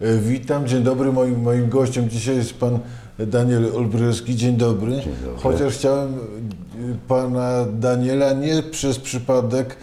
E, 0.00 0.16
Witam, 0.16 0.66
dzień 0.66 0.82
dobry. 0.82 1.12
Moim, 1.12 1.42
moim 1.42 1.68
gościem 1.68 2.10
dzisiaj 2.10 2.36
jest 2.36 2.54
pan 2.54 2.78
Daniel 3.18 3.76
Olbryski. 3.76 4.36
Dzień 4.36 4.56
dobry. 4.56 4.90
dobry. 4.96 5.12
Chociaż 5.42 5.74
chciałem 5.74 6.14
e, 6.14 6.18
pana 7.08 7.64
Daniela 7.72 8.32
nie 8.32 8.62
przez 8.62 8.98
przypadek 8.98 9.76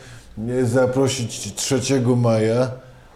e, 0.50 0.66
zaprosić 0.66 1.54
3 1.54 1.80
maja 2.16 2.72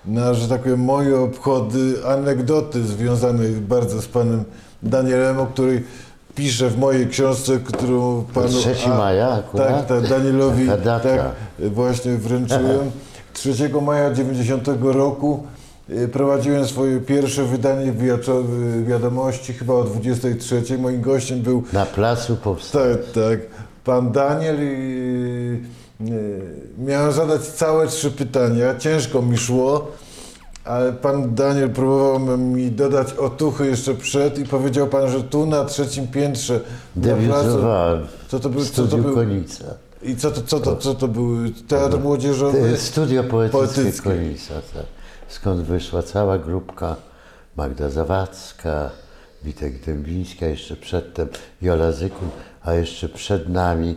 na, 0.06 0.34
że 0.34 0.48
tak 0.48 0.62
powiem, 0.62 0.80
moje 0.80 1.20
obchody, 1.20 1.96
anegdoty 2.08 2.84
związane 2.84 3.50
bardzo 3.50 4.02
z 4.02 4.08
panem 4.08 4.44
Danielem, 4.84 5.40
o 5.40 5.46
której 5.46 5.84
piszę 6.36 6.70
w 6.70 6.78
mojej 6.78 7.08
książce, 7.08 7.60
którą 7.60 8.24
panu... 8.34 8.48
3 8.48 8.90
maja 8.90 9.30
akurat? 9.30 9.88
Tak, 9.88 10.02
tak, 10.02 10.10
Danielowi 10.10 10.68
tak, 10.84 11.04
właśnie 11.60 12.12
wręczyłem. 12.12 12.92
3 13.34 13.54
maja 13.82 14.14
90 14.14 14.68
roku 14.82 15.44
prowadziłem 16.12 16.68
swoje 16.68 17.00
pierwsze 17.00 17.44
wydanie 17.46 17.94
wiadomości, 18.88 19.54
chyba 19.54 19.74
o 19.74 19.84
23. 19.84 20.78
Moim 20.78 21.02
gościem 21.02 21.42
był 21.42 21.64
Na 21.74 21.86
placu 21.86 22.36
powstania. 22.36 22.96
tak, 22.96 23.04
tak, 23.14 23.40
pan 23.84 24.12
Daniel 24.12 24.56
i 24.62 25.62
y, 26.02 26.12
miałem 26.78 27.12
zadać 27.12 27.42
całe 27.42 27.88
trzy 27.88 28.12
pytania. 28.12 28.76
Ciężko 28.78 29.22
mi 29.22 29.38
szło, 29.38 29.88
ale 30.66 30.94
pan 30.94 31.36
Daniel 31.36 31.70
próbował 31.70 32.38
mi 32.38 32.72
dodać 32.72 33.14
otuchy 33.14 33.68
jeszcze 33.68 33.94
przed 33.94 34.40
i 34.40 34.46
powiedział 34.46 34.88
pan, 34.88 35.10
że 35.12 35.24
tu 35.24 35.46
na 35.46 35.66
trzecim 35.66 36.08
piętrze 36.08 36.54
na 36.54 37.02
placu- 37.04 37.18
Debiutowałem 37.18 38.08
Co 38.28 38.40
to 38.40 38.50
był- 38.50 38.66
co 38.66 38.88
to 38.88 38.98
był? 38.98 39.16
Konica. 39.16 39.66
I 40.04 40.16
co 40.16 40.32
to, 40.32 40.42
co 40.42 40.60
to, 40.60 40.76
co 40.76 40.96
to 40.96 41.08
był? 41.08 41.36
Teatr 41.68 42.00
młodzieżowy? 42.00 42.78
Studio 42.78 43.24
poetyckie, 43.24 43.58
Poetyckie. 43.60 44.10
Konica, 44.10 44.54
tak. 44.74 44.84
Skąd 45.32 45.62
wyszła 45.62 46.04
cała 46.04 46.38
grupka 46.38 46.96
Magda 47.56 47.90
Zawadzka, 47.90 48.90
Witek 49.44 49.86
Dębiński, 49.86 50.46
a 50.46 50.48
jeszcze 50.48 50.76
przedtem 50.76 51.28
Jola 51.62 51.92
Zykun, 51.92 52.30
a 52.62 52.74
jeszcze 52.74 53.10
przed 53.10 53.50
nami 53.50 53.96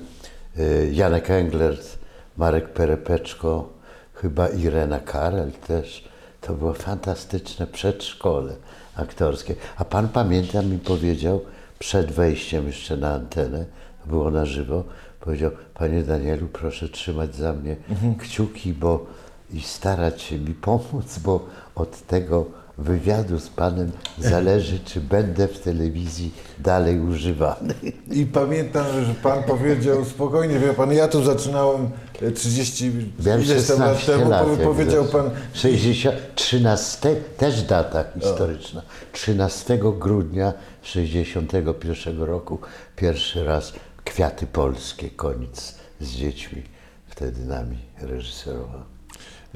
e, 0.58 0.86
Janek 0.86 1.30
Englert, 1.30 1.98
Marek 2.36 2.68
Perepeczko, 2.68 3.68
chyba 4.14 4.48
Irena 4.48 5.00
Karel 5.00 5.52
też. 5.52 6.08
To 6.40 6.54
było 6.54 6.74
fantastyczne 6.74 7.66
przedszkole 7.66 8.52
aktorskie. 8.96 9.54
A 9.76 9.84
pan 9.84 10.08
pamięta 10.08 10.62
mi 10.62 10.78
powiedział 10.78 11.40
przed 11.78 12.12
wejściem 12.12 12.66
jeszcze 12.66 12.96
na 12.96 13.12
antenę, 13.14 13.64
było 14.06 14.30
na 14.30 14.44
żywo, 14.44 14.84
powiedział, 15.20 15.50
panie 15.74 16.02
Danielu, 16.02 16.46
proszę 16.46 16.88
trzymać 16.88 17.34
za 17.34 17.52
mnie 17.52 17.76
kciuki, 18.18 18.72
bo 18.72 19.06
i 19.52 19.60
starać 19.60 20.22
się 20.22 20.38
mi 20.38 20.54
pomóc, 20.54 21.18
bo 21.18 21.46
od 21.74 22.06
tego 22.06 22.46
wywiadu 22.78 23.38
z 23.38 23.48
panem 23.48 23.92
zależy, 24.18 24.80
czy 24.80 25.00
będę 25.00 25.48
w 25.48 25.60
telewizji 25.60 26.34
dalej 26.58 27.00
używany. 27.00 27.74
I 28.10 28.26
pamiętam, 28.26 28.86
że 29.06 29.14
pan 29.22 29.42
powiedział 29.42 30.04
spokojnie, 30.04 30.58
wie 30.58 30.74
pan, 30.74 30.92
ja 30.92 31.08
tu 31.08 31.24
zaczynałem 31.24 31.90
e, 32.22 32.30
30 32.30 32.92
Miałem 33.26 33.42
ileś 33.42 33.66
tam 33.66 33.80
lat 33.80 33.98
16 33.98 34.12
temu, 34.12 34.30
lat. 34.30 34.46
powiedział 34.64 35.04
pan, 35.04 35.30
60, 35.52 36.16
13, 36.34 37.16
też 37.36 37.62
data 37.62 38.04
historyczna. 38.14 38.82
13 39.12 39.78
grudnia 39.98 40.52
61 40.82 42.22
roku 42.22 42.58
pierwszy 42.96 43.44
raz 43.44 43.72
Kwiaty 44.04 44.46
Polskie, 44.46 45.10
koniec 45.10 45.74
z 46.00 46.10
dziećmi. 46.10 46.62
Wtedy 47.08 47.44
nami 47.46 47.78
reżyserował. 48.00 48.93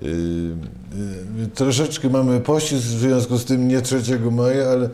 Y, 0.03 0.07
y, 1.45 1.48
troszeczkę 1.55 2.09
mamy 2.09 2.41
pościsk 2.41 2.83
w 2.83 2.98
związku 3.01 3.39
z 3.39 3.45
tym 3.45 3.69
nie 3.69 3.83
3 3.83 4.03
maja, 4.31 4.69
ale 4.69 4.89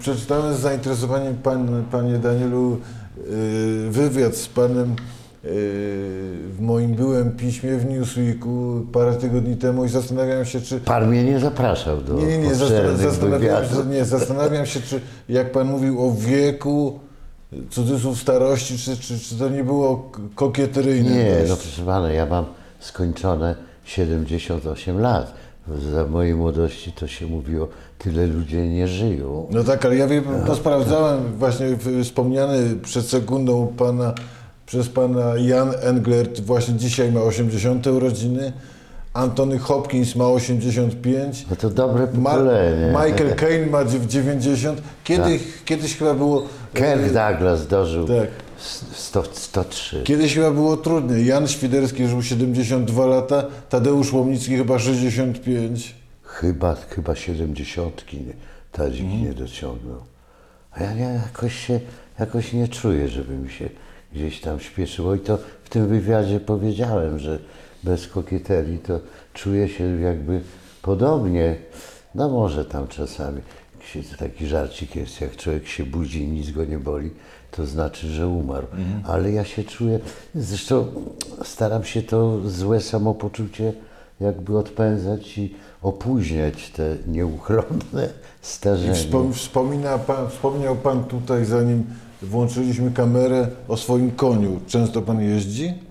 przeczytałem 0.00 0.54
z 0.56 0.60
zainteresowaniem 0.60 1.36
pan, 1.36 1.84
panie 1.90 2.18
Danielu 2.18 2.78
y, 3.18 3.90
wywiad 3.90 4.36
z 4.36 4.48
panem 4.48 4.96
w 5.42 6.56
moim 6.60 6.94
byłym 6.94 7.32
piśmie 7.32 7.76
w 7.76 7.86
Newsweeku 7.86 8.86
parę 8.92 9.14
tygodni 9.14 9.56
temu 9.56 9.84
i 9.84 9.88
zastanawiam 9.88 10.44
się, 10.44 10.60
czy 10.60 10.80
Pan 10.80 11.08
mnie 11.08 11.24
nie 11.24 11.40
zapraszał 11.40 12.00
do 12.00 12.14
Nie, 12.14 12.26
nie, 12.26 12.38
nie, 12.38 12.54
zastanawiam 12.54 13.64
się, 13.64 13.84
nie, 13.90 14.04
zastanawiam 14.04 14.66
się, 14.66 14.80
czy 14.80 15.00
jak 15.28 15.52
Pan 15.52 15.66
mówił 15.66 16.06
o 16.06 16.14
wieku, 16.14 16.98
cudzysłów 17.70 18.20
starości, 18.20 18.78
czy, 18.78 18.96
czy, 18.96 19.18
czy 19.18 19.38
to 19.38 19.48
nie 19.48 19.64
było 19.64 20.10
kokieteryjne 20.34 21.10
Nie, 21.10 21.34
no 21.48 21.56
proszę 21.56 21.82
pana, 21.82 22.12
ja 22.12 22.26
mam 22.26 22.44
skończone 22.80 23.67
78 23.88 25.00
lat. 25.00 25.34
Za 25.92 26.06
mojej 26.06 26.34
młodości 26.34 26.92
to 26.92 27.06
się 27.06 27.26
mówiło, 27.26 27.68
tyle 27.98 28.26
ludzie 28.26 28.68
nie 28.68 28.88
żyją. 28.88 29.46
No 29.50 29.64
tak, 29.64 29.84
ale 29.84 29.96
ja 29.96 30.06
wiem, 30.06 30.24
bo 30.46 30.54
sprawdzałem 30.54 31.20
właśnie 31.38 31.66
w- 31.66 32.04
wspomniany 32.04 32.76
przed 32.82 33.06
sekundą 33.06 33.66
pana, 33.76 34.14
przez 34.66 34.88
Pana 34.88 35.36
Jan 35.36 35.70
Englert 35.82 36.40
właśnie 36.40 36.74
dzisiaj 36.74 37.12
ma 37.12 37.20
80 37.20 37.86
urodziny, 37.86 38.52
Antony 39.14 39.58
Hopkins 39.58 40.16
ma 40.16 40.28
85, 40.28 41.46
No 41.50 41.56
to 41.56 41.70
dobre 41.70 42.06
Ma- 42.14 42.30
pokolenie. 42.30 42.86
Michael 42.86 43.34
Caine 43.36 43.66
ma 43.70 43.84
dziew- 43.84 44.06
90, 44.06 44.82
kiedyś, 45.04 45.42
kiedyś 45.64 45.96
chyba 45.96 46.14
było... 46.14 46.42
Kirk 46.74 47.12
Douglas 47.12 47.66
dożył 47.66 48.06
Tak. 48.08 48.28
100, 48.58 49.24
103. 49.32 50.02
Kiedyś 50.04 50.34
chyba 50.34 50.50
było 50.50 50.76
trudniej. 50.76 51.26
Jan 51.26 51.48
Świderski 51.48 52.08
żył 52.08 52.22
72 52.22 53.06
lata, 53.06 53.44
Tadeusz 53.68 54.12
Łomnicki 54.12 54.56
chyba 54.56 54.78
65. 54.78 55.94
Chyba, 56.22 56.74
chyba 56.74 57.14
70 57.14 58.12
nie, 58.12 58.32
Tadzik 58.72 59.04
Mhm. 59.04 59.22
nie 59.22 59.32
dociągnął. 59.32 60.00
A 60.72 60.82
ja, 60.82 60.92
ja 60.92 61.10
jakoś 61.10 61.66
się, 61.66 61.80
jakoś 62.18 62.52
nie 62.52 62.68
czuję, 62.68 63.08
żeby 63.08 63.34
mi 63.34 63.50
się 63.50 63.68
gdzieś 64.12 64.40
tam 64.40 64.60
śpieszyło. 64.60 65.14
I 65.14 65.20
to 65.20 65.38
w 65.64 65.68
tym 65.68 65.88
wywiadzie 65.88 66.40
powiedziałem, 66.40 67.18
że 67.18 67.38
bez 67.84 68.08
kokieterii 68.08 68.78
to 68.78 69.00
czuję 69.34 69.68
się 69.68 70.00
jakby 70.00 70.40
podobnie. 70.82 71.56
No 72.14 72.28
może 72.28 72.64
tam 72.64 72.88
czasami 72.88 73.40
taki 74.18 74.46
żarcik 74.46 74.96
jest, 74.96 75.20
jak 75.20 75.36
człowiek 75.36 75.66
się 75.68 75.84
budzi 75.84 76.22
i 76.22 76.28
nic 76.28 76.50
go 76.50 76.64
nie 76.64 76.78
boli, 76.78 77.10
to 77.50 77.66
znaczy, 77.66 78.06
że 78.06 78.28
umarł. 78.28 78.66
Ale 79.04 79.32
ja 79.32 79.44
się 79.44 79.64
czuję, 79.64 79.98
zresztą 80.34 80.86
staram 81.44 81.84
się 81.84 82.02
to 82.02 82.40
złe 82.48 82.80
samopoczucie 82.80 83.72
jakby 84.20 84.58
odpędzać 84.58 85.38
i 85.38 85.54
opóźniać 85.82 86.70
te 86.70 86.96
nieuchronne 87.06 88.08
starzenie. 88.42 88.94
wspom, 88.94 89.32
wspomina 89.32 89.98
pan, 89.98 90.30
wspomniał 90.30 90.76
Pan 90.76 91.04
tutaj, 91.04 91.44
zanim 91.44 91.84
włączyliśmy 92.22 92.90
kamerę, 92.90 93.48
o 93.68 93.76
swoim 93.76 94.10
koniu. 94.10 94.60
Często 94.66 95.02
Pan 95.02 95.20
jeździ? 95.20 95.87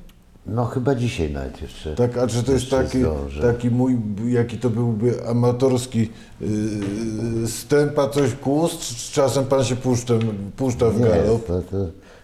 No 0.47 0.65
chyba 0.65 0.95
dzisiaj 0.95 1.31
nawet 1.31 1.61
jeszcze. 1.61 1.95
Tak, 1.95 2.17
a 2.17 2.27
czy 2.27 2.43
to 2.43 2.51
jest 2.51 2.63
jeszcze 2.63 2.83
taki, 2.83 2.99
zdążę. 2.99 3.41
taki 3.53 3.71
mój, 3.71 3.97
jaki 4.27 4.57
to 4.57 4.69
byłby 4.69 5.27
amatorski 5.27 6.09
yy, 6.41 7.47
stępa, 7.47 8.09
coś 8.09 8.33
kłus, 8.33 8.77
czy 8.79 8.95
czy 8.95 9.13
czasem 9.13 9.45
Pan 9.45 9.63
się 9.63 9.75
puszcza, 9.75 10.13
puszcza 10.57 10.89
w 10.89 10.99
Nie, 10.99 11.05
galop? 11.05 11.45
to, 11.47 11.61
to 11.61 11.77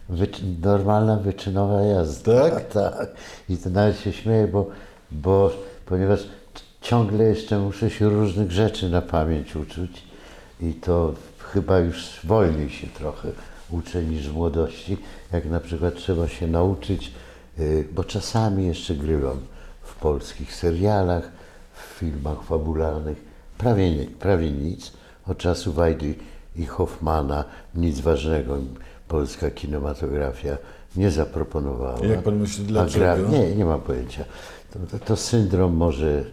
wyczy, 0.09 0.41
normalna 0.61 1.17
wyczynowa 1.17 1.81
jazda. 1.81 2.49
Tak? 2.49 2.69
tak. 2.73 3.07
I 3.49 3.57
to 3.57 3.69
nawet 3.69 3.99
się 3.99 4.13
śmieję, 4.13 4.47
bo, 4.47 4.67
bo 5.11 5.51
ponieważ 5.85 6.19
c- 6.21 6.27
ciągle 6.81 7.23
jeszcze 7.23 7.59
muszę 7.59 7.89
się 7.89 8.09
różnych 8.09 8.51
rzeczy 8.51 8.89
na 8.89 9.01
pamięć 9.01 9.55
uczyć 9.55 10.03
i 10.61 10.73
to 10.73 11.13
chyba 11.39 11.79
już 11.79 12.19
wolniej 12.23 12.69
się 12.69 12.87
trochę 12.87 13.29
uczę 13.71 14.03
niż 14.03 14.29
w 14.29 14.33
młodości. 14.33 14.97
Jak 15.31 15.45
na 15.45 15.59
przykład 15.59 15.95
trzeba 15.95 16.27
się 16.27 16.47
nauczyć, 16.47 17.11
bo 17.91 18.03
czasami 18.03 18.67
jeszcze 18.67 18.95
grywam 18.95 19.37
w 19.81 19.95
polskich 19.95 20.55
serialach, 20.55 21.31
w 21.73 21.99
filmach 21.99 22.43
fabularnych, 22.43 23.17
prawie, 23.57 23.95
nie, 23.95 24.05
prawie 24.05 24.51
nic. 24.51 24.91
Od 25.27 25.37
czasu 25.37 25.73
Wajdy 25.73 26.15
i 26.55 26.65
Hoffmana 26.65 27.45
nic 27.75 27.99
ważnego 27.99 28.57
polska 29.07 29.51
kinematografia 29.51 30.57
nie 30.95 31.11
zaproponowała. 31.11 32.05
Jak 32.05 32.23
pan 32.23 32.35
myśli, 32.35 32.65
dlaczego? 32.65 33.29
nie, 33.29 33.55
nie 33.55 33.65
mam 33.65 33.81
pojęcia. 33.81 34.25
To, 34.73 34.79
to, 34.79 35.05
to 35.05 35.15
syndrom 35.15 35.73
może, 35.73 36.23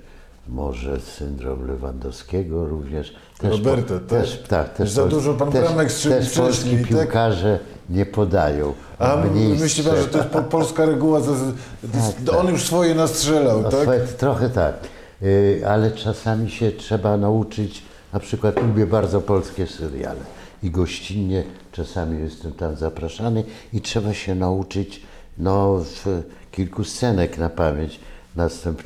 może 0.49 1.01
syndrom 1.01 1.67
Lewandowskiego 1.67 2.67
również. 2.67 3.15
Roberta, 3.43 3.95
tak? 3.95 4.07
Też, 4.07 4.43
tak 4.49 4.75
też 4.75 4.91
Za 4.91 5.07
dużo 5.07 5.35
pan 5.35 5.53
też, 5.53 5.65
bramek 5.65 5.93
strzelił 5.93 6.19
też 6.29 6.37
polski 6.37 6.77
tak? 6.77 6.89
piłkarze 6.89 7.59
nie 7.91 8.07
podają. 8.07 8.73
A 8.99 9.17
myśli 9.61 9.85
Pan, 9.85 9.97
że 9.97 10.05
to 10.07 10.19
jest 10.19 10.31
po, 10.31 10.43
polska 10.43 10.87
reguła? 10.87 11.21
za- 11.21 11.35
za- 11.35 12.39
On 12.39 12.49
już 12.49 12.65
swoje 12.65 12.95
nastrzelał, 12.95 13.63
No, 13.63 13.69
tak? 13.71 13.83
swoje- 13.83 14.01
Trochę 14.01 14.51
tak, 14.51 14.75
Y, 15.23 15.63
ale 15.69 15.91
czasami 15.91 16.51
się 16.51 16.73
trzeba 16.73 17.17
nauczyć, 17.17 17.83
na 18.13 18.21
przykład 18.21 18.63
lubię 18.63 18.87
bardzo 18.87 19.21
polskie 19.21 19.67
seriale 19.67 20.21
i 20.63 20.71
gościnnie 20.71 21.45
czasami 21.73 22.21
jestem 22.23 22.53
tam 22.53 22.77
zapraszany 22.77 23.45
i 23.73 23.81
trzeba 23.81 24.15
się 24.15 24.35
nauczyć 24.35 25.03
no, 25.39 25.77
w 26.05 26.23
kilku 26.51 26.85
scenek 26.85 27.39
na 27.39 27.49
pamięć 27.51 28.01
następ, 28.37 28.83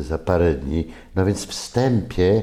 za 0.00 0.18
parę 0.18 0.54
dni. 0.54 0.88
No 1.16 1.24
więc 1.24 1.46
wstępie 1.46 2.42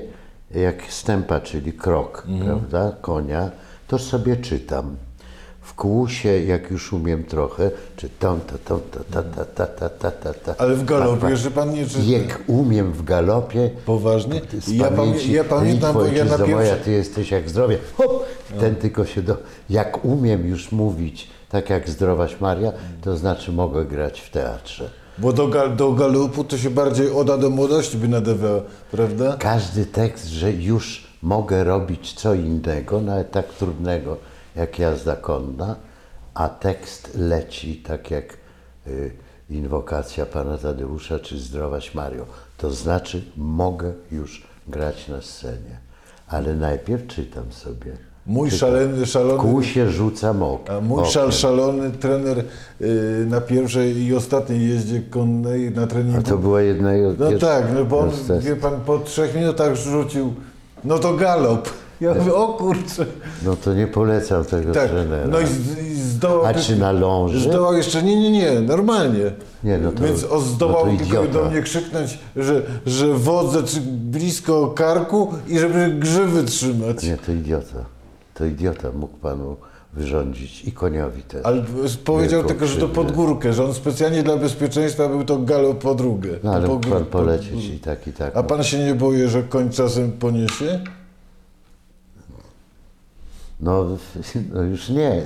jak 0.55 0.83
stępa, 0.89 1.39
czyli 1.39 1.73
krok, 1.73 2.27
prawda, 2.45 2.91
konia, 3.01 3.51
to 3.87 3.99
sobie 3.99 4.37
czytam. 4.37 4.95
Kłusie, 5.79 6.43
jak 6.43 6.71
już 6.71 6.93
umiem 6.93 7.23
trochę, 7.23 7.71
czy 7.95 8.09
tom, 8.09 8.39
ta, 8.39 8.57
tom, 8.57 8.79
ta, 9.11 9.23
ta, 9.23 9.45
ta, 9.45 9.65
ta, 9.65 9.89
ta, 9.89 10.11
ta, 10.11 10.33
ta. 10.33 10.55
Ale 10.57 10.75
w 10.75 10.85
galopie, 10.85 11.37
że 11.37 11.51
pan 11.51 11.73
nie 11.73 11.85
czyta. 11.85 11.99
Jak 12.03 12.39
umiem 12.47 12.93
w 12.93 13.03
galopie, 13.03 13.69
Poważnie? 13.85 14.41
z 14.61 14.67
Ja, 14.67 14.91
pamięci, 14.91 15.25
pamię, 15.25 15.33
ja 15.33 15.43
pamiętam, 15.43 15.93
bo 15.93 16.05
ja 16.05 16.25
na 16.25 16.31
ojczyzno 16.31 16.47
moja, 16.47 16.69
pierwszy... 16.69 16.85
ty 16.85 16.91
jesteś 16.91 17.31
jak 17.31 17.49
zdrowie. 17.49 17.77
Hop! 17.97 18.25
Ten 18.59 18.75
tylko 18.75 19.05
się 19.05 19.21
do... 19.21 19.37
Jak 19.69 20.05
umiem 20.05 20.47
już 20.47 20.71
mówić 20.71 21.27
tak 21.49 21.69
jak 21.69 21.89
zdrowaś 21.89 22.39
Maria, 22.41 22.71
to 23.01 23.17
znaczy 23.17 23.51
mogę 23.51 23.85
grać 23.85 24.21
w 24.21 24.29
teatrze. 24.29 24.89
Bo 25.17 25.33
do, 25.33 25.47
gal, 25.47 25.75
do 25.75 25.91
galopu 25.91 26.43
to 26.43 26.57
się 26.57 26.69
bardziej 26.69 27.11
oda 27.11 27.37
do 27.37 27.49
młodości 27.49 27.97
by 27.97 28.07
nadawało, 28.07 28.61
prawda? 28.91 29.35
Każdy 29.39 29.85
tekst, 29.85 30.27
że 30.27 30.51
już 30.51 31.07
mogę 31.21 31.63
robić 31.63 32.13
co 32.13 32.33
innego, 32.33 33.01
nawet 33.01 33.31
tak 33.31 33.47
trudnego 33.47 34.17
jak 34.55 34.79
jazda 34.79 35.15
konna, 35.15 35.75
a 36.33 36.49
tekst 36.49 37.11
leci 37.15 37.75
tak 37.75 38.11
jak 38.11 38.37
y, 38.87 39.11
inwokacja 39.49 40.25
Pana 40.25 40.57
Tadeusza 40.57 41.19
czy 41.19 41.39
Zdrowaś 41.39 41.95
Mario. 41.95 42.25
To 42.57 42.71
znaczy 42.71 43.21
mogę 43.37 43.93
już 44.11 44.47
grać 44.67 45.07
na 45.07 45.21
scenie. 45.21 45.79
Ale 46.27 46.55
najpierw 46.55 47.07
czytam 47.07 47.51
sobie. 47.51 47.97
Mój 48.25 48.49
Czytam. 48.49 48.59
szalony, 48.69 49.05
szalony... 49.05 49.39
kłusie 49.39 49.89
rzucam 49.89 50.43
ok. 50.43 50.69
A 50.69 50.81
mój 50.81 51.05
szal, 51.05 51.31
szalony 51.31 51.91
trener 51.91 52.43
y, 52.81 53.25
na 53.29 53.41
pierwszej 53.41 53.97
i 53.97 54.15
ostatniej 54.15 54.69
jeździe 54.69 55.01
konnej 55.09 55.71
na 55.71 55.87
treningu. 55.87 56.19
A 56.19 56.21
to 56.21 56.37
była 56.37 56.61
jedna 56.61 56.97
i 56.97 57.01
No 57.01 57.39
tak, 57.39 57.65
no 57.73 57.85
bo 57.85 57.99
on, 57.99 58.11
wie 58.39 58.55
pan, 58.55 58.81
po 58.85 58.99
trzech 58.99 59.35
minutach 59.35 59.75
rzucił, 59.75 60.33
no 60.83 60.99
to 60.99 61.13
galop. 61.13 61.69
Ja 62.01 62.13
mówię, 62.13 62.33
o 62.33 62.47
kurczę. 62.47 63.05
No 63.45 63.55
to 63.55 63.73
nie 63.73 63.87
polecam 63.87 64.45
tego 64.45 64.71
Tak, 64.73 64.89
trenera. 64.89 65.27
no 65.27 65.39
i, 65.39 65.45
z, 65.45 65.77
i 65.79 65.95
zdołał... 66.01 66.45
A 66.45 66.53
czy 66.53 66.75
na 66.75 66.91
ląży? 66.91 67.49
Zdołał 67.49 67.73
jeszcze, 67.73 68.03
nie, 68.03 68.15
nie, 68.15 68.31
nie, 68.31 68.59
normalnie. 68.61 69.31
Nie, 69.63 69.77
no 69.77 69.91
to- 69.91 70.03
Więc 70.03 70.23
on 70.31 70.41
zdołał 70.41 70.85
no 70.91 70.97
tylko 70.97 71.27
do 71.27 71.45
mnie 71.45 71.61
krzyknąć, 71.61 72.19
że, 72.35 72.61
że 72.85 73.13
wodzę 73.13 73.63
czy 73.63 73.81
blisko 73.81 74.67
karku 74.67 75.33
i 75.47 75.59
żeby 75.59 75.89
grzywy 75.99 76.43
trzymać. 76.43 77.03
Nie, 77.03 77.17
to 77.17 77.31
idiota. 77.31 77.85
To 78.33 78.45
idiota 78.45 78.91
mógł 78.91 79.17
panu 79.17 79.55
wyrządzić 79.93 80.63
i 80.65 80.71
koniowi 80.71 81.21
też. 81.21 81.45
Ale 81.45 81.63
powiedział 82.05 82.43
tylko, 82.43 82.67
że 82.67 82.79
to 82.79 82.87
pod 82.87 83.11
górkę, 83.11 83.53
że 83.53 83.65
on 83.65 83.73
specjalnie 83.73 84.23
dla 84.23 84.37
bezpieczeństwa 84.37 85.07
był 85.09 85.23
to 85.25 85.37
galop 85.37 85.77
po 85.77 85.95
drugę. 85.95 86.29
No 86.43 86.51
ale 86.53 86.67
po 86.67 86.79
pan 86.79 86.91
po- 86.91 87.05
polecieć 87.05 87.65
i 87.65 87.79
tak, 87.79 88.07
i 88.07 88.13
tak. 88.13 88.37
A 88.37 88.43
pan 88.43 88.63
się 88.63 88.79
nie 88.85 88.95
boi, 88.95 89.27
że 89.27 89.43
koń 89.43 89.69
czasem 89.69 90.11
poniesie? 90.11 90.79
No, 93.59 93.97
no 94.53 94.61
już 94.61 94.89
nie. 94.99 95.21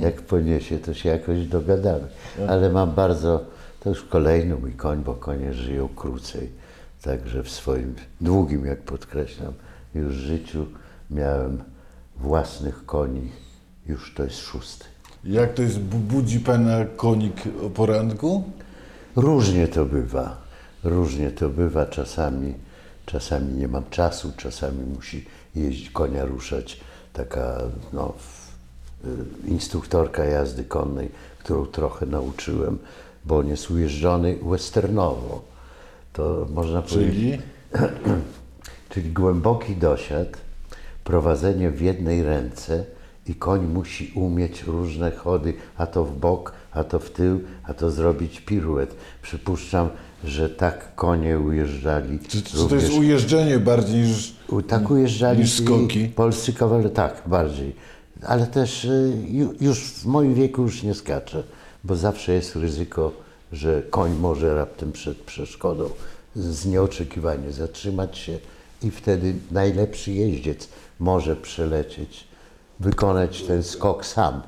Jak- 0.00 0.22
poniesie, 0.22 0.78
to 0.78 0.94
się 0.94 1.08
jakoś 1.08 1.46
dogadamy. 1.46 2.08
Ale 2.48 2.70
mam 2.70 2.92
bardzo, 2.94 3.44
to 3.80 3.88
już 3.88 4.02
kolejny 4.04 4.54
mój 4.56 4.72
koń, 4.72 5.02
bo 5.04 5.14
konie 5.14 5.54
żyją 5.54 5.88
krócej. 5.88 6.50
Także 7.02 7.42
w 7.42 7.50
swoim 7.50 7.94
długim, 8.20 8.64
jak 8.66 8.80
podkreślam, 8.82 9.52
już 9.94 10.14
życiu 10.14 10.66
miałem 11.10 11.62
własnych 12.16 12.86
koni. 12.86 13.28
Już 13.86 14.14
to 14.14 14.24
jest 14.24 14.38
szósty. 14.38 14.84
Jak 15.24 15.54
to 15.54 15.62
jest, 15.62 15.78
bu- 15.80 15.98
budzi 15.98 16.40
pana 16.40 16.84
konik 16.96 17.34
o 17.66 17.70
poranku? 17.70 18.44
Różnie 19.16 19.68
to 19.68 19.84
bywa. 19.86 20.42
Różnie 20.84 21.30
to 21.30 21.48
bywa. 21.48 21.86
Czasami, 21.86 22.54
czasami 23.06 23.54
nie 23.54 23.68
mam 23.68 23.84
czasu, 23.90 24.32
czasami 24.36 24.84
musi 24.96 25.24
jeździć 25.54 25.90
konia 25.90 26.24
ruszać 26.24 26.80
taka 27.18 27.58
no, 27.92 28.14
y, 29.04 29.48
instruktorka 29.48 30.24
jazdy 30.24 30.64
konnej, 30.64 31.08
którą 31.38 31.66
trochę 31.66 32.06
nauczyłem, 32.06 32.78
bo 33.24 33.38
on 33.38 33.48
jest 33.48 33.70
ujeżdżony 33.70 34.38
westernowo. 34.50 35.42
To 36.12 36.46
można 36.54 36.82
powiedzieć. 36.82 37.14
Czyli? 37.14 37.38
Czyli 38.90 39.12
głęboki 39.12 39.76
dosiad, 39.76 40.28
prowadzenie 41.04 41.70
w 41.70 41.80
jednej 41.80 42.22
ręce 42.22 42.84
i 43.26 43.34
koń 43.34 43.66
musi 43.66 44.12
umieć 44.14 44.62
różne 44.62 45.10
chody, 45.10 45.54
a 45.76 45.86
to 45.86 46.04
w 46.04 46.16
bok, 46.18 46.52
a 46.72 46.84
to 46.84 46.98
w 46.98 47.10
tył, 47.10 47.40
a 47.64 47.74
to 47.74 47.90
zrobić 47.90 48.40
piruet. 48.40 48.94
Przypuszczam, 49.22 49.88
że 50.24 50.50
tak 50.50 50.94
konie 50.94 51.38
ujeżdżali. 51.38 52.18
Czy, 52.28 52.42
czy 52.42 52.68
to 52.68 52.74
jest 52.74 52.92
ujeżdżenie 52.92 53.58
bardziej 53.58 54.00
niż... 54.02 54.36
Tak 54.68 54.90
ujeżdżali 54.90 55.38
niż 55.40 55.62
skoki? 55.64 56.08
polscy 56.08 56.52
kawalerowie, 56.52 56.94
tak, 56.94 57.22
bardziej. 57.26 57.74
Ale 58.26 58.46
też 58.46 58.84
y, 58.84 59.12
ju- 59.32 59.54
już 59.60 59.84
w 59.84 60.06
moim 60.06 60.34
wieku 60.34 60.62
już 60.62 60.82
nie 60.82 60.94
skaczę, 60.94 61.42
bo 61.84 61.96
zawsze 61.96 62.32
jest 62.32 62.56
ryzyko, 62.56 63.12
że 63.52 63.82
koń 63.90 64.12
może 64.20 64.54
raptem 64.54 64.92
przed 64.92 65.18
przeszkodą 65.18 65.90
z 66.36 66.66
nieoczekiwanie 66.66 67.52
zatrzymać 67.52 68.18
się 68.18 68.38
i 68.82 68.90
wtedy 68.90 69.34
najlepszy 69.50 70.12
jeździec 70.12 70.68
może 70.98 71.36
przelecieć, 71.36 72.24
wykonać 72.80 73.42
ten 73.42 73.62
skok 73.62 74.06
sam, 74.06 74.42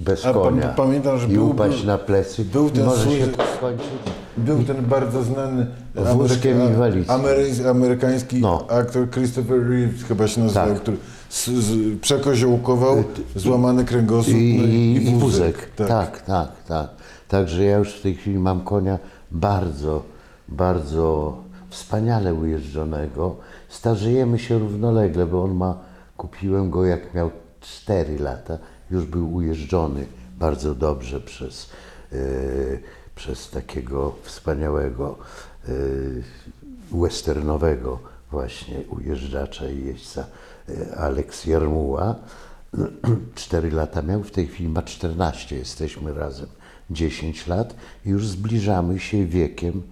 bez 0.00 0.22
konia 0.22 0.68
pamiętam, 0.68 1.32
i 1.32 1.38
upaść 1.38 1.76
był- 1.78 1.86
na 1.86 1.98
plecy 1.98 2.44
był 2.44 2.68
i 2.68 2.70
ten 2.70 2.84
może 2.84 3.10
się 3.18 3.26
to 3.26 3.42
skończyć. 3.56 3.88
Był 4.36 4.62
ten 4.62 4.84
bardzo 4.84 5.22
znany 5.22 5.66
Wózkiem 5.94 6.58
Ameryka- 6.58 7.06
amery- 7.06 7.68
amerykański 7.68 8.40
No. 8.40 8.66
aktor 8.70 9.10
Christopher 9.10 9.68
Reeves 9.68 10.02
chyba 10.02 10.28
się 10.28 10.40
nazywał, 10.40 10.68
Tak. 10.68 10.80
który 10.80 10.96
z, 11.28 11.44
z, 11.48 11.98
przekoziołkował, 12.00 13.04
złamany 13.36 13.84
kręgosłup 13.84 14.36
I, 14.36 14.58
no 14.58 14.64
i, 14.66 15.08
i 15.14 15.18
wózek. 15.18 15.70
Tak. 15.76 15.88
Tak. 15.88 16.22
tak, 16.22 16.48
tak, 16.68 16.88
Także 17.28 17.64
ja 17.64 17.78
już 17.78 17.92
w 17.94 18.02
tej 18.02 18.14
chwili 18.14 18.38
mam 18.38 18.60
konia 18.60 18.98
bardzo, 19.30 20.02
bardzo 20.48 21.36
wspaniale 21.70 22.34
ujeżdżonego. 22.34 23.36
Starzejemy 23.68 24.38
się 24.38 24.58
równolegle, 24.58 25.26
bo 25.26 25.44
on 25.44 25.54
ma, 25.54 25.78
kupiłem 26.16 26.70
go 26.70 26.84
jak 26.84 27.14
miał 27.14 27.30
4 27.60 28.18
lata, 28.18 28.58
już 28.90 29.04
był 29.06 29.34
ujeżdżony 29.34 30.06
bardzo 30.38 30.74
dobrze 30.74 31.20
przez, 31.20 31.70
e, 32.12 32.16
przez 33.14 33.50
takiego 33.50 34.16
wspaniałego 34.22 35.18
e, 35.68 35.72
westernowego 36.92 37.98
właśnie 38.30 38.78
ujeżdżacza 38.88 39.68
i 39.68 39.84
jeźdźca 39.84 40.26
e, 40.68 40.96
Aleks 40.96 41.44
Jarmuła. 41.46 42.16
Cztery 43.34 43.70
lata 43.70 44.02
miał, 44.02 44.22
w 44.22 44.30
tej 44.30 44.46
chwili 44.46 44.68
ma 44.68 44.82
14, 44.82 45.56
jesteśmy 45.56 46.14
razem 46.14 46.48
10 46.90 47.46
lat 47.46 47.74
i 48.06 48.08
już 48.08 48.28
zbliżamy 48.28 49.00
się 49.00 49.26
wiekiem 49.26 49.82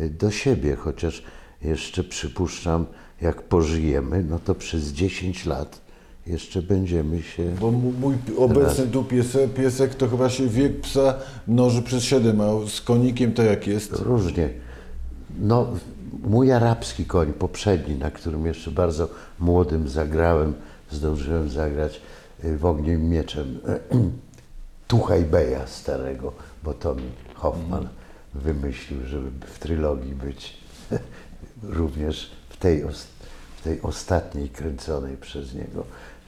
y, 0.00 0.10
do 0.10 0.30
siebie, 0.30 0.76
chociaż 0.76 1.22
jeszcze 1.62 2.04
przypuszczam, 2.04 2.86
jak 3.20 3.42
pożyjemy, 3.42 4.24
no 4.24 4.38
to 4.38 4.54
przez 4.54 4.88
10 4.88 5.46
lat 5.46 5.80
jeszcze 6.28 6.62
będziemy 6.62 7.22
się... 7.22 7.54
Bo 7.60 7.70
mój 7.70 8.14
obecny 8.38 8.86
tu 8.86 9.04
piesek, 9.04 9.54
piesek 9.54 9.94
to 9.94 10.08
chyba 10.08 10.30
się 10.30 10.46
wiek 10.46 10.80
psa 10.80 11.14
mnoży 11.48 11.82
przez 11.82 12.04
7, 12.04 12.40
a 12.40 12.46
z 12.68 12.80
konikiem 12.80 13.32
to 13.32 13.42
jak 13.42 13.66
jest? 13.66 13.92
Różnie. 13.92 14.48
No, 15.38 15.66
mój 16.22 16.52
arabski 16.52 17.04
koń, 17.04 17.32
poprzedni, 17.32 17.94
na 17.94 18.10
którym 18.10 18.46
jeszcze 18.46 18.70
bardzo 18.70 19.08
młodym 19.38 19.88
zagrałem, 19.88 20.54
zdążyłem 20.90 21.50
zagrać 21.50 22.00
y, 22.44 22.56
w 22.56 22.66
ogniem 22.66 23.08
mieczem 23.08 23.58
Tuchaj 24.88 25.24
Beja 25.24 25.66
starego, 25.66 26.32
bo 26.64 26.74
to 26.74 26.94
mi 26.94 27.02
Hoffman 27.34 27.88
wymyślił, 28.34 29.06
żeby 29.06 29.30
w 29.46 29.58
trylogii 29.58 30.14
być 30.14 30.56
również 31.62 32.30
w 32.48 32.56
tej, 32.56 32.84
w 33.56 33.62
tej 33.62 33.82
ostatniej 33.82 34.48
kręconej 34.48 35.16
przez 35.16 35.54
niego. 35.54 35.84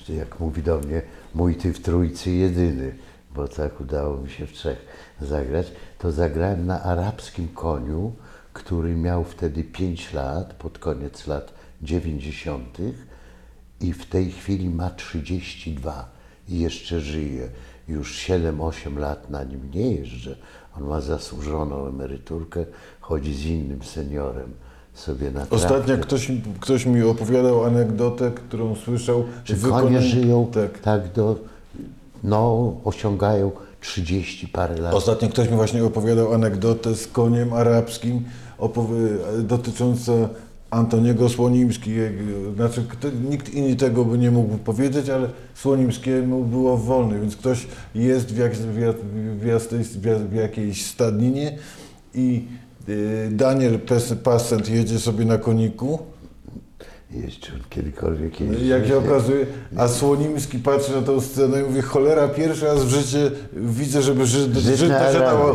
Jak 0.08 0.40
mówi 0.40 0.62
do 0.62 0.78
mnie, 0.78 1.02
mój 1.34 1.54
ty 1.56 1.72
w 1.72 1.82
trójcy 1.82 2.30
jedyny, 2.30 2.94
bo 3.34 3.48
tak 3.48 3.80
udało 3.80 4.16
mi 4.16 4.30
się 4.30 4.46
w 4.46 4.52
trzech 4.52 4.86
zagrać, 5.20 5.72
to 5.98 6.12
zagrałem 6.12 6.66
na 6.66 6.82
arabskim 6.82 7.48
koniu, 7.48 8.12
który 8.52 8.96
miał 8.96 9.24
wtedy 9.24 9.64
5 9.64 10.12
lat, 10.12 10.54
pod 10.54 10.78
koniec 10.78 11.26
lat 11.26 11.54
90. 11.82 12.78
i 13.80 13.92
w 13.92 14.06
tej 14.06 14.30
chwili 14.30 14.70
ma 14.70 14.90
32 14.90 16.10
i 16.48 16.58
jeszcze 16.58 17.00
żyje. 17.00 17.48
Już 17.88 18.28
7-8 18.28 18.96
lat 18.98 19.30
na 19.30 19.44
nim 19.44 19.70
nie 19.74 19.92
jeżdżę. 19.92 20.36
On 20.76 20.84
ma 20.84 21.00
zasłużoną 21.00 21.86
emeryturkę, 21.86 22.66
chodzi 23.00 23.34
z 23.34 23.44
innym 23.44 23.82
seniorem 23.82 24.52
sobie 24.94 25.30
na 25.30 25.46
Ostatnio 25.50 25.98
ktoś, 25.98 26.28
mi- 26.28 26.42
ktoś 26.60 26.86
mi 26.86 27.02
opowiadał 27.02 27.64
anegdotę, 27.64 28.30
którą 28.30 28.74
słyszał. 28.76 29.24
Czy 29.44 29.56
w 29.56 29.70
konie 29.70 30.00
żyją 30.00 30.46
Tak. 30.52 30.78
tak. 30.78 31.12
do, 31.12 31.36
no 32.24 32.72
osiągają 32.84 33.50
30 33.80 34.48
parę 34.48 34.76
lat. 34.76 34.94
Ostatnio 34.94 35.28
ktoś 35.28 35.50
mi 35.50 35.56
właśnie 35.56 35.84
opowiadał 35.84 36.34
anegdotę 36.34 36.94
z 36.94 37.06
koniem 37.06 37.52
arabskim 37.52 38.24
dotyczącą 39.42 40.28
Antoniego 40.70 41.28
Słonimski, 41.28 41.96
jak- 41.96 42.12
znaczy 42.56 42.84
kto, 42.88 43.08
nikt 43.30 43.54
inny 43.54 43.76
tego 43.76 44.04
by 44.04 44.18
nie 44.18 44.30
mógł 44.30 44.58
powiedzieć, 44.58 45.08
ale 45.08 45.28
Słonimskiemu 45.54 46.44
było 46.44 46.76
wolny, 46.76 47.20
więc 47.20 47.36
ktoś 47.36 47.66
jest 47.94 48.26
w, 48.34 48.38
jak, 48.38 48.52
w, 48.54 48.58
w, 48.58 49.40
w, 49.40 50.04
jak- 50.04 50.18
w 50.18 50.34
jakiejś 50.34 50.86
stadninie 50.86 51.58
i 52.14 52.44
Daniel 53.30 53.78
Pes- 53.78 54.14
Passent 54.16 54.68
jedzie 54.68 54.98
sobie 54.98 55.24
na 55.24 55.38
koniku, 55.38 55.98
Jeździł 57.10 57.54
kiedykolwiek 57.70 58.40
jeździł. 58.40 58.68
jak 58.68 58.86
się 58.86 58.98
okazuje, 58.98 59.46
a 59.76 59.88
Słonimski 59.88 60.58
patrzy 60.58 60.92
na 60.96 61.02
tą 61.02 61.20
scenę 61.20 61.60
i 61.60 61.64
mówi, 61.64 61.80
cholera, 61.82 62.28
pierwszy 62.28 62.64
raz 62.64 62.84
w 62.84 62.88
życiu 62.88 63.18
widzę, 63.52 64.02
żeby 64.02 64.26
Żyd, 64.26 64.54
Żyd 64.56 64.80
dosiadał, 64.92 65.54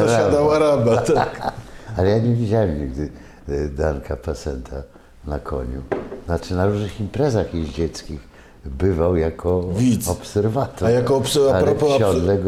dosiadał 0.00 0.50
Araba. 0.50 0.96
Tak. 1.14 1.52
Ale 1.96 2.10
ja 2.10 2.18
nie 2.18 2.34
widziałem 2.34 2.80
nigdy 2.80 3.08
e, 3.48 3.68
Danka 3.68 4.16
Pasenta 4.16 4.82
na 5.26 5.38
koniu. 5.38 5.82
Znaczy 6.26 6.54
na 6.54 6.66
różnych 6.66 7.00
imprezach 7.00 7.54
jeździeckich 7.54 8.20
bywał 8.64 9.16
jako 9.16 9.62
Widz. 9.62 10.08
obserwator. 10.08 10.88
A 10.88 10.90
jako 10.90 11.20
obs- 11.20 11.50
a 11.54 11.60
propos, 11.62 12.02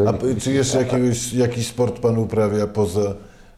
a, 0.07 0.39
czy 0.41 0.51
jeszcze 0.51 0.77
jakiegoś, 0.77 1.33
jakiś 1.33 1.67
sport 1.67 1.99
pan 1.99 2.17
uprawia 2.17 2.67
poza, 2.67 3.13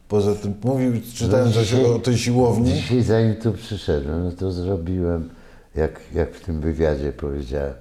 poza 0.10 0.36
tym? 0.36 0.54
Mówił, 0.64 0.94
czytałem 1.16 1.54
coś 1.54 1.68
dzisiaj- 1.68 1.86
o 1.86 2.00
tej 2.00 2.18
siłowni. 2.18 2.74
Dzisiaj 2.74 3.02
zanim 3.02 3.36
tu 3.36 3.54
przyszedłem, 3.54 4.24
no 4.24 4.32
to 4.32 4.52
zrobiłem, 4.52 5.30
jak, 5.76 6.00
jak 6.14 6.34
w 6.34 6.46
tym 6.46 6.62
wywiadzie 6.62 7.12
powiedziałem, 7.12 7.74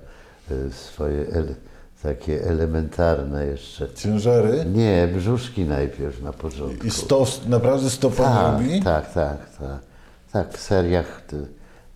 e, 0.51 0.55
swoje 0.71 1.27
ele, 1.33 1.55
takie 2.03 2.45
elementarne 2.45 3.47
jeszcze. 3.47 3.89
Ciężary. 3.95 4.65
Nie, 4.75 5.09
brzuszki 5.15 5.65
najpierw 5.65 6.23
na 6.23 6.33
początku. 6.33 6.87
I 6.87 6.91
sto, 6.91 7.27
naprawdę 7.47 7.91
sto 7.91 8.11
pan 8.11 8.35
tak, 8.35 8.53
robi? 8.53 8.83
tak, 8.83 9.13
tak, 9.13 9.57
tak. 9.59 9.79
Tak, 10.33 10.55
w 10.55 10.61
seriach 10.61 11.23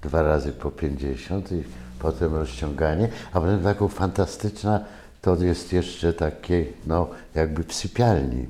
dwa 0.02 0.22
razy 0.22 0.52
po 0.52 0.70
50 0.70 1.52
i 1.52 1.62
potem 1.98 2.34
rozciąganie, 2.34 3.08
a 3.32 3.40
potem 3.40 3.62
taką 3.62 3.88
fantastyczna 3.88 4.84
to 5.22 5.36
jest 5.36 5.72
jeszcze 5.72 6.12
takie, 6.12 6.64
no 6.86 7.08
jakby 7.34 7.64
w 7.64 7.74
sypialni 7.74 8.46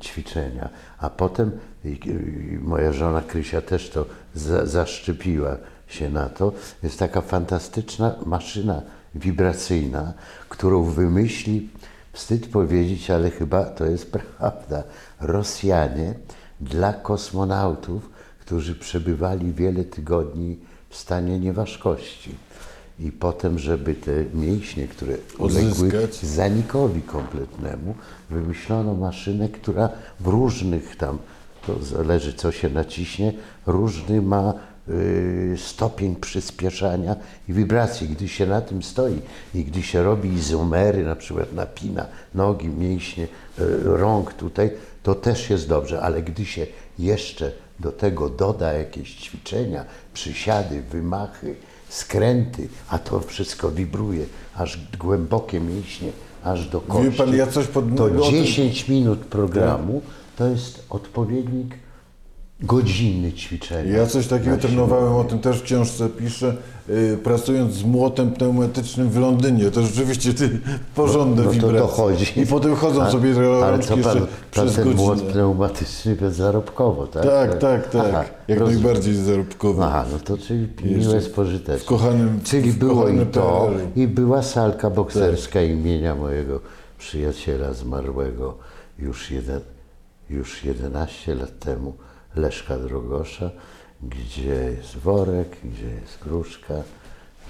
ćwiczenia. 0.00 0.68
A 0.98 1.10
potem 1.10 1.50
moja 2.60 2.92
żona 2.92 3.20
Krysia 3.20 3.60
też 3.60 3.90
to 3.90 4.06
za, 4.34 4.66
zaszczepiła 4.66 5.56
się 5.88 6.10
na 6.10 6.28
to. 6.28 6.52
Jest 6.82 6.98
taka 6.98 7.20
fantastyczna 7.20 8.14
maszyna 8.26 8.82
wibracyjna, 9.14 10.12
którą 10.48 10.84
wymyśli, 10.84 11.68
wstyd 12.12 12.46
powiedzieć, 12.46 13.10
ale 13.10 13.30
chyba 13.30 13.64
to 13.64 13.86
jest 13.86 14.12
prawda, 14.12 14.82
Rosjanie 15.20 16.14
dla 16.60 16.92
kosmonautów, 16.92 18.10
którzy 18.40 18.74
przebywali 18.74 19.52
wiele 19.52 19.84
tygodni 19.84 20.58
w 20.88 20.96
stanie 20.96 21.38
nieważkości. 21.38 22.34
I 22.98 23.12
potem, 23.12 23.58
żeby 23.58 23.94
te 23.94 24.24
mięśnie, 24.34 24.88
które 24.88 25.16
uległy 25.38 26.08
zanikowi 26.22 27.02
kompletnemu, 27.02 27.94
wymyślono 28.32 28.94
maszynę, 28.94 29.48
która 29.48 29.88
w 30.20 30.26
różnych 30.26 30.96
tam, 30.96 31.18
to 31.66 31.84
zależy 31.84 32.34
co 32.34 32.52
się 32.52 32.68
naciśnie, 32.68 33.32
różny 33.66 34.22
ma 34.22 34.54
y, 34.88 35.54
stopień 35.58 36.16
przyspieszania 36.16 37.16
i 37.48 37.52
wibracji. 37.52 38.08
Gdy 38.08 38.28
się 38.28 38.46
na 38.46 38.60
tym 38.60 38.82
stoi 38.82 39.20
i 39.54 39.64
gdy 39.64 39.82
się 39.82 40.02
robi 40.02 40.28
izomery, 40.28 41.04
na 41.04 41.16
przykład 41.16 41.52
napina 41.52 42.06
nogi, 42.34 42.68
mięśnie, 42.68 43.24
y, 43.24 43.28
rąk 43.84 44.32
tutaj, 44.34 44.70
to 45.02 45.14
też 45.14 45.50
jest 45.50 45.68
dobrze, 45.68 46.00
ale 46.00 46.22
gdy 46.22 46.44
się 46.44 46.66
jeszcze 46.98 47.52
do 47.80 47.92
tego 47.92 48.28
doda 48.28 48.72
jakieś 48.72 49.14
ćwiczenia, 49.14 49.84
przysiady, 50.14 50.82
wymachy, 50.82 51.54
skręty, 51.88 52.68
a 52.88 52.98
to 52.98 53.20
wszystko 53.20 53.70
wibruje, 53.70 54.24
aż 54.56 54.78
głębokie 54.98 55.60
mięśnie, 55.60 56.12
aż 56.44 56.66
do 56.68 56.80
kości. 56.80 57.10
Wie 57.10 57.16
pan, 57.16 57.34
ja 57.36 57.46
coś 57.46 57.66
To 57.66 57.72
podobnego 57.72 58.22
o 58.26 58.30
tym- 58.30 58.44
10 58.44 58.88
minut 58.88 59.18
programu 59.18 60.02
to 60.38 60.46
jest 60.46 60.84
odpowiednik 60.90 61.74
godziny 62.62 63.32
ćwiczenia. 63.32 63.96
Ja 63.96 64.06
coś 64.06 64.26
takiego 64.26 64.56
trenowałem, 64.56 65.12
o 65.14 65.24
tym 65.24 65.38
też 65.38 65.58
w 65.58 65.62
książce 65.62 66.08
piszę, 66.08 66.56
y, 66.90 67.18
pracując 67.24 67.74
z 67.74 67.82
młotem 67.84 68.30
pneumatycznym 68.32 69.10
w 69.10 69.16
Londynie. 69.18 69.70
To 69.70 69.82
rzeczywiście 69.82 70.34
ty, 70.34 70.60
porządne 70.94 71.36
No 71.42 71.44
to 71.44 71.50
wibracje. 71.50 71.78
dochodzi. 71.78 72.40
I 72.40 72.46
potem 72.46 72.74
chodzą 72.76 73.02
A- 73.02 73.10
sobie 73.10 73.32
rączki 73.34 73.96
jeszcze 73.96 74.12
pan, 74.14 74.26
przez 74.50 74.74
ten 74.74 74.94
młot 74.94 75.14
godzinę. 75.14 75.32
pneumatyczny 75.32 76.16
bezzarobkowo, 76.16 77.06
tak? 77.06 77.22
Tak, 77.24 77.58
tak, 77.58 77.90
tak. 77.90 78.06
Aha, 78.08 78.24
Jak 78.48 78.58
rozumiem. 78.58 78.82
najbardziej 78.82 79.14
zarobkowy. 79.14 79.82
Aha, 79.84 80.04
no 80.12 80.18
to 80.18 80.38
czyli 80.38 80.68
miłe 80.84 81.20
spożyteczne. 81.22 81.78
w 81.78 81.84
kochanym- 81.84 82.40
Czyli 82.44 82.72
w 82.72 82.78
było 82.78 83.08
i 83.08 83.26
to, 83.26 83.70
i 83.96 84.06
była 84.08 84.42
salka 84.42 84.90
bokserska 84.90 85.62
imienia 85.62 86.14
mojego 86.14 86.60
przyjaciela 86.98 87.72
zmarłego 87.72 88.54
już, 88.98 89.30
jeden, 89.30 89.60
już 90.30 90.64
11 90.64 91.34
lat 91.34 91.58
temu, 91.58 91.92
Leszka 92.36 92.78
Drogosza, 92.78 93.50
gdzie 94.02 94.74
jest 94.78 94.96
worek, 94.96 95.56
gdzie 95.64 95.86
jest 95.86 96.18
gruszka, 96.22 96.74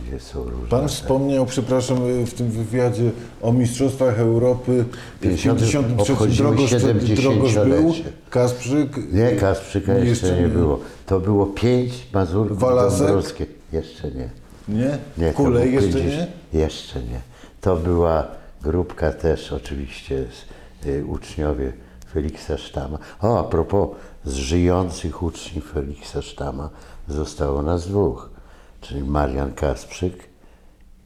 gdzie 0.00 0.20
są 0.20 0.44
różne... 0.44 0.68
Pan 0.68 0.88
wspomniał, 0.88 1.46
przepraszam, 1.46 1.98
w 2.26 2.34
tym 2.34 2.50
wywiadzie 2.50 3.10
o 3.42 3.52
Mistrzostwach 3.52 4.18
Europy 4.18 4.84
w 5.16 5.20
50 5.20 5.60
53 5.60 6.12
obchodzimy 6.12 6.48
Drogosz, 6.48 6.70
Drogosz 7.16 7.54
był, 7.54 7.90
70-lecie. 7.90 8.04
Kasprzyk. 8.30 9.12
Nie, 9.12 9.30
Kasprzyka 9.30 9.94
jeszcze, 9.94 10.42
nie 10.42 10.48
było. 10.48 10.80
To 11.06 11.20
było 11.20 11.46
pięć 11.46 12.06
Mazurków 12.12 12.58
Walasek? 12.58 13.36
Jeszcze 13.72 14.10
nie. 14.10 14.30
Nie? 14.68 14.98
Nie, 15.18 15.32
Kulej 15.32 15.74
jeszcze 15.74 15.92
50 15.92 16.30
nie? 16.52 16.60
Jeszcze 16.60 17.02
nie. 17.02 17.20
To 17.60 17.76
była 17.76 18.26
grupka 18.62 19.12
też 19.12 19.52
oczywiście 19.52 20.24
z, 20.82 20.86
y, 20.86 21.04
uczniowie 21.06 21.72
Feliksa 22.12 22.58
Sztama. 22.58 22.98
O, 23.20 23.38
a 23.38 23.44
propos 23.44 23.88
z 24.24 24.34
żyjących 24.34 25.22
uczniów 25.22 25.72
Feliksa 25.72 26.22
Sztama 26.22 26.70
zostało 27.08 27.62
nas 27.62 27.88
dwóch, 27.88 28.30
czyli 28.80 29.04
Marian 29.04 29.52
Kasprzyk 29.52 30.28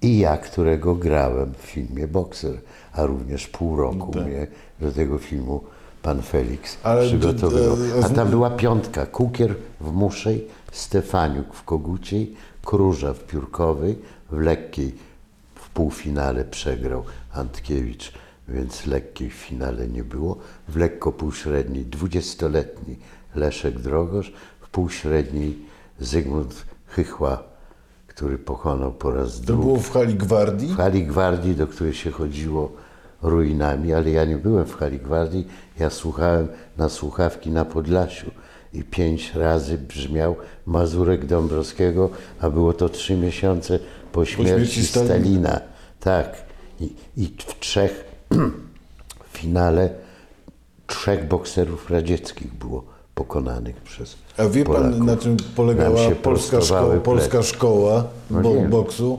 i 0.02 0.18
ja, 0.18 0.38
którego 0.38 0.94
grałem 0.94 1.52
w 1.58 1.62
filmie 1.62 2.08
Bokser, 2.08 2.60
a 2.92 3.06
również 3.06 3.46
pół 3.46 3.76
roku 3.76 4.20
mnie 4.20 4.46
do 4.80 4.92
tego 4.92 5.18
filmu 5.18 5.60
pan 6.02 6.22
Felix 6.22 6.76
Tak. 6.76 6.86
Ale 6.86 7.06
przygotowywał. 7.06 7.76
A 8.04 8.08
tam 8.08 8.28
była 8.30 8.50
piątka. 8.50 9.06
Kukier 9.06 9.54
w 9.80 9.92
Muszej, 9.92 10.46
Stefaniuk 10.72 11.54
w 11.54 11.64
Koguciej, 11.64 12.34
Króża 12.64 13.12
w 13.14 13.18
Piórkowej, 13.18 13.98
w 14.30 14.38
lekkiej 14.38 14.94
w 15.54 15.68
półfinale 15.68 16.44
przegrał 16.44 17.04
Antkiewicz, 17.32 18.12
więc 18.48 18.86
lekkiej 18.86 19.30
w 19.30 19.34
finale 19.34 19.88
nie 19.88 20.04
było. 20.04 20.36
W 20.68 20.76
lekko 20.76 21.12
półśredniej 21.12 21.86
20-letni 21.86 22.96
Leszek 23.34 23.78
Drogosz, 23.78 24.32
w 24.60 24.68
półśredniej 24.68 25.58
Zygmunt 26.00 26.64
Chychła, 26.86 27.42
który 28.06 28.38
pokonał 28.38 28.92
po 28.92 29.10
raz 29.10 29.40
To 29.40 29.46
drugi 29.46 29.62
było 29.62 29.78
w 29.78 29.90
hali 29.92 30.14
Gwardii. 30.14 30.68
w 30.68 30.76
hali 30.76 31.06
gwardii, 31.06 31.54
do 31.54 31.66
której 31.66 31.94
się 31.94 32.10
chodziło 32.10 32.72
ruinami, 33.22 33.92
ale 33.94 34.10
ja 34.10 34.24
nie 34.24 34.36
byłem 34.36 34.66
w 34.66 34.76
hali 34.76 34.98
gwardii, 34.98 35.46
ja 35.78 35.90
słuchałem 35.90 36.48
na 36.76 36.88
słuchawki 36.88 37.50
na 37.50 37.64
Podlasiu 37.64 38.30
i 38.72 38.84
pięć 38.84 39.34
razy 39.34 39.78
brzmiał 39.78 40.36
Mazurek 40.66 41.26
Dąbrowskiego, 41.26 42.10
a 42.40 42.50
było 42.50 42.72
to 42.72 42.88
trzy 42.88 43.16
miesiące 43.16 43.78
po 44.12 44.24
śmierci, 44.24 44.54
śmierci 44.54 44.86
Stalina. 44.86 45.14
Stalina. 45.14 45.60
Tak. 46.00 46.46
I, 46.80 46.90
I 47.16 47.26
w 47.38 47.58
trzech 47.60 48.05
w 48.30 49.38
finale 49.38 49.90
trzech 50.86 51.28
bokserów 51.28 51.90
radzieckich 51.90 52.54
było 52.54 52.84
pokonanych 53.14 53.76
przez 53.76 54.16
A 54.36 54.44
wie 54.44 54.64
pan, 54.64 54.74
Polaków. 54.74 55.00
na 55.00 55.16
czym 55.16 55.36
polegała 55.56 56.10
polska 56.22 56.58
plecy. 56.58 57.00
polska 57.04 57.42
szkoła 57.42 58.04
No 58.30 58.40
bo, 58.40 58.54
boksu? 58.54 59.18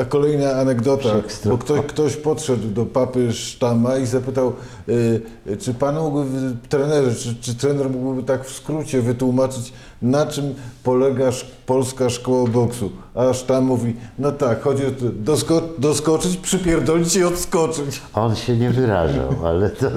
A 0.00 0.04
kolejna 0.04 0.50
anegdota, 0.52 1.08
bo 1.44 1.58
ktoś, 1.58 1.80
ktoś 1.80 2.16
podszedł 2.16 2.68
do 2.68 2.86
papy 2.86 3.32
Sztama 3.32 3.96
i 3.96 4.06
zapytał, 4.06 4.52
y, 4.88 5.20
czy 5.60 5.74
pan 5.74 5.94
mógłby, 5.94 6.56
trenerze, 6.68 7.14
czy, 7.14 7.34
czy 7.34 7.54
trener 7.54 7.90
mógłby 7.90 8.22
tak 8.22 8.44
w 8.44 8.56
skrócie 8.56 9.02
wytłumaczyć, 9.02 9.72
na 10.02 10.26
czym 10.26 10.54
polega 10.84 11.26
sz, 11.26 11.50
polska 11.66 12.10
szkoła 12.10 12.48
boksu? 12.48 12.90
A 13.14 13.32
Sztam 13.32 13.64
mówi, 13.64 13.96
no 14.18 14.32
tak, 14.32 14.62
chodzi 14.62 14.86
o 14.86 14.90
to, 14.90 15.04
dosko, 15.12 15.62
doskoczyć, 15.78 16.36
przypierdolić 16.36 17.16
i 17.16 17.24
odskoczyć. 17.24 18.02
On 18.14 18.36
się 18.36 18.56
nie 18.56 18.70
wyrażał, 18.70 19.28
ale 19.44 19.70
to, 19.70 19.90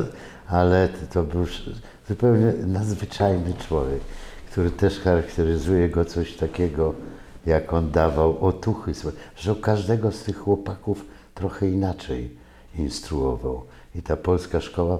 ale 0.47 0.89
to 1.13 1.23
był 1.23 1.45
zupełnie 2.09 2.53
nadzwyczajny 2.67 3.53
człowiek, 3.67 3.99
który 4.51 4.71
też 4.71 4.99
charakteryzuje 4.99 5.89
go 5.89 6.05
coś 6.05 6.35
takiego, 6.35 6.93
jak 7.49 7.73
on 7.73 7.91
dawał 7.91 8.45
otuchy 8.45 8.93
swoje. 8.93 9.15
Że 9.37 9.55
każdego 9.55 10.11
z 10.11 10.23
tych 10.23 10.37
chłopaków 10.37 11.05
trochę 11.35 11.69
inaczej 11.69 12.29
instruował. 12.77 13.61
I 13.95 14.01
ta 14.01 14.15
polska 14.17 14.61
szkoła 14.61 14.99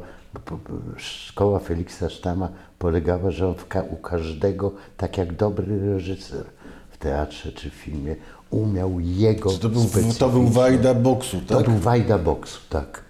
szkoła 0.98 1.60
Feliksa 1.60 2.10
Sztama 2.10 2.50
polegała, 2.80 3.32
że 3.32 3.48
on 3.48 3.56
w 3.56 3.68
ka- 3.68 3.84
u 3.84 3.96
każdego, 3.96 4.72
tak 4.98 5.18
jak 5.18 5.36
dobry 5.36 5.94
reżyser 5.94 6.46
w 6.92 6.98
teatrze 6.98 7.52
czy 7.52 7.70
w 7.70 7.74
filmie, 7.74 8.16
umiał 8.50 9.00
jego 9.00 9.52
To 9.52 9.70
był, 9.70 9.82
to 10.20 10.30
był 10.30 10.48
wajda 10.48 10.94
boksu, 10.94 11.38
to 11.48 11.56
tak? 11.58 11.66
był 11.70 11.78
wajda 11.78 12.18
boksu, 12.18 12.60
tak. 12.70 13.04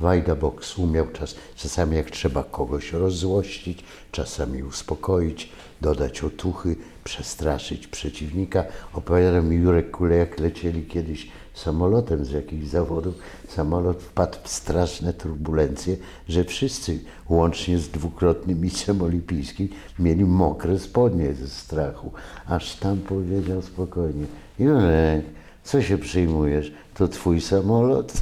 Wajda 0.00 0.34
boksu 0.34 0.82
umiał 0.82 1.06
czas, 1.06 1.34
czasami 1.56 1.96
jak 1.96 2.10
trzeba 2.10 2.44
kogoś 2.44 2.92
rozzłościć, 2.92 3.84
czasami 4.12 4.62
uspokoić, 4.62 5.52
dodać 5.80 6.24
otuchy, 6.24 6.76
przestraszyć 7.06 7.86
przeciwnika. 7.86 8.64
Opowiadał 8.92 9.42
mi 9.42 9.56
Jurek 9.56 9.90
Kule, 9.90 10.16
jak 10.16 10.40
lecieli 10.40 10.86
kiedyś 10.86 11.28
samolotem 11.54 12.24
z 12.24 12.30
jakichś 12.30 12.66
zawodów, 12.66 13.14
samolot 13.48 14.02
wpadł 14.02 14.38
w 14.42 14.48
straszne 14.48 15.12
turbulencje, 15.12 15.96
że 16.28 16.44
wszyscy, 16.44 16.98
łącznie 17.28 17.78
z 17.78 17.88
dwukrotnym 17.88 18.60
mistrzem 18.60 19.02
olimpijskim, 19.02 19.68
mieli 19.98 20.24
mokre 20.24 20.78
spodnie 20.78 21.34
ze 21.34 21.48
strachu. 21.48 22.12
Aż 22.48 22.76
tam 22.76 22.98
powiedział 22.98 23.62
spokojnie, 23.62 24.24
Jurek, 24.58 25.24
co 25.64 25.82
się 25.82 25.98
przyjmujesz? 25.98 26.72
To 26.94 27.08
twój 27.08 27.40
samolot? 27.40 28.12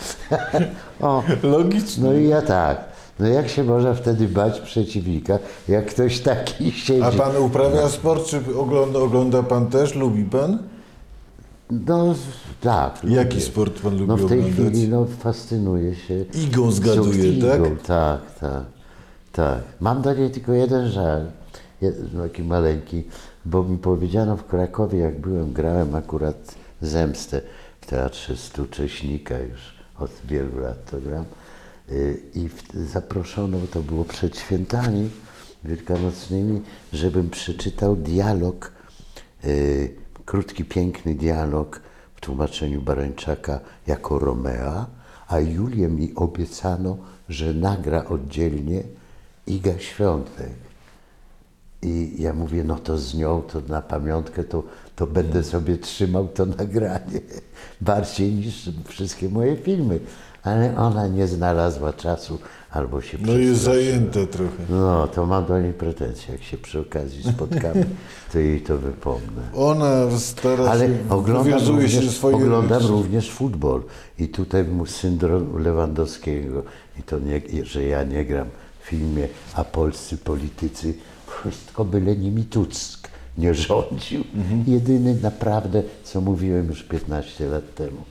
o, 1.00 1.22
Logicznie. 1.42 2.04
no 2.04 2.12
i 2.12 2.28
ja 2.28 2.42
tak. 2.42 2.89
No 3.20 3.26
jak 3.28 3.48
się 3.48 3.64
można 3.64 3.94
wtedy 3.94 4.28
bać 4.28 4.60
przeciwnika, 4.60 5.38
jak 5.68 5.86
ktoś 5.86 6.20
taki 6.20 6.72
siedzi? 6.84 7.02
A 7.02 7.10
pan 7.10 7.36
uprawia 7.36 7.88
sport, 7.88 8.26
czy 8.26 8.40
ogląda, 8.58 8.98
ogląda 8.98 9.42
pan 9.42 9.66
też? 9.66 9.94
Lubi 9.94 10.24
pan? 10.24 10.58
No 11.70 12.14
tak. 12.60 13.04
Jaki 13.04 13.34
lubię. 13.34 13.46
sport 13.46 13.80
pan 13.80 13.92
lubi 13.92 14.06
No 14.06 14.16
w 14.16 14.28
tej 14.28 14.38
oglądać? 14.40 14.52
chwili 14.72 14.88
no, 14.88 15.06
fascynuje 15.18 15.94
się. 15.94 16.24
Igą 16.34 16.70
zgaduje, 16.72 17.28
Igą, 17.32 17.46
tak? 17.48 17.60
Tak, 17.86 18.38
tak, 18.40 18.62
tak. 19.32 19.58
Mam 19.80 20.02
do 20.02 20.14
niej 20.14 20.30
tylko 20.30 20.52
jeden 20.52 20.88
żal, 20.88 21.26
jed- 21.82 22.22
taki 22.22 22.42
maleńki, 22.42 23.02
bo 23.44 23.62
mi 23.62 23.78
powiedziano 23.78 24.36
w 24.36 24.44
Krakowie, 24.44 24.98
jak 24.98 25.20
byłem, 25.20 25.52
grałem 25.52 25.94
akurat 25.94 26.54
Zemstę 26.82 27.40
w 27.80 27.86
Teatrze 27.86 28.36
Stu 28.36 28.66
Cześnika 28.66 29.38
już 29.38 29.60
od 29.98 30.10
wielu 30.24 30.58
lat 30.60 30.90
to 30.90 31.00
gram 31.00 31.24
i 32.34 32.48
w, 32.48 32.88
zaproszono, 32.90 33.58
to 33.72 33.82
było 33.82 34.04
przed 34.04 34.38
świętami 34.38 35.10
wielkanocnymi, 35.64 36.62
żebym 36.92 37.30
przeczytał 37.30 37.96
dialog, 37.96 38.72
y, 39.44 39.94
krótki, 40.24 40.64
piękny 40.64 41.14
dialog 41.14 41.80
w 42.14 42.20
tłumaczeniu 42.20 42.82
Barańczaka 42.82 43.60
jako 43.86 44.18
Romea, 44.18 44.86
a 45.28 45.40
Julię 45.40 45.88
mi 45.88 46.14
obiecano, 46.14 46.96
że 47.28 47.54
nagra 47.54 48.04
oddzielnie 48.04 48.82
Iga 49.46 49.78
Świątek. 49.78 50.50
I 51.82 52.22
ja 52.22 52.32
mówię, 52.32 52.64
no 52.64 52.78
to 52.78 52.98
z 52.98 53.14
nią, 53.14 53.42
to 53.42 53.60
na 53.68 53.82
pamiątkę, 53.82 54.44
to, 54.44 54.62
to 54.96 55.06
będę 55.06 55.44
sobie 55.44 55.76
trzymał 55.78 56.28
to 56.28 56.46
nagranie. 56.58 57.20
Bardziej 57.80 58.32
niż 58.32 58.70
wszystkie 58.84 59.28
moje 59.28 59.56
filmy. 59.56 60.00
Ale 60.42 60.76
ona 60.76 61.06
nie 61.06 61.26
znalazła 61.26 61.92
czasu 61.92 62.38
albo 62.70 63.00
się 63.00 63.18
No 63.20 63.32
jest 63.32 63.60
zajęte 63.60 64.26
trochę. 64.26 64.62
No, 64.70 65.08
to 65.08 65.26
mam 65.26 65.46
do 65.46 65.60
niej 65.60 65.72
pretensje. 65.72 66.32
Jak 66.34 66.42
się 66.42 66.58
przy 66.58 66.80
okazji 66.80 67.22
spotkamy, 67.32 67.86
to 68.32 68.38
jej 68.38 68.60
to 68.60 68.78
wypomnę. 68.78 69.42
Ona 69.54 70.18
stara 70.18 70.64
Ale 70.64 70.86
się, 70.86 70.94
oglądam, 71.08 71.44
wywiązuje 71.44 71.88
się 71.88 71.96
również, 71.96 72.16
swojej 72.16 72.42
oglądam 72.42 72.86
również 72.86 73.30
futbol 73.30 73.82
i 74.18 74.28
tutaj 74.28 74.64
mu 74.64 74.86
syndrom 74.86 75.62
Lewandowskiego 75.62 76.62
i 76.98 77.02
to 77.02 77.18
nie, 77.18 77.64
że 77.64 77.84
ja 77.84 78.04
nie 78.04 78.24
gram 78.24 78.46
w 78.82 78.86
filmie, 78.86 79.28
a 79.54 79.64
polscy 79.64 80.18
politycy 80.18 80.94
wszystko 81.26 81.84
byle 81.84 82.16
nimi 82.16 82.44
Tusk 82.44 83.08
nie 83.38 83.54
rządził. 83.54 84.24
Jedyny 84.66 85.16
naprawdę, 85.22 85.82
co 86.04 86.20
mówiłem 86.20 86.66
już 86.66 86.82
15 86.82 87.46
lat 87.46 87.74
temu, 87.74 88.02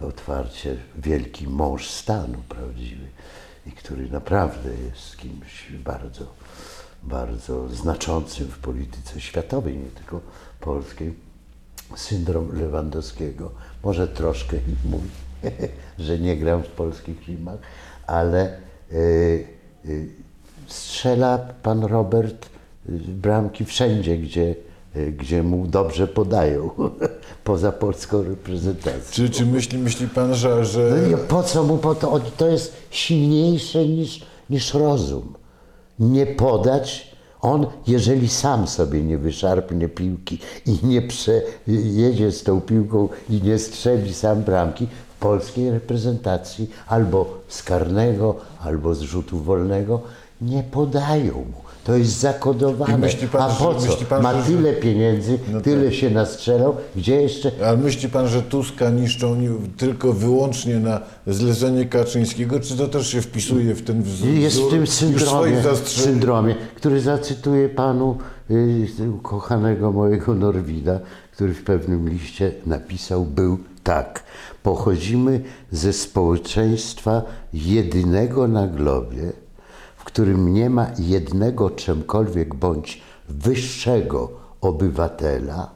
otwarcie 0.00 0.76
wielki 0.98 1.48
mąż 1.48 1.90
stanu 1.90 2.38
prawdziwy 2.48 3.06
i 3.66 3.72
który 3.72 4.10
naprawdę 4.10 4.70
jest 4.70 5.16
kimś 5.16 5.72
bardzo, 5.84 6.26
bardzo 7.02 7.68
znaczącym 7.68 8.46
w 8.46 8.58
polityce 8.58 9.20
światowej, 9.20 9.76
nie 9.76 9.90
tylko 9.90 10.20
polskiej 10.60 11.14
syndrom 11.96 12.58
Lewandowskiego. 12.58 13.50
Może 13.84 14.08
troszkę 14.08 14.56
mój, 14.90 15.00
że 15.98 16.18
nie 16.18 16.36
gram 16.36 16.62
w 16.62 16.68
polskich 16.68 17.20
filmach, 17.24 17.58
ale 18.06 18.58
y, 18.92 19.46
y, 19.86 20.08
strzela 20.66 21.38
pan 21.38 21.84
Robert 21.84 22.46
y, 22.88 22.92
bramki 22.98 23.64
wszędzie, 23.64 24.18
gdzie, 24.18 24.54
gdzie 25.18 25.42
mu 25.42 25.66
dobrze 25.66 26.08
podają, 26.08 26.70
poza 27.44 27.72
polską 27.72 28.22
reprezentacją. 28.22 29.10
Czy, 29.10 29.30
czy 29.30 29.46
myśli, 29.46 29.78
myśli 29.78 30.08
pan, 30.08 30.34
że, 30.34 30.64
że 30.64 30.98
No 31.02 31.18
i 31.18 31.20
po 31.28 31.42
co 31.42 31.64
mu 31.64 31.78
po 31.78 31.94
to? 31.94 32.20
To 32.36 32.46
jest 32.46 32.76
silniejsze 32.90 33.86
niż, 33.86 34.26
niż 34.50 34.74
rozum. 34.74 35.34
Nie 35.98 36.26
podać, 36.26 37.16
on 37.40 37.66
jeżeli 37.86 38.28
sam 38.28 38.66
sobie 38.66 39.02
nie 39.02 39.18
wyszarpnie 39.18 39.88
piłki 39.88 40.38
i 40.66 40.86
nie 40.86 41.02
przejedzie 41.02 42.32
z 42.32 42.42
tą 42.42 42.60
piłką 42.60 43.08
i 43.30 43.42
nie 43.42 43.58
strzeli 43.58 44.14
sam 44.14 44.42
bramki, 44.42 44.86
w 45.16 45.20
polskiej 45.20 45.70
reprezentacji 45.70 46.70
albo 46.86 47.38
z 47.48 47.62
karnego, 47.62 48.34
albo 48.60 48.94
z 48.94 49.00
rzutu 49.00 49.38
wolnego 49.38 50.00
nie 50.40 50.62
podają 50.62 51.34
mu. 51.34 51.67
To 51.88 51.96
jest 51.96 52.20
zakodowane. 52.20 52.98
Myśli 52.98 53.28
pan, 53.28 53.42
A 53.50 53.54
po 53.54 53.74
co? 53.74 53.86
myśli 53.86 54.06
pan, 54.06 54.22
Ma 54.22 54.34
że- 54.42 54.42
tyle 54.52 54.72
pieniędzy, 54.72 55.38
No 55.52 55.60
tyle 55.60 55.84
tak. 55.84 55.94
się 55.94 56.10
nastrzelał, 56.10 56.76
gdzie 56.96 57.22
jeszcze 57.22 57.52
Ale 57.66 57.76
myśli 57.76 58.08
pan, 58.08 58.28
że 58.28 58.42
Tuska 58.42 58.90
niszczą 58.90 59.34
ni- 59.34 59.68
tylko 59.76 60.12
wyłącznie 60.12 60.78
na 60.78 61.00
zlecenie 61.26 61.84
Kaczyńskiego, 61.84 62.60
czy 62.60 62.76
to 62.76 62.88
też 62.88 63.08
się 63.08 63.22
wpisuje 63.22 63.74
w 63.74 63.82
ten 63.82 64.02
wzór? 64.02 64.28
Jest 64.28 64.60
w 64.60 64.70
tym 64.70 64.86
syndromie, 64.86 65.62
syndromie, 65.84 66.54
który 66.76 67.00
zacytuję 67.00 67.68
panu 67.68 68.18
y, 68.50 69.10
ukochanego 69.14 69.92
mojego 69.92 70.34
Norwida, 70.34 71.00
który 71.32 71.54
w 71.54 71.64
pewnym 71.64 72.08
liście 72.08 72.52
napisał, 72.66 73.24
był 73.24 73.58
tak. 73.84 74.22
Pochodzimy 74.62 75.40
ze 75.72 75.92
społeczeństwa 75.92 77.22
jedynego 77.54 78.48
na 78.48 78.66
globie, 78.66 79.32
którym 80.08 80.54
nie 80.54 80.70
ma 80.70 80.86
jednego 80.98 81.70
czemkolwiek 81.70 82.54
bądź 82.54 83.02
wyższego 83.28 84.30
obywatela, 84.60 85.70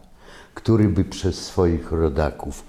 który 0.54 0.88
by 0.88 1.04
przez 1.04 1.44
swoich 1.44 1.92
rodaków 1.92 2.64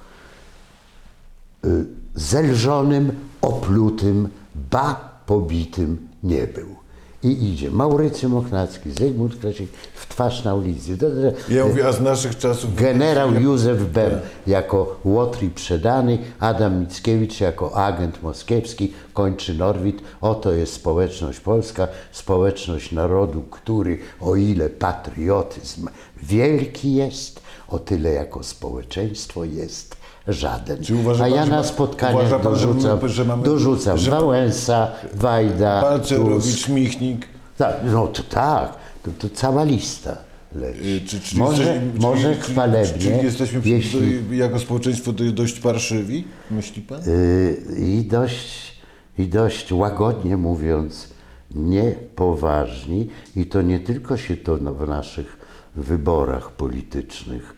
y, 1.66 1.86
zelżonym, 2.16 3.12
oplutym, 3.42 4.30
ba 4.72 5.20
pobitym 5.26 6.08
nie 6.24 6.48
był. 6.48 6.83
I 7.24 7.52
idzie 7.52 7.72
Maurycy 7.72 8.30
Mochnacki, 8.30 8.92
Zygmunt 8.92 9.36
Krasik 9.40 9.70
w 9.96 10.08
twarz 10.08 10.44
na 10.44 10.56
ulicy. 10.56 10.98
To- 10.98 11.10
to- 11.10 11.54
Ja 11.54 11.66
mówię, 11.66 11.88
a 11.88 11.92
z 11.92 12.02
naszych 12.02 12.38
czasów... 12.38 12.76
Generał 12.76 13.34
Józef 13.34 13.84
Bem 13.92 14.12
jako 14.48 15.00
Łotri 15.06 15.50
przedany, 15.50 16.18
Adam 16.40 16.80
Mickiewicz 16.80 17.42
jako 17.42 17.76
agent 17.86 18.24
moskiewski, 18.24 18.94
kończy 19.14 19.54
Norwid. 19.54 20.02
Oto 20.22 20.52
jest 20.52 20.74
społeczność 20.74 21.40
polska, 21.40 21.88
społeczność 22.12 22.92
narodu, 22.92 23.42
który 23.42 24.00
o 24.22 24.36
ile 24.36 24.70
patriotyzm 24.70 25.88
wielki 26.24 26.94
jest, 26.96 27.42
o 27.68 27.80
tyle 27.80 28.10
jako 28.14 28.44
społeczeństwo 28.44 29.44
jest 29.44 30.03
żaden. 30.28 30.78
A 31.22 31.28
ja 31.28 31.46
że 31.46 31.52
na 31.52 31.64
spotkaniach 31.64 32.30
pan, 32.30 32.30
że 32.30 32.40
dorzucam, 32.44 32.98
mamy- 32.98 33.10
że 33.10 33.26
mamy- 33.26 33.44
dorzucam 33.44 33.98
że- 33.98 34.12
Wałęsa, 34.12 34.88
Wajda, 35.14 35.82
Balcerowicz, 35.82 36.44
Tusk. 36.56 36.70
Michnik. 36.70 37.28
Tak, 37.58 37.76
no 37.86 38.08
to 38.08 38.24
tak, 38.24 38.74
to, 39.04 39.12
to 39.20 39.36
cała 39.36 39.64
lista 39.64 40.18
leci. 40.56 40.80
Y, 40.90 41.02
Czy, 41.08 41.20
czy 41.20 41.38
może 41.38 41.64
jesteśmy- 41.64 42.00
może 42.00 42.36
czy, 42.36 42.42
chwalebnie, 42.42 42.94
Czy, 43.02 43.20
czy 43.20 43.26
jesteśmy 43.26 43.62
jeśli, 43.66 44.24
do, 44.24 44.34
jako 44.34 44.60
społeczeństwo 44.60 45.12
do, 45.14 45.32
dość 45.32 45.60
parszywi, 45.60 46.24
myśli 46.52 46.82
pan? 46.82 47.02
y, 47.08 47.58
i, 47.80 48.06
dość, 48.06 48.78
i 49.18 49.28
dość 49.28 49.72
łagodnie 49.72 50.38
mówiąc, 50.38 51.08
niepoważni 51.56 53.10
i 53.36 53.46
to 53.46 53.62
nie 53.62 53.80
tylko 53.80 54.18
się 54.18 54.38
to 54.38 54.56
w 54.58 54.88
naszych 54.88 55.38
wyborach 55.76 56.52
politycznych. 56.52 57.54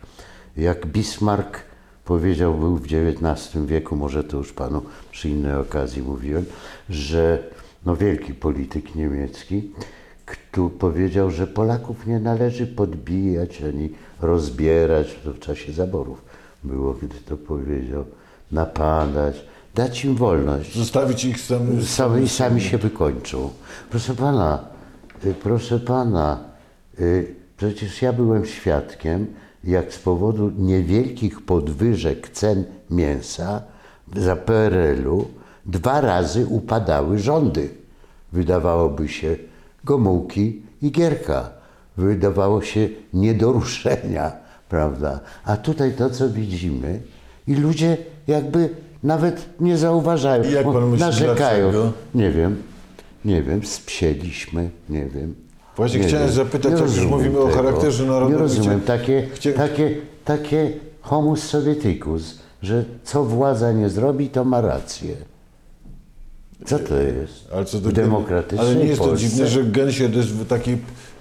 Jak 0.57 0.85
Bismarck 0.85 1.59
powiedział, 2.05 2.53
był 2.53 2.77
w 2.77 2.85
XIX 2.85 3.65
wieku, 3.65 3.95
może 3.95 4.23
to 4.23 4.37
już 4.37 4.53
panu 4.53 4.81
przy 5.11 5.29
innej 5.29 5.55
okazji 5.55 6.01
mówiłem, 6.01 6.45
że 6.89 7.43
no 7.85 7.95
wielki 7.95 8.33
polityk 8.33 8.95
niemiecki, 8.95 9.71
kto 10.25 10.69
powiedział, 10.69 11.31
że 11.31 11.47
Polaków 11.47 12.07
nie 12.07 12.19
należy 12.19 12.67
podbijać 12.67 13.61
ani 13.61 13.89
rozbierać, 14.21 15.19
to 15.23 15.33
w 15.33 15.39
czasie 15.39 15.73
zaborów 15.73 16.21
było, 16.63 16.93
kiedy 16.93 17.15
to 17.15 17.37
powiedział, 17.37 18.05
napadać, 18.51 19.45
dać 19.75 20.05
im 20.05 20.15
wolność. 20.15 20.75
Zostawić 20.75 21.25
ich 21.25 21.39
sam, 21.39 21.83
Sami, 21.83 22.29
sami 22.29 22.61
się 22.61 22.77
wykończą. 22.77 23.49
Proszę 23.89 24.15
pana, 24.15 24.65
y, 25.25 25.33
proszę 25.33 25.79
pana, 25.79 26.39
y, 26.99 27.35
przecież 27.57 28.01
ja 28.01 28.13
byłem 28.13 28.45
świadkiem, 28.45 29.27
jak 29.65 29.93
z 29.93 29.99
powodu 29.99 30.51
niewielkich 30.57 31.41
podwyżek 31.41 32.29
cen 32.29 32.63
mięsa 32.89 33.61
za 34.15 34.35
PRL-u 34.35 35.27
dwa 35.65 36.01
razy 36.01 36.45
upadały 36.45 37.19
rządy. 37.19 37.69
Wydawałoby 38.33 39.07
się 39.07 39.35
Gomułki 39.83 40.61
i 40.81 40.91
Gierka. 40.91 41.49
Wydawało 41.97 42.61
się 42.61 42.89
nie 43.13 43.33
do 43.33 43.51
ruszenia, 43.51 44.31
prawda? 44.69 45.19
A 45.45 45.57
tutaj 45.57 45.93
to, 45.93 46.09
co 46.09 46.29
widzimy 46.29 47.01
i 47.47 47.55
ludzie 47.55 47.97
jakby 48.27 48.69
nawet 49.03 49.45
nie 49.59 49.77
zauważają. 49.77 50.43
I 50.43 50.51
jak 50.51 50.65
pan 50.65 50.89
myśli, 50.89 51.05
narzekają. 51.05 51.71
dlaczego? 51.71 51.91
Nie 52.15 52.31
wiem, 52.31 52.63
nie 53.25 53.43
wiem, 53.43 53.65
spsieliśmy, 53.65 54.69
nie 54.89 55.05
wiem. 55.05 55.44
Właśnie 55.77 55.99
Nie 55.99 56.07
chciałem 56.07 56.25
wiem. 56.25 56.35
zapytać, 56.35 56.71
Nie 56.73 56.77
jak 56.79 56.95
już 56.95 57.05
mówimy 57.05 57.39
o 57.39 57.47
charakterze 57.47 58.03
narodowym, 58.05 58.33
Nie 58.33 58.39
rozumiem, 58.41 58.81
takie, 58.81 59.27
chcia- 59.35 59.53
takie, 59.53 59.95
takie 60.25 60.71
homus 61.01 61.43
sovieticus, 61.43 62.39
że 62.61 62.85
co 63.03 63.23
władza 63.25 63.71
nie 63.71 63.89
zrobi, 63.89 64.29
to 64.29 64.45
ma 64.45 64.61
rację. 64.61 65.15
Co 66.65 66.79
to 66.79 66.95
jest? 67.01 67.47
Ale, 67.53 67.65
co 67.65 67.79
do 67.79 67.91
demokratycznej 67.91 68.67
ale 68.67 68.75
nie 68.75 68.85
jest 68.85 69.01
to 69.01 69.07
Polsce? 69.07 69.27
dziwne, 69.27 69.47
że 69.47 69.63
gen 69.63 69.91
się 69.91 70.07
w 70.07 70.47
takiej... 70.47 70.77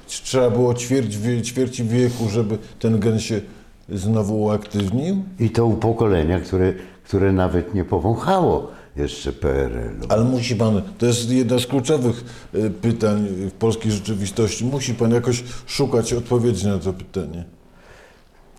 Trzeba 0.07 0.51
było 0.51 0.75
ćwierć, 0.75 1.17
wie- 1.19 1.43
ćwierci 1.43 1.85
wieku, 1.85 2.29
żeby 2.29 2.59
ten 2.79 2.99
gen 3.01 3.21
się 3.21 3.41
znowu 3.89 4.43
uaktywnił? 4.43 5.17
I 5.41 5.51
to 5.51 5.67
u 5.67 5.75
pokolenia, 5.75 6.41
które, 6.41 6.73
które 7.05 7.33
nawet 7.33 7.75
nie 7.75 7.85
powąchało 7.85 8.69
jeszcze 8.97 9.33
PRL-u. 9.33 10.07
Ale 10.09 10.25
musi 10.25 10.57
pan, 10.57 10.83
to 10.99 11.07
jest 11.07 11.31
jedno 11.31 11.59
z 11.59 11.67
kluczowych 11.67 12.25
y, 12.55 12.71
pytań 12.71 13.27
w 13.29 13.53
polskiej 13.53 13.93
rzeczywistości, 13.93 14.65
musi 14.65 14.95
pan 14.95 15.11
jakoś 15.11 15.45
szukać 15.67 16.13
odpowiedzi 16.13 16.67
na 16.67 16.79
to 16.79 16.93
pytanie. 16.93 17.45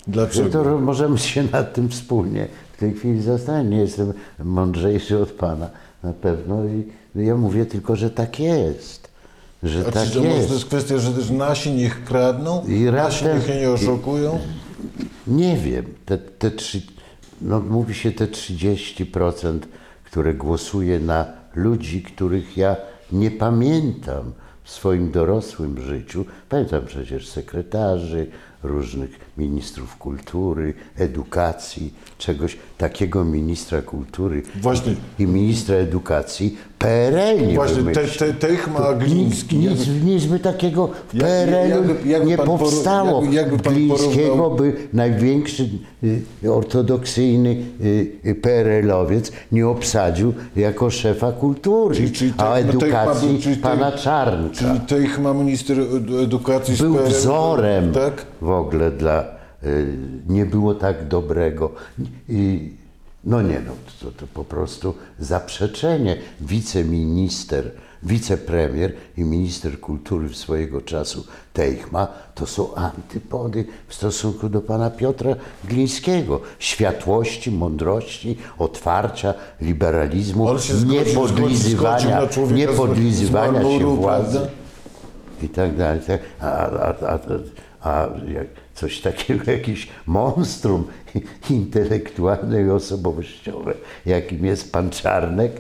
Dlaczego? 0.08 0.64
To 0.64 0.80
możemy 0.80 1.18
się 1.18 1.44
nad 1.44 1.74
tym 1.74 1.90
wspólnie 1.90 2.48
w 2.74 2.78
tej 2.78 2.94
chwili 2.94 3.22
zastanowić. 3.22 3.72
Nie 3.72 3.78
jestem 3.78 4.14
mądrzejszy 4.44 5.20
od 5.20 5.32
Pana 5.32 5.70
na 6.04 6.14
pewno 6.14 6.66
i 6.66 6.84
ja 7.16 7.36
mówię 7.36 7.66
tylko, 7.66 7.96
że 7.96 8.10
tak 8.10 8.40
jest. 8.40 9.08
Że 9.64 9.86
A 9.88 9.92
tak 9.92 10.10
czy 10.10 10.22
to 10.22 10.24
jest. 10.24 10.66
kwestia, 10.66 10.98
że 10.98 11.12
też 11.12 11.30
nasi 11.30 11.72
niech 11.72 12.04
kradną, 12.04 12.64
I 12.68 12.80
nasi 12.80 13.26
niech 13.26 13.46
się 13.46 13.56
nie 13.56 13.70
oszukują? 13.72 14.40
Nie 15.28 15.58
wiem, 15.58 15.86
te, 16.06 16.18
te 16.18 16.52
trzy, 16.52 16.82
no 17.42 17.60
mówi 17.60 17.94
się 17.94 18.12
te 18.12 18.26
30%, 18.28 19.60
które 20.16 20.34
głosuje 20.34 21.00
na 21.00 21.26
ludzi, 21.56 22.02
których 22.02 22.58
ja 22.58 22.76
nie 23.12 23.32
pamiętam 23.32 24.32
w 24.64 24.72
swoim 24.72 25.12
dorosłym 25.12 25.82
życiu. 25.82 26.26
Pamiętam 26.50 26.86
przecież 26.86 27.28
sekretarzy, 27.28 28.28
różnych 28.68 29.10
ministrów 29.38 29.98
kultury, 29.98 30.74
edukacji, 30.98 31.94
czegoś 32.18 32.58
takiego 32.78 33.26
ministra 33.26 33.82
kultury 33.82 34.42
Właśnie. 34.62 34.96
i 35.20 35.28
ministra 35.28 35.76
edukacji 35.76 36.58
PRL 36.80 37.48
nie 37.48 37.56
Właśnie, 37.56 37.84
te, 37.84 38.06
te, 38.08 38.34
Teichma 38.34 38.80
Nic, 38.94 39.04
Gliński. 39.04 39.58
nic, 39.58 39.88
nic 40.06 40.26
by 40.26 40.40
takiego 40.40 40.90
w 41.14 41.18
jakby- 41.70 42.10
jakby 42.10 42.28
nie 42.28 42.38
powstało. 42.38 43.22
jakby- 43.22 43.36
jakby 43.36 43.60
pan 43.60 43.74
Glińskiego 43.74 44.36
porównał- 44.36 44.56
by 44.58 44.74
największy 44.94 45.70
y, 46.44 46.52
ortodoksyjny 46.52 47.50
y, 47.82 48.08
y, 48.26 48.36
PRL-owiec 48.36 49.32
nie 49.52 49.68
obsadził 49.68 50.34
jako 50.56 50.90
szefa 50.90 51.32
kultury, 51.32 51.96
Czyli- 51.96 52.12
czyli 52.12 52.34
a 52.38 52.44
Teichma- 52.44 52.70
edukacji 52.70 52.90
Teichma 53.22 53.32
był- 53.34 53.42
czyli 53.42 53.56
pana 53.58 53.92
Czarnka. 53.92 54.56
Czyli 54.56 54.80
Teichma, 54.80 55.34
minister 55.34 55.78
ed- 55.80 56.24
edukacji 56.24 56.76
z 56.76 56.82
Był 56.82 56.96
PRL, 56.96 57.10
wzorem 57.10 57.92
Tak? 57.94 58.26
Ogóle 58.56 58.92
dla... 58.92 59.24
y, 59.64 59.98
Nie 60.28 60.46
było 60.46 60.76
tak 60.76 61.08
dobrego. 61.08 61.72
I, 62.30 62.74
no 63.24 63.42
nie, 63.42 63.60
no 63.68 63.72
to, 64.02 64.12
to 64.12 64.28
po 64.34 64.44
prostu 64.44 64.94
zaprzeczenie. 65.20 66.18
Wiceminister, 66.42 67.72
wicepremier 68.04 68.94
i 69.18 69.24
minister 69.24 69.80
kultury 69.80 70.34
swojego 70.34 70.82
czasu 70.82 71.26
Teichma 71.54 72.08
to 72.36 72.46
są 72.46 72.76
antypody 72.76 73.66
w 73.88 73.94
stosunku 73.96 74.50
do 74.50 74.62
pana 74.62 74.90
Piotra 74.90 75.36
Glińskiego. 75.64 76.42
Światłości, 76.60 77.52
mądrości, 77.52 78.38
otwarcia, 78.60 79.34
liberalizmu, 79.62 80.48
niepodlizywania, 80.86 82.22
niepodlizywania 82.54 83.64
się 83.80 83.96
władzy 83.96 84.40
i 85.44 85.50
tak 85.50 85.76
dalej. 85.78 86.02
tak. 86.08 86.22
A, 86.40 86.46
a, 86.46 86.90
a, 87.14 87.20
a, 87.86 88.08
coś 88.74 89.02
takiego, 89.02 89.52
jakiś 89.52 89.88
monstrum 90.06 90.84
intelektualne 91.50 92.62
i 92.62 92.70
osobowościowe, 92.70 93.74
jakim 94.06 94.46
jest 94.46 94.72
pan 94.72 94.90
Czarnek, 94.90 95.52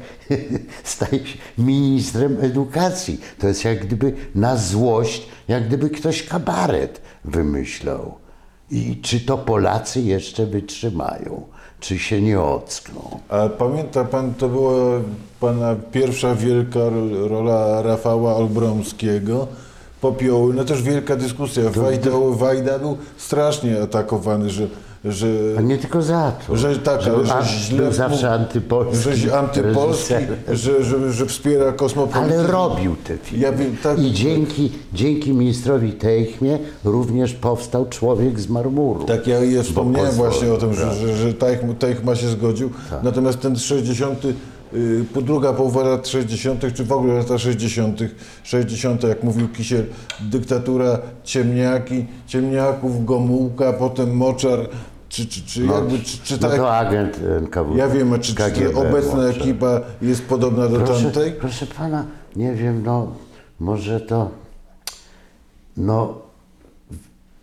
staje 0.83 1.25
się 1.25 1.37
ministrem 1.57 2.37
edukacji. 2.41 3.21
To 3.39 3.47
jest 3.47 3.65
jak 3.65 3.85
gdyby 3.85 4.13
na 4.35 4.57
złość, 4.57 5.27
jak 5.47 5.67
gdyby 5.67 5.89
ktoś 5.89 6.23
kabaret 6.23 7.01
wymyślał. 7.25 8.13
I 8.71 9.01
czy 9.01 9.19
to 9.19 9.37
Polacy 9.37 10.01
jeszcze 10.01 10.45
wytrzymają, 10.45 11.43
czy 11.79 11.99
się 11.99 12.21
nie 12.21 12.41
ockną? 12.41 13.19
A 13.29 13.49
pamięta 13.49 14.03
pan, 14.03 14.33
to 14.33 14.49
była 14.49 15.01
pana 15.39 15.75
pierwsza 15.91 16.35
wielka 16.35 16.79
ro- 16.79 17.27
rola 17.27 17.81
Rafała 17.81 18.35
Olbromskiego, 18.35 19.47
Popioły, 20.01 20.53
no 20.53 20.63
też 20.63 20.81
wielka 20.81 21.15
dyskusja. 21.15 21.63
Wajda, 21.69 22.11
Wajda 22.31 22.79
był 22.79 22.97
strasznie 23.17 23.81
atakowany, 23.81 24.49
że, 24.49 24.67
że, 25.05 25.27
A 25.57 25.61
nie 25.61 25.77
tylko 25.77 26.01
za 26.01 26.31
to. 26.47 26.55
że 26.57 26.79
tak, 26.79 27.01
że 27.01 27.11
ale 27.11 27.25
że 27.25 27.57
źle 27.57 27.83
był 27.83 27.91
zawsze 27.91 28.31
antypolski. 28.31 29.15
że 29.15 29.39
antypolski, 29.39 30.13
że, 30.51 30.83
że, 30.83 31.11
że 31.11 31.25
wspiera 31.25 31.71
kosmopolityzm. 31.71 32.39
Ale 32.39 32.47
robił 32.47 32.95
te 32.95 33.17
filmy. 33.17 33.43
Ja 33.45 33.51
wiem, 33.51 33.77
tak. 33.83 33.99
I 33.99 34.11
dzięki, 34.11 34.71
dzięki 34.93 35.33
ministrowi 35.33 35.91
Teichmie 35.91 36.59
również 36.83 37.33
powstał 37.33 37.85
Człowiek 37.89 38.39
z 38.39 38.49
marmuru. 38.49 39.03
Tak, 39.03 39.27
ja, 39.27 39.43
ja 39.43 39.63
wspomniałem 39.63 40.11
właśnie 40.11 40.53
o 40.53 40.57
tym, 40.57 40.73
że, 40.73 40.81
tak. 40.85 40.93
że, 40.95 41.15
że 41.17 41.33
Teichma, 41.33 41.73
Teichma 41.73 42.15
się 42.15 42.27
zgodził. 42.27 42.69
Natomiast 43.03 43.39
ten 43.39 43.55
60, 43.55 44.25
y, 44.25 44.33
po 44.33 44.54
druga 45.21 45.53
połowa 45.53 45.83
lat 45.83 46.07
60., 46.07 46.73
czy 46.73 46.83
w 46.83 46.91
ogóle 46.91 47.13
lata 47.13 47.37
60., 47.37 47.99
60., 48.43 49.03
jak 49.03 49.23
mówił 49.23 49.47
Kisiel, 49.49 49.85
dyktatura 50.19 50.99
ciemniaki, 51.23 52.05
ciemniaków, 52.27 53.05
Gomułka, 53.05 53.73
potem 53.73 54.15
Moczar, 54.17 54.59
czy, 55.09 55.25
czy, 55.27 55.41
czy 55.45 55.65
jakby, 55.65 55.99
czy, 55.99 56.17
czy 56.23 56.33
No 56.41 56.47
tak, 56.49 56.57
to 56.57 56.75
agent 56.77 57.19
NKW. 57.41 57.77
ja 57.77 57.87
wiem, 57.87 58.13
a 58.13 58.19
czy, 58.19 58.35
czy 58.35 58.43
KGB 58.51 58.75
obecna 58.75 59.15
może. 59.15 59.29
ekipa 59.29 59.81
jest 60.01 60.25
podobna 60.25 60.67
do 60.67 60.79
Proszę, 60.79 61.03
tamtej? 61.03 61.31
proszę 61.31 61.65
pana, 61.65 62.05
nie 62.35 62.53
wiem, 62.53 62.83
no 62.85 63.07
może 63.59 64.01
to. 64.01 64.29
No, 65.77 66.21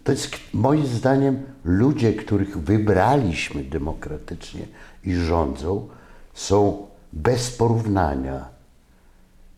to 0.04 0.12
jest 0.12 0.30
moim 0.54 0.86
zdaniem 0.86 1.42
ludzie, 1.64 2.12
których 2.12 2.58
wybraliśmy 2.58 3.62
demokratycznie 3.64 4.60
i 5.04 5.14
rządzą, 5.14 5.88
są 6.34 6.86
bez 7.12 7.50
porównania 7.50 8.48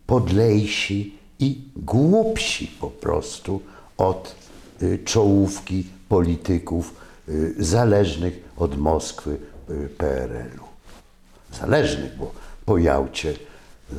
podlejsi 0.06 1.14
i 1.38 1.62
głupsi 1.76 2.66
po 2.80 2.90
prostu 2.90 3.60
od 3.98 4.34
y, 4.82 4.98
czołówki 5.04 5.86
polityków 6.08 6.94
y, 7.28 7.54
zależnych 7.58 8.40
od 8.56 8.78
Moskwy 8.78 9.36
y, 9.70 9.88
PRL-u. 9.98 10.64
Zależnych, 11.60 12.16
bo 12.18 12.32
po 12.66 12.78
Jałcie 12.78 13.34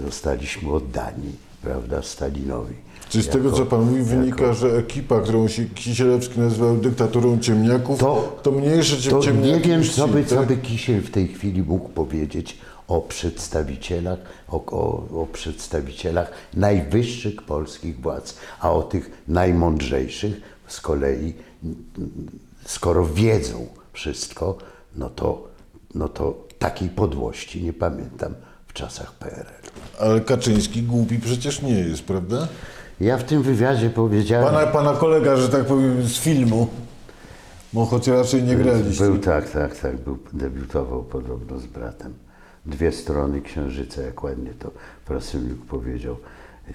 zostaliśmy 0.06 0.72
oddani, 0.72 1.32
prawda, 1.62 2.02
Stalinowi. 2.02 2.76
Czy 3.10 3.24
z 3.24 3.28
tego, 3.30 3.52
co 3.52 3.66
pan 3.66 3.82
mówi, 3.82 4.02
wynika, 4.04 4.54
że 4.54 4.68
ekipa, 4.78 5.22
którą 5.22 5.48
się 5.48 5.66
Kisielewski 5.66 6.40
nazywał 6.40 6.78
dyktaturą 6.78 7.40
ciemniaków, 7.40 8.00
to, 8.00 8.40
To- 8.44 8.52
mniejsze 8.52 9.10
To 9.10 9.20
ciemniaki 9.20 9.70
nie 9.70 9.78
wiem, 9.78 9.84
co 9.84 10.08
by, 10.08 10.26
co 10.26 10.36
tak? 10.36 10.48
by 10.48 10.58
Kisiel 10.58 11.02
w 11.02 11.12
tej 11.12 11.28
chwili 11.28 11.64
mógł 11.64 11.90
powiedzieć 11.90 12.58
o 12.88 13.02
przedstawicielach, 13.02 14.20
o, 14.48 14.66
o, 14.66 15.22
o 15.22 15.28
przedstawicielach 15.34 16.32
najwyższych 16.54 17.42
polskich 17.42 18.02
władz, 18.02 18.38
a 18.60 18.72
o 18.72 18.84
tych 18.84 19.24
najmądrzejszych 19.28 20.42
z 20.68 20.82
kolei, 20.82 21.34
skoro 22.66 23.06
wiedzą 23.06 23.68
wszystko, 23.94 24.58
no 24.96 25.10
to, 25.10 25.48
no 25.96 26.10
to 26.10 26.46
takiej 26.60 26.90
podłości 26.90 27.64
nie 27.64 27.74
pamiętam 27.74 28.34
w 28.68 28.74
czasach 28.74 29.14
PRL. 29.14 29.46
Ale 30.00 30.22
Kaczyński 30.22 30.84
głupi 30.84 31.20
przecież 31.20 31.62
nie 31.62 31.80
jest, 31.80 32.04
prawda? 32.04 32.48
Ja 33.00 33.18
w 33.18 33.24
tym 33.24 33.44
wywiadzie 33.44 33.90
powiedziałem... 33.90 34.54
Pana, 34.54 34.68
pana 34.68 34.94
kolega, 34.94 35.36
że 35.36 35.50
tak 35.50 35.66
powiem, 35.66 36.04
z 36.04 36.18
filmu, 36.18 36.68
bo 37.74 37.86
choć 37.86 38.08
raczej 38.08 38.44
nie 38.44 38.56
graliście. 38.56 39.04
Był 39.04 39.18
tak, 39.18 39.50
tak, 39.50 39.78
tak, 39.78 39.98
był, 39.98 40.18
debiutował 40.34 41.04
podobno 41.04 41.60
z 41.60 41.66
bratem 41.66 42.25
dwie 42.66 42.92
strony 42.92 43.42
księżyca, 43.42 44.02
jak 44.02 44.24
ładnie 44.24 44.54
to 44.60 44.72
Frasyniuk 45.06 45.66
powiedział. 45.66 46.18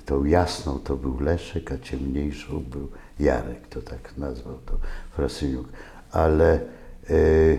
Tą 0.06 0.24
jasną 0.24 0.78
to 0.78 0.96
był 0.96 1.20
Leszek, 1.20 1.72
a 1.72 1.78
ciemniejszą 1.78 2.60
był 2.60 2.88
Jarek, 3.20 3.66
to 3.68 3.82
tak 3.82 4.16
nazwał 4.16 4.58
to 4.66 4.72
Frasyniuk. 5.12 5.68
Ale 6.10 6.60
y, 7.10 7.58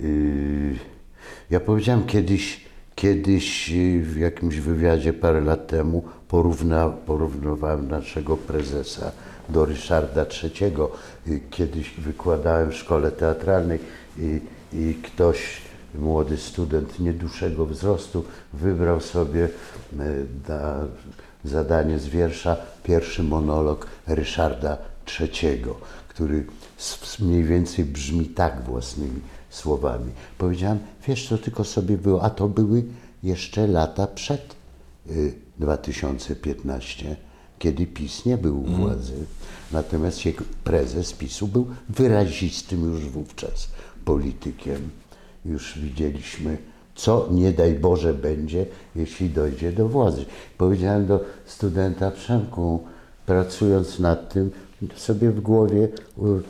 y, 0.00 0.74
ja 1.50 1.60
powiedziałem 1.60 2.06
kiedyś, 2.06 2.64
kiedyś 2.94 3.72
w 4.00 4.16
jakimś 4.16 4.56
wywiadzie 4.56 5.12
parę 5.12 5.40
lat 5.40 5.66
temu 5.66 6.04
porówna, 6.28 6.88
porównywałem 6.88 7.88
naszego 7.88 8.36
prezesa 8.36 9.12
do 9.48 9.64
Ryszarda 9.64 10.26
III. 10.42 10.72
Kiedyś 11.50 11.90
wykładałem 11.90 12.70
w 12.70 12.74
szkole 12.74 13.10
teatralnej 13.10 13.78
i, 14.18 14.40
i 14.72 14.94
ktoś, 14.94 15.62
młody 15.98 16.36
student 16.36 17.00
niedłuższego 17.00 17.66
wzrostu, 17.66 18.24
wybrał 18.52 19.00
sobie 19.00 19.44
y, 19.44 19.50
na 20.48 20.80
zadanie 21.44 21.98
z 21.98 22.06
wiersza 22.06 22.56
pierwszy 22.82 23.22
monolog 23.22 23.86
Ryszarda 24.06 24.78
III, 25.20 25.64
który 26.08 26.46
mniej 27.20 27.44
więcej 27.44 27.84
brzmi 27.84 28.26
tak 28.26 28.64
własnymi 28.64 29.20
słowami. 29.50 30.12
Powiedziałem, 30.38 30.78
wiesz 31.06 31.28
co 31.28 31.38
tylko 31.38 31.64
sobie 31.64 31.98
było, 31.98 32.22
a 32.22 32.30
to 32.30 32.48
były 32.48 32.84
jeszcze 33.22 33.66
lata 33.66 34.06
przed 34.06 34.56
y, 35.10 35.34
2015, 35.58 37.16
kiedy 37.58 37.86
PiS 37.86 38.24
nie 38.24 38.38
był 38.38 38.62
u 38.62 38.64
władzy. 38.64 39.14
Natomiast 39.72 40.20
prezes 40.64 41.12
PiSu 41.12 41.48
był 41.48 41.66
wyrazistym 41.88 42.84
już 42.92 43.00
wówczas 43.04 43.68
politykiem. 44.04 44.90
Już 45.44 45.78
widzieliśmy, 45.78 46.58
co 46.94 47.28
nie 47.30 47.52
daj 47.52 47.74
Boże 47.74 48.14
będzie, 48.14 48.66
jeśli 48.96 49.30
dojdzie 49.30 49.72
do 49.72 49.88
władzy. 49.88 50.24
Powiedziałem 50.58 51.06
do 51.06 51.20
studenta 51.46 52.10
Przemku, 52.10 52.84
pracując 53.26 53.98
nad 53.98 54.32
tym, 54.32 54.50
sobie 54.96 55.30
w 55.30 55.40
głowie 55.40 55.88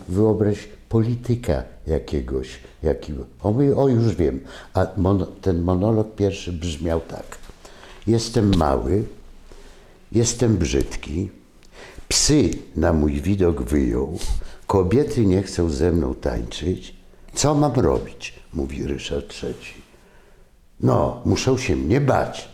wyobraź 0.09 0.68
polityka 0.88 1.62
jakiegoś. 1.87 2.48
Jakiego. 2.83 3.24
On 3.42 3.54
mówi, 3.54 3.72
o 3.72 3.88
już 3.88 4.14
wiem. 4.14 4.40
A 4.74 4.87
mon, 4.96 5.26
ten 5.42 5.62
monolog 5.62 6.14
pierwszy 6.14 6.52
brzmiał 6.52 7.00
tak. 7.00 7.38
Jestem 8.07 8.57
mały, 8.57 9.04
jestem 10.12 10.57
brzydki, 10.57 11.30
psy 12.09 12.50
na 12.76 12.92
mój 12.92 13.20
widok 13.20 13.62
wyjął, 13.62 14.18
kobiety 14.66 15.26
nie 15.26 15.42
chcą 15.42 15.70
ze 15.70 15.92
mną 15.92 16.14
tańczyć. 16.14 16.94
Co 17.35 17.54
mam 17.54 17.72
robić? 17.72 18.43
Mówi 18.54 18.86
Ryszard 18.86 19.34
III. 19.42 19.54
No, 20.80 21.22
muszą 21.24 21.58
się 21.58 21.76
mnie 21.76 22.00
bać. 22.00 22.48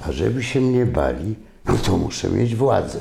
A 0.00 0.12
żeby 0.12 0.42
się 0.42 0.60
mnie 0.60 0.86
bali, 0.86 1.34
no 1.64 1.74
to 1.78 1.96
muszę 1.96 2.30
mieć 2.30 2.54
władzę. 2.54 2.98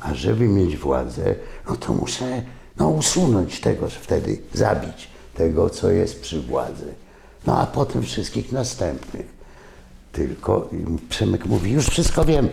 A 0.00 0.14
żeby 0.14 0.48
mieć 0.48 0.76
władzę, 0.76 1.34
no 1.68 1.76
to 1.76 1.92
muszę 1.92 2.42
no, 2.76 2.88
usunąć 2.88 3.60
tego, 3.60 3.88
wtedy 3.88 4.38
zabić 4.54 5.08
tego, 5.34 5.70
co 5.70 5.90
jest 5.90 6.20
przy 6.20 6.40
władzy. 6.40 6.94
No 7.46 7.58
a 7.58 7.66
potem 7.66 8.02
wszystkich 8.02 8.52
następnych. 8.52 9.26
Tylko 10.12 10.70
Przemek 11.08 11.46
mówi, 11.46 11.72
już 11.72 11.86
wszystko 11.86 12.24
wiem. 12.24 12.48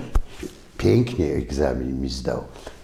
Pięknie 0.77 1.33
egzamin 1.33 2.01
mi 2.01 2.09
zdał 2.09 2.43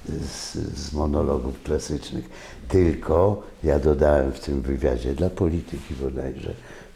z, 0.09 0.53
z 0.79 0.93
monologów 0.93 1.63
klasycznych. 1.63 2.29
Tylko 2.67 3.41
ja 3.63 3.79
dodałem 3.79 4.31
w 4.31 4.39
tym 4.39 4.61
wywiadzie 4.61 5.13
dla 5.13 5.29
polityki 5.29 5.93
bodajże, 6.01 6.53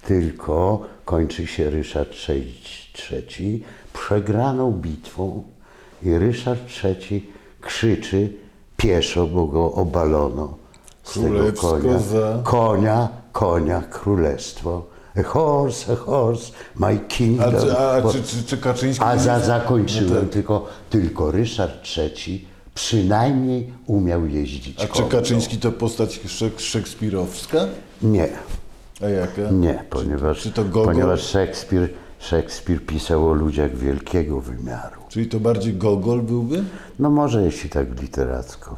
tylko 0.08 0.82
kończy 1.06 1.48
się 1.48 1.70
Ryszard 1.70 2.12
III 3.12 3.64
przegraną 3.94 4.72
bitwą 4.72 5.44
i 6.04 6.18
Ryszard 6.18 6.60
III 6.84 7.32
krzyczy 7.62 8.34
pieszo, 8.78 9.28
bo 9.28 9.48
go 9.48 9.72
obalono 9.74 10.58
z 11.04 11.14
tego 11.14 11.28
Królewsko 11.28 11.72
konia. 11.72 12.00
za- 12.00 12.40
Konia, 12.44 13.10
konia, 13.32 13.82
królestwo. 13.82 14.86
A 15.20 15.24
horse, 15.24 15.94
a 15.94 15.96
horse, 15.96 16.52
my 16.76 17.00
kingdom. 17.08 17.54
A, 17.78 17.92
a, 17.92 18.02
Bo- 18.02 18.12
czy, 18.14 18.24
czy, 18.24 18.44
czy 18.44 18.58
Kaczyński... 18.58 19.04
a 19.06 19.18
za, 19.18 19.38
No 19.40 19.46
zakończyłem, 19.46 20.22
tak. 20.24 20.30
tylko, 20.30 20.68
tylko 20.90 21.32
Ryszard 21.32 21.74
III 21.98 22.46
przynajmniej 22.76 23.74
umiał 23.88 24.26
jeździć 24.26 24.84
A 24.84 24.88
czy. 24.88 25.04
Kaczyński 25.04 25.58
to 25.58 25.72
postać 25.72 26.20
szek- 26.26 26.60
szekspirowska? 26.60 27.58
Nie, 28.02 28.30
A 29.02 29.10
jaka? 29.10 29.42
nie, 29.52 29.84
ponieważ, 29.90 30.42
czy 30.42 30.52
to 30.52 30.64
Gogol? 30.64 30.86
ponieważ 30.86 31.22
Szekspir, 31.22 31.90
Szekspir 32.20 32.86
pisał 32.86 33.28
o 33.28 33.34
ludziach 33.34 33.76
wielkiego 33.78 34.42
wymiaru. 34.42 35.02
Czyli 35.10 35.28
to 35.28 35.40
bardziej 35.40 35.74
Gogol 35.74 36.22
byłby? 36.22 36.64
No 37.00 37.10
może 37.10 37.44
jeśli 37.44 37.70
tak 37.70 38.02
literacko. 38.02 38.78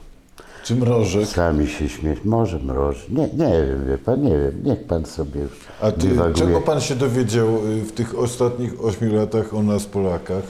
Czy 0.64 0.76
Mrożek? 0.76 1.28
Sami 1.28 1.68
się 1.68 1.90
śmieć, 1.90 2.20
może 2.26 2.60
mroż. 2.60 3.06
Nie, 3.10 3.24
nie 3.28 3.52
wiem, 3.68 3.88
wie 3.88 3.98
pan, 3.98 4.22
nie 4.24 4.30
wiem, 4.38 4.62
niech 4.64 4.84
pan 4.84 5.06
sobie 5.06 5.42
A 5.82 5.92
ty, 5.92 6.08
dywaguje. 6.08 6.36
czego 6.36 6.62
pan 6.62 6.82
się 6.82 6.96
dowiedział 6.96 7.48
y, 7.68 7.82
w 7.82 7.92
tych 7.92 8.20
ostatnich 8.20 8.86
ośmiu 8.86 9.16
latach 9.16 9.54
o 9.54 9.64
nas 9.64 9.86
Polakach? 9.86 10.44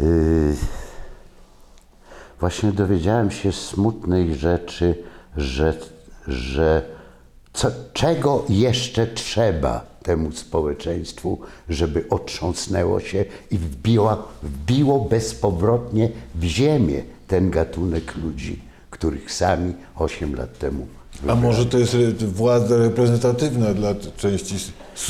Yy, 0.00 0.54
Właśnie 2.40 2.72
dowiedziałem 2.72 3.30
się 3.30 3.52
smutnej 3.52 4.34
rzeczy, 4.34 4.94
że, 5.36 5.74
że 6.28 6.82
co, 7.52 7.70
czego 7.92 8.44
jeszcze 8.48 9.06
trzeba 9.06 9.86
temu 10.02 10.32
społeczeństwu, 10.32 11.38
żeby 11.68 12.04
otrząsnęło 12.10 13.00
się 13.00 13.24
i 13.50 13.58
wbiło, 13.58 14.28
wbiło 14.42 15.00
bezpowrotnie 15.00 16.10
w 16.34 16.44
ziemię 16.44 17.02
ten 17.26 17.50
gatunek 17.50 18.16
ludzi, 18.16 18.62
których 18.90 19.32
sami 19.32 19.74
8 19.96 20.34
lat 20.34 20.58
temu 20.58 20.86
A 21.28 21.34
może 21.34 21.66
to 21.66 21.78
jest 21.78 21.96
władza 22.24 22.76
reprezentatywna 22.76 23.74
dla 23.74 23.94
części 24.16 24.54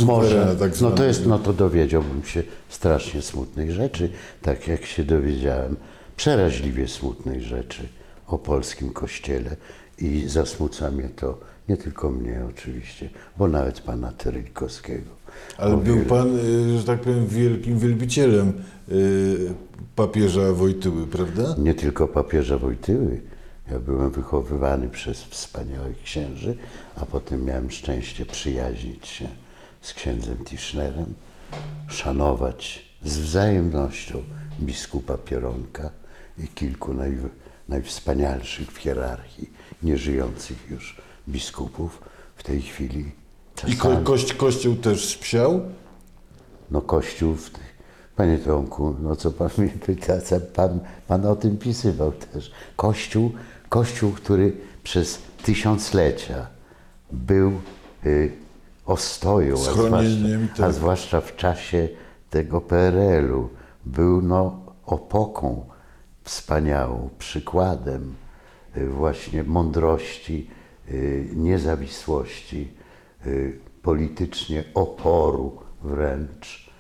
Może, 0.04 0.56
tak 0.58 0.80
no 0.80 0.90
to 0.90 1.04
jest, 1.04 1.26
no 1.26 1.38
to 1.38 1.52
dowiedziałbym 1.52 2.24
się 2.24 2.42
strasznie 2.68 3.22
smutnych 3.22 3.72
rzeczy, 3.72 4.10
tak 4.42 4.68
jak 4.68 4.84
się 4.86 5.04
dowiedziałem, 5.04 5.76
przeraźliwie 6.16 6.88
smutnej 6.88 7.40
rzeczy 7.40 7.82
o 8.26 8.38
polskim 8.38 8.92
kościele 8.92 9.56
i 9.98 10.24
zasmuca 10.26 10.90
mnie 10.90 11.08
to 11.16 11.38
nie 11.68 11.76
tylko 11.76 12.10
mnie 12.10 12.40
oczywiście, 12.50 13.10
bo 13.38 13.48
nawet 13.48 13.80
pana 13.80 14.12
Terylikowskiego. 14.12 15.10
Ale 15.58 15.76
był 15.76 15.94
wiele- 15.94 16.06
pan, 16.06 16.38
y, 16.38 16.78
że 16.78 16.84
tak 16.84 17.00
powiem, 17.00 17.26
wielkim 17.26 17.78
wielbicielem 17.78 18.52
y, 18.92 19.54
papieża 19.96 20.52
Wojtyły, 20.52 21.06
prawda? 21.06 21.54
Nie 21.58 21.74
tylko 21.74 22.08
papieża 22.08 22.58
Wojtyły. 22.58 23.20
Ja 23.70 23.78
byłem 23.78 24.11
wychowywany 24.11 24.88
przez 24.88 25.22
wspaniałych 25.22 26.02
księży, 26.02 26.56
a 26.96 27.06
potem 27.06 27.44
miałem 27.44 27.70
szczęście 27.70 28.26
przyjaźnić 28.26 29.09
się 29.09 29.28
z 29.80 29.94
księdzem 29.94 30.44
Tischnerem, 30.44 31.14
szanować 31.88 32.85
z 33.04 33.18
wzajemnością 33.18 34.22
biskupa 34.61 35.18
Pieronka 35.18 35.90
i 36.38 36.48
kilku 36.48 36.94
naj, 36.94 37.18
najwspanialszych 37.68 38.72
w 38.72 38.76
hierarchii 38.76 39.50
nieżyjących 39.83 40.70
już 40.70 41.00
biskupów 41.28 42.02
w 42.37 42.42
tej 42.42 42.62
chwili. 42.62 43.12
I 43.66 43.76
ko- 43.76 43.88
czasami- 43.88 44.04
kość, 44.04 44.33
kościół 44.33 44.76
też 44.76 45.09
spsiał? 45.09 45.61
no 46.70 46.80
Kościół, 46.80 47.35
w 47.35 47.50
tych, 47.50 47.74
panie 48.16 48.38
Tomku, 48.38 48.96
no 49.02 49.16
co 49.16 49.30
pan 49.30 49.50
mnie 49.59 49.68
pyta, 49.87 50.12
pan, 50.56 50.80
pan 51.09 51.26
o 51.26 51.37
tym 51.37 51.59
pisywał 51.59 52.12
też. 52.12 52.50
Kościół, 52.76 53.33
Kościół, 53.70 54.12
który 54.12 54.52
przez 54.83 55.18
tysiąclecia 55.42 56.46
był 57.12 57.52
y, 58.06 58.33
ostoją, 58.87 59.54
a 59.54 59.72
zwłaszcza, 59.72 60.18
a 60.54 60.56
tak. 60.56 60.72
zwłaszcza 60.72 61.20
w 61.20 61.37
czasie 61.37 61.88
tego 62.30 62.61
PRL-u, 62.61 63.48
był 63.87 64.22
no 64.22 64.61
opoką 64.87 65.66
wspaniałą, 66.24 67.09
przykładem 67.18 68.14
y, 68.76 68.88
właśnie 68.88 69.44
mądrości, 69.44 70.50
y, 70.90 71.28
niezawisłości, 71.37 72.68
y, 73.26 73.59
politycznie 73.83 74.64
oporu 74.74 75.59
wręcz 75.83 76.70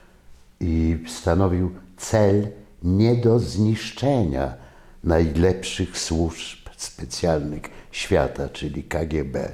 i 0.60 0.98
stanowił 1.06 1.70
cel 1.96 2.48
nie 2.82 3.16
do 3.16 3.38
zniszczenia 3.38 4.54
najlepszych 5.04 5.98
służb 5.98 6.59
specjalnych 6.82 7.62
świata, 7.92 8.48
czyli 8.48 8.82
KGB, 8.84 9.48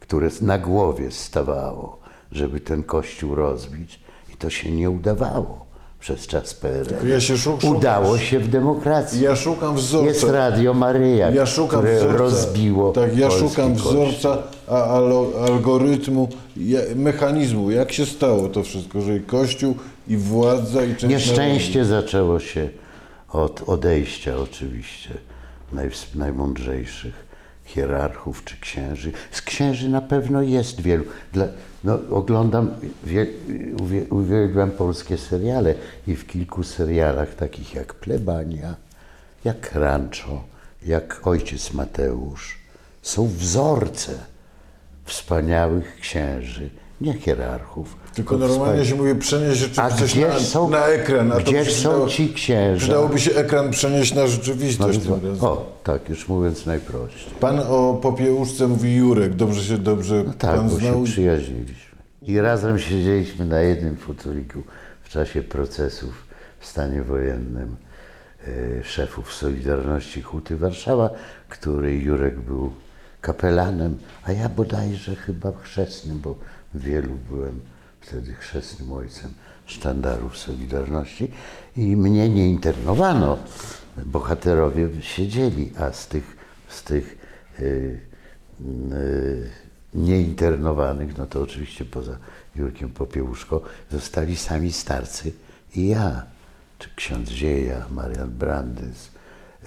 które 0.00 0.28
na 0.40 0.58
głowie 0.58 1.10
stawało, 1.10 1.98
żeby 2.32 2.60
ten 2.60 2.82
kościół 2.82 3.34
rozbić 3.34 4.00
i 4.34 4.36
to 4.36 4.50
się 4.50 4.70
nie 4.70 4.90
udawało. 4.90 5.68
przez 6.00 6.26
czas 6.26 6.54
PRL. 6.54 7.08
Ja 7.08 7.20
się 7.20 7.34
szuk- 7.34 7.76
Udało 7.76 8.18
się 8.18 8.38
w 8.38 8.48
demokracji. 8.48 9.20
Ja 9.20 9.36
szukam 9.36 9.76
wzorca. 9.76 10.08
Jest 10.08 10.24
Radio 10.24 10.74
Maryja, 10.74 11.30
Ja 11.30 11.46
szukam 11.46 11.80
które 11.80 11.98
wzorca, 11.98 12.16
rozbiło 12.18 12.92
Tak, 12.92 13.16
ja 13.16 13.30
szukam 13.30 13.74
wzorca, 13.74 14.38
a, 14.68 14.84
alo, 14.84 15.26
algorytmu, 15.48 16.28
ja, 16.56 16.80
mechanizmu. 16.96 17.70
Jak 17.70 17.92
się 17.92 18.06
stało 18.06 18.48
to 18.48 18.62
wszystko, 18.62 19.00
że 19.00 19.16
i 19.16 19.20
Kościół, 19.20 19.74
i 20.08 20.16
władza, 20.16 20.84
i 20.84 20.88
część 20.96 21.04
Nieszczęście 21.04 21.84
zaczęło 21.84 22.40
się 22.40 22.68
od 23.28 23.62
odejścia 23.68 24.36
oczywiście 24.36 25.10
najmądrzejszych 26.14 27.28
hierarchów 27.64 28.44
czy 28.44 28.60
księży. 28.60 29.12
Z 29.30 29.42
księży 29.42 29.88
na 29.88 30.00
pewno 30.00 30.42
jest 30.42 30.80
wielu. 30.80 31.04
Dla, 31.32 31.46
no, 31.84 31.98
oglądam, 32.10 32.70
wie, 33.04 33.26
uwie, 33.80 34.04
uwielbiam 34.10 34.70
polskie 34.70 35.18
seriale 35.18 35.74
i 36.06 36.16
w 36.16 36.26
kilku 36.26 36.62
serialach 36.62 37.34
takich 37.34 37.74
jak 37.74 37.94
Plebania, 37.94 38.74
jak 39.44 39.72
Rancho, 39.74 40.44
jak 40.86 41.20
Ojciec 41.24 41.72
Mateusz 41.72 42.58
są 43.02 43.28
wzorce 43.28 44.12
wspaniałych 45.04 45.96
księży, 46.00 46.70
nie 47.00 47.12
hierarchów. 47.12 47.96
Tylko 48.18 48.38
normalnie 48.38 48.84
się 48.84 48.94
mówi 48.94 49.14
przenieść 49.14 49.58
rzeczywistość 49.60 50.16
na, 50.16 50.40
są- 50.40 50.70
na 50.70 50.86
ekran. 50.86 51.32
A 51.32 51.36
gdzie 51.40 51.64
są 51.64 52.08
ci 52.08 52.32
księża? 52.34 52.78
Przydałoby 52.80 53.18
się 53.18 53.30
ekran 53.34 53.70
przenieść 53.70 54.14
na 54.14 54.20
No, 54.20 54.28
rzeczywistość 54.28 54.98
razem. 54.98 55.36
o, 55.40 55.66
tak, 55.84 56.08
już 56.08 56.28
mówiąc 56.28 56.66
najprościej. 56.66 57.32
Pan 57.40 57.60
o 57.68 57.98
popiełuszce 58.02 58.68
mówi 58.68 58.96
Jurek, 58.96 59.34
dobrze 59.34 59.64
się, 59.64 59.78
dobrze 59.78 60.24
Tak, 60.38 60.56
pan 60.56 60.68
bo 60.68 60.76
znał. 60.76 61.06
się 61.06 61.12
przyjaźniliśmy. 61.12 61.98
I 62.22 62.40
razem 62.40 62.78
siedzieliśmy 62.78 63.44
na 63.44 63.60
jednym 63.60 63.96
foteliku 63.96 64.62
w 65.02 65.08
czasie 65.08 65.42
procesów 65.42 66.26
w 66.60 66.66
stanie 66.66 67.02
wojennym 67.02 67.76
e, 68.46 68.84
szefów 68.84 69.34
Solidarności 69.34 70.22
Huty 70.22 70.56
Warszawa, 70.56 71.10
której 71.48 72.02
Jurek 72.02 72.40
był 72.40 72.72
kapelanem, 73.20 73.98
a 74.24 74.32
ja 74.32 74.48
bodajże 74.48 75.14
chyba 75.16 75.52
chrzestnym, 75.62 76.18
bo 76.20 76.34
wielu 76.74 77.12
byłem 77.30 77.60
wtedy 78.08 78.34
chrzestnym 78.34 78.92
ojcem 78.92 79.34
sztandarów 79.66 80.38
Solidarności 80.38 81.30
i 81.76 81.96
mnie 81.96 82.28
nie 82.28 82.48
internowano. 82.48 83.38
Bohaterowie 84.06 84.88
siedzieli, 85.00 85.72
a 85.78 85.92
z 85.92 86.08
tych, 86.08 86.36
z 86.68 86.82
tych 86.82 87.18
y, 87.60 88.00
y, 88.92 89.50
nieinternowanych, 89.94 91.18
no 91.18 91.26
to 91.26 91.42
oczywiście 91.42 91.84
poza 91.84 92.18
Jurkiem 92.56 92.90
Popiełuszko, 92.90 93.62
zostali 93.90 94.36
sami 94.36 94.72
starcy 94.72 95.32
i 95.74 95.88
ja, 95.88 96.26
czy 96.78 96.88
ksiądz 96.96 97.30
Zieja, 97.30 97.86
Marian 97.90 98.30
Brandys, 98.30 99.10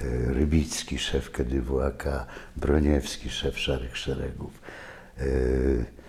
y, 0.02 0.34
Rybicki, 0.34 1.00
szef 1.00 1.32
KDWAK, 1.32 2.26
Broniewski, 2.58 3.30
szef 3.30 3.60
Szarych 3.60 3.98
Szeregów, 3.98 4.52
y, 5.22 6.01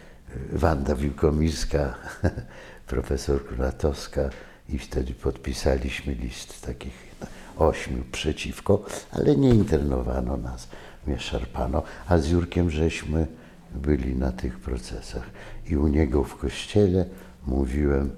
Wanda 0.52 0.94
Wiłkomirska, 0.94 1.94
profesor 2.86 3.46
Kuratowska 3.46 4.30
i 4.68 4.78
wtedy 4.78 5.14
podpisaliśmy 5.14 6.14
list 6.14 6.66
takich 6.66 7.12
ośmiu 7.58 8.04
przeciwko, 8.12 8.84
ale 9.10 9.36
nie 9.36 9.50
internowano 9.50 10.36
nas, 10.36 10.68
mnie 11.06 11.20
szarpano, 11.20 11.82
a 12.08 12.18
z 12.18 12.28
Jurkiem 12.28 12.70
żeśmy 12.70 13.26
byli 13.74 14.16
na 14.16 14.32
tych 14.32 14.58
procesach. 14.58 15.24
I 15.66 15.76
u 15.76 15.88
niego 15.88 16.24
w 16.24 16.36
kościele 16.36 17.04
mówiłem 17.46 18.10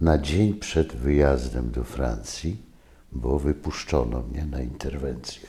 na 0.00 0.18
dzień 0.18 0.54
przed 0.54 0.96
wyjazdem 0.96 1.70
do 1.70 1.84
Francji, 1.84 2.62
bo 3.12 3.38
wypuszczono 3.38 4.22
mnie 4.22 4.46
na 4.46 4.60
interwencję 4.60 5.48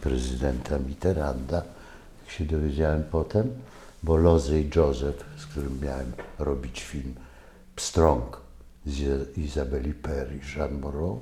prezydenta 0.00 0.78
Mitterranda, 0.78 1.62
jak 2.20 2.30
się 2.30 2.44
dowiedziałem 2.44 3.04
potem, 3.10 3.50
bo 4.02 4.16
Lozy 4.16 4.60
i 4.60 4.70
Joseph, 4.76 5.24
z 5.36 5.46
którym 5.46 5.80
miałem 5.82 6.12
robić 6.38 6.84
film 6.84 7.14
Pstrąg 7.76 8.40
z 8.86 9.38
Izabeli 9.38 9.94
Per 9.94 10.28
i 10.36 10.56
Jean 10.56 10.80
Moreau, 10.80 11.20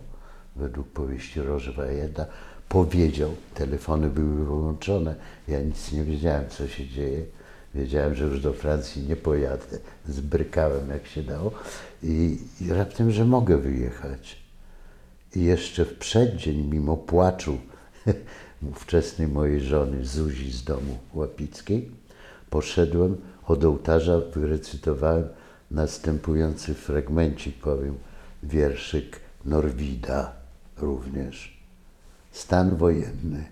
według 0.57 0.89
powieści 0.89 1.41
Roger 1.41 1.75
Wajeda, 1.75 2.27
powiedział, 2.69 3.35
telefony 3.55 4.11
były 4.11 4.45
wyłączone, 4.45 5.15
ja 5.49 5.61
nic 5.61 5.93
nie 5.93 6.05
wiedziałem, 6.05 6.49
co 6.49 6.69
się 6.69 6.89
dzieje. 6.89 7.25
Wiedziałem, 7.75 8.15
że 8.15 8.25
już 8.25 8.41
do 8.41 8.53
Francji 8.53 9.03
nie 9.03 9.17
pojadę. 9.17 9.79
Zbrykałem 10.09 10.91
jak 10.91 11.07
się 11.07 11.23
dało 11.23 11.53
i, 12.03 12.39
i 12.61 12.73
raptem, 12.73 13.11
że 13.11 13.25
mogę 13.25 13.59
wyjechać. 13.59 14.39
I 15.35 15.45
jeszcze 15.45 15.85
w 15.85 15.95
przeddzień, 15.99 16.69
mimo 16.71 16.97
płaczu 16.97 17.59
ówczesnej 18.73 19.29
mojej 19.29 19.61
żony 19.61 20.07
Zuzi 20.07 20.53
z 20.53 20.65
domu 20.65 20.99
Łapickiej, 21.15 21.91
poszedłem 22.51 23.17
od 23.47 23.65
ołtarza, 23.65 24.21
wyrecytowałem 24.35 25.29
następujący 25.71 26.75
fragmencik, 26.75 27.57
powiem, 27.57 27.99
wierszyk 28.43 29.21
Norwida 29.45 30.33
również. 30.77 31.61
Stan 32.33 32.77
wojenny. 32.77 33.45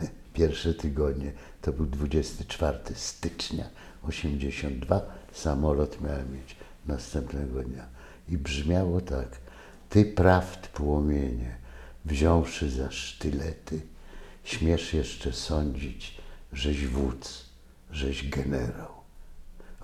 Pierwsze 0.34 0.74
tygodnie, 0.74 1.32
to 1.62 1.72
był 1.72 1.86
24 1.86 2.78
stycznia 2.94 3.64
82, 4.08 5.00
samolot 5.32 6.00
miałem 6.00 6.34
mieć 6.34 6.56
następnego 6.86 7.62
dnia. 7.62 7.86
I 8.28 8.38
brzmiało 8.38 9.00
tak, 9.00 9.28
ty 9.90 10.04
prawd 10.04 10.68
płomienie, 10.68 11.56
wziąwszy 12.04 12.70
za 12.70 12.90
sztylety, 12.90 13.80
śmiesz 14.44 14.94
jeszcze 14.94 15.32
sądzić, 15.32 16.20
żeś 16.52 16.86
wódz, 16.86 17.51
żeś 17.92 18.28
generał. 18.28 18.88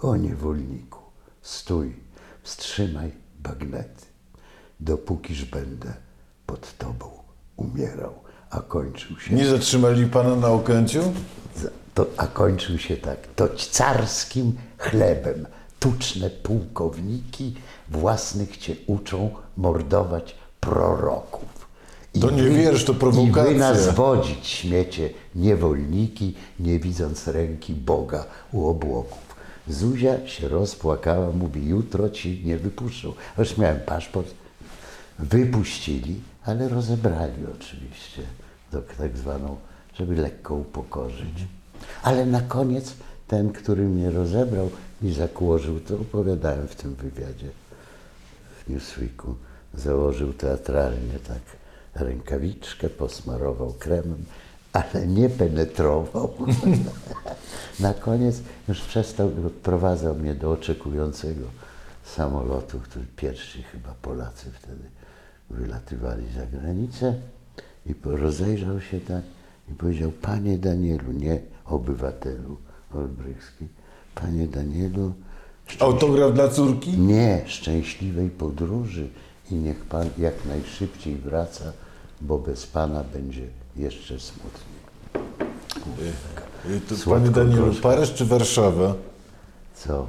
O 0.03 0.16
niewolniku, 0.16 0.99
stój, 1.42 1.97
wstrzymaj 2.42 3.12
bagnety, 3.38 4.07
dopókiż 4.81 5.44
będę 5.44 5.94
pod 6.47 6.79
tobą 6.79 7.11
umierał, 7.57 8.14
a 8.51 8.61
kończył 8.61 9.21
się 9.21 9.35
Nie 9.35 9.47
zatrzymali 9.47 10.07
pana 10.07 10.37
na 10.37 10.49
Okęciu? 10.49 11.03
to, 11.94 12.07
a 12.16 12.27
kończył 12.27 12.79
się 12.79 12.97
tak. 12.97 13.18
To 13.37 13.49
carskim 13.49 14.57
chlebem 14.79 15.47
tuczne 15.81 16.31
pułkowniki 16.31 17.55
własnych 17.88 18.57
cię 18.57 18.77
uczą 18.87 19.31
mordować 19.57 20.35
proroków. 20.61 21.58
To 22.20 22.31
nie 22.31 22.50
wiersz, 22.50 22.85
to 22.85 22.94
prowokacja. 22.94 23.50
I 23.50 23.54
wy 23.54 23.61
nas 23.61 23.94
wodzić 23.94 24.46
śmiecie 24.46 25.11
niewolniki, 25.35 26.35
nie 26.61 26.78
widząc 26.78 27.28
ręki 27.28 27.74
Boga 27.74 28.24
u 28.52 28.68
obłoków. 28.68 29.28
Zuzia 29.68 30.26
się 30.26 30.48
rozpłakała, 30.48 31.33
mówi, 31.33 31.68
jutro 31.68 32.11
ci 32.11 32.42
nie 32.44 32.57
wypuszczą. 32.59 33.12
Już 33.38 33.59
miałem 33.59 33.81
paszport, 33.81 34.35
wypuścili, 35.18 36.20
ale 36.44 36.68
rozebrali 36.68 37.42
oczywiście, 37.59 38.22
do, 38.72 38.83
tak 38.98 39.16
zwaną, 39.16 39.57
żeby 39.94 40.16
lekko 40.16 40.54
upokorzyć. 40.54 41.46
Ale 42.02 42.26
na 42.26 42.40
koniec 42.40 42.94
ten, 43.28 43.52
który 43.52 43.83
mnie 43.83 44.11
rozebrał 44.11 44.70
i 45.02 45.12
zakłożył, 45.12 45.81
to 45.81 45.94
opowiadałem 45.94 46.68
w 46.68 46.74
tym 46.74 46.94
wywiadzie 46.94 47.48
w 48.64 48.70
Newsweeku, 48.70 49.35
założył 49.74 50.33
teatralnie 50.33 51.18
tak 51.28 51.58
rękawiczkę, 51.94 52.88
posmarował 52.88 53.72
kremem, 53.72 54.24
ale 54.72 55.07
nie 55.07 55.29
penetrował. 55.29 56.35
Na 57.81 57.94
koniec 57.94 58.42
już 58.68 58.81
przestał, 58.81 59.31
odprowadzał 59.46 60.14
mnie 60.14 60.35
do 60.35 60.51
oczekującego 60.51 61.46
samolotu, 62.05 62.81
który 62.81 63.05
pierwsi 63.16 63.62
chyba 63.62 63.94
Polacy 64.03 64.51
wtedy 64.53 64.85
wylatywali 65.51 66.24
za 66.37 66.46
granicę 66.46 67.14
i 67.87 67.94
rozejrzał 68.05 68.81
się 68.81 69.01
tak 69.01 69.22
i 69.70 69.74
powiedział, 69.74 70.11
panie 70.11 70.59
Danielu, 70.59 71.12
nie 71.12 71.41
obywatelu 71.64 72.57
Olbrychski, 72.95 73.68
panie 74.14 74.47
Danielu, 74.47 75.12
Autograf 75.80 76.34
dla 76.34 76.49
córki? 76.49 76.99
nie 76.99 77.43
szczęśliwej 77.47 78.30
podróży 78.30 79.09
i 79.51 79.55
niech 79.55 79.84
Pan 79.84 80.09
jak 80.18 80.34
najszybciej 80.44 81.16
wraca, 81.16 81.72
bo 82.20 82.38
bez 82.38 82.66
Pana 82.66 83.05
będzie 83.05 83.46
jeszcze 83.76 84.20
smutniej. 84.20 84.78
Y, 86.70 86.80
To, 86.88 86.96
Słodko 86.96 87.20
panie 87.20 87.30
Danielu, 87.30 87.66
gorzko. 87.66 87.82
Paryż 87.82 88.14
czy 88.14 88.24
Warszawa? 88.26 88.94
Co? 89.74 90.09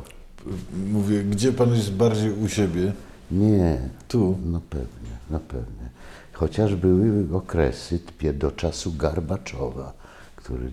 Mówię, 0.92 1.24
gdzie 1.24 1.52
pan 1.52 1.76
jest 1.76 1.94
bardziej 1.94 2.32
u 2.32 2.48
siebie? 2.48 2.94
Nie. 3.32 3.90
Tu. 4.08 4.38
No 4.46 4.62
pewnie, 4.70 5.18
no 5.30 5.40
pewnie. 5.40 5.90
Chociaż 6.34 6.76
były 6.76 7.38
okresy 7.38 8.00
do 8.34 8.52
czasu 8.52 8.94
Garbaczowa, 8.94 9.94
który 10.36 10.72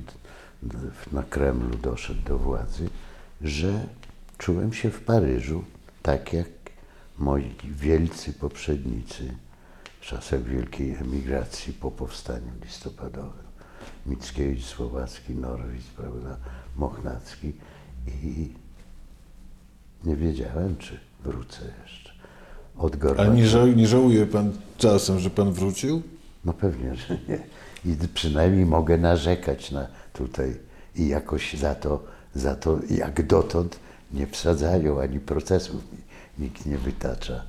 na 1.13 1.23
Kremlu 1.23 1.77
doszedł 1.77 2.21
do 2.23 2.39
władzy, 2.39 2.89
że 3.43 3.87
czułem 4.39 4.73
się 4.73 4.91
w 4.91 5.01
Paryżu 5.01 5.65
tak 6.03 6.33
jak 6.33 6.47
moi 7.19 7.55
wielcy 7.65 8.33
poprzednicy 8.33 9.35
w 10.01 10.07
czasach 10.07 10.43
wielkiej 10.43 10.95
emigracji 10.95 11.73
po 11.73 11.91
powstaniu 11.91 12.53
listopadowym. 12.65 13.47
Mickiewicz, 14.07 14.65
Słowacki, 14.65 15.35
Norwid, 15.35 15.83
prawda, 15.97 16.37
Mochnacki 16.77 17.53
i 18.23 18.53
nie 20.05 20.17
wiedziałem, 20.17 20.77
czy 20.77 21.01
wrócę 21.25 21.61
jeszcze. 21.83 22.13
Od 22.77 22.95
A 22.95 22.99
Gorbaczowa. 22.99 23.37
nie, 23.37 23.47
ża 23.47 23.67
nie 23.67 23.87
żałuje 23.87 24.27
pan 24.27 24.53
czasem, 24.79 25.19
że 25.19 25.31
pan 25.31 25.53
wrócił? 25.53 26.03
No 26.45 26.53
pewnie, 26.53 26.95
że 26.95 27.19
nie. 27.29 27.39
I 27.93 28.09
przynajmniej 28.15 28.67
mogę 28.67 28.99
narzekać 28.99 29.71
na 29.71 29.87
tutaj 30.13 30.57
i 30.97 31.09
jakoś 31.09 31.55
za 31.55 31.75
to, 31.75 32.05
za 32.35 32.55
to 32.55 32.79
jak 32.91 33.27
dotąd 33.27 33.79
nie 34.13 34.27
wsadzają, 34.27 35.01
ani 35.01 35.21
procesów 35.21 35.93
mi 35.93 35.99
nikt 36.39 36.67
nie 36.67 36.79
wytacza. 36.79 37.43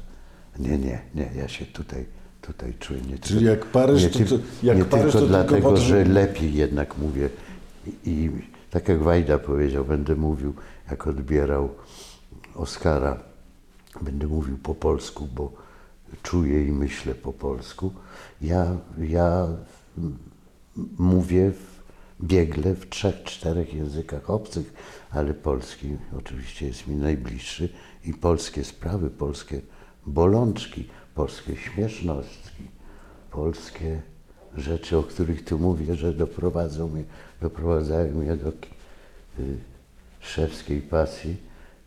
Nie, 0.59 0.77
nie, 0.77 1.01
nie, 1.15 1.29
ja 1.35 1.47
się 1.47 1.65
tutaj, 1.65 2.05
tutaj 2.41 2.73
czuję 2.79 3.01
nie 3.01 3.17
Czyli 3.19 3.39
tylko, 3.39 3.51
jak 3.55 3.65
Paryż, 3.65 4.03
nie, 4.03 4.25
to- 4.25 4.37
to- 4.37 4.43
jak 4.63 4.77
nie 4.77 4.85
Paryż, 4.85 5.03
tylko 5.03 5.11
to 5.11 5.19
tylko 5.19 5.27
dlatego, 5.27 5.69
to, 5.69 5.77
że 5.77 6.05
lepiej 6.05 6.53
jednak 6.53 6.97
mówię 6.97 7.29
I, 7.87 8.09
i 8.09 8.31
tak 8.71 8.87
jak 8.87 8.99
Wajda 8.99 9.39
powiedział, 9.39 9.85
będę 9.85 10.15
mówił, 10.15 10.53
jak 10.91 11.07
odbierał 11.07 11.69
Oscara, 12.55 13.19
będę 14.01 14.27
mówił 14.27 14.57
po 14.57 14.75
polsku, 14.75 15.27
bo 15.35 15.51
czuję 16.23 16.67
i 16.67 16.71
myślę 16.71 17.15
po 17.15 17.33
polsku. 17.33 17.93
Ja, 18.41 18.77
ja 18.97 19.47
mówię 20.97 21.51
w, 21.51 21.77
biegle 22.25 22.73
w 22.73 22.89
trzech, 22.89 23.23
czterech 23.23 23.73
językach 23.73 24.29
obcych, 24.29 24.73
ale 25.11 25.33
polski 25.33 25.97
oczywiście 26.17 26.67
jest 26.67 26.87
mi 26.87 26.95
najbliższy 26.95 27.69
i 28.05 28.13
polskie 28.13 28.63
sprawy, 28.63 29.09
polskie 29.09 29.61
bolączki, 30.05 30.87
polskie 31.15 31.55
śmieszności, 31.55 32.67
polskie 33.31 34.01
rzeczy, 34.57 34.97
o 34.97 35.03
których 35.03 35.45
tu 35.45 35.59
mówię, 35.59 35.95
że 35.95 36.13
doprowadzą 36.13 36.87
mnie, 36.89 37.03
doprowadzają 37.41 38.15
mnie 38.15 38.35
do 38.35 38.49
y, 38.49 38.53
szewskiej 40.19 40.81
pasji, 40.81 41.37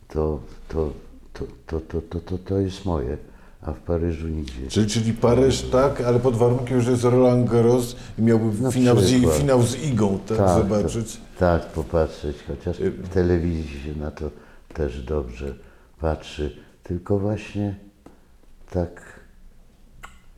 to, 0.08 0.40
to, 0.68 0.92
to, 1.32 1.44
to, 1.66 1.80
to, 1.80 2.00
to, 2.00 2.20
to, 2.20 2.38
to 2.38 2.58
jest 2.58 2.84
moje, 2.84 3.16
a 3.62 3.72
w 3.72 3.78
Paryżu 3.78 4.28
nigdzie. 4.28 4.68
Czyli, 4.68 4.86
czyli 4.86 5.12
Paryż 5.12 5.62
tak, 5.62 6.00
ale 6.00 6.20
pod 6.20 6.36
warunkiem, 6.36 6.80
że 6.80 6.90
jest 6.90 7.04
Roland 7.04 7.50
Garros 7.50 7.96
i 8.18 8.22
miałby 8.22 8.62
Na 8.62 8.70
finał 8.70 9.00
z, 9.00 9.38
finał 9.38 9.62
z 9.62 9.82
Igą, 9.84 10.18
tak, 10.28 10.48
zobaczyć. 10.48 11.16
To, 11.16 11.20
tak, 11.38 11.66
popatrzeć, 11.66 12.36
chociaż 12.48 12.78
w 12.78 13.08
telewizji 13.08 13.80
się 13.80 14.00
na 14.00 14.10
to 14.10 14.30
też 14.74 15.02
dobrze 15.02 15.54
patrzy, 16.00 16.56
tylko 16.82 17.18
właśnie 17.18 17.74
tak. 18.70 19.20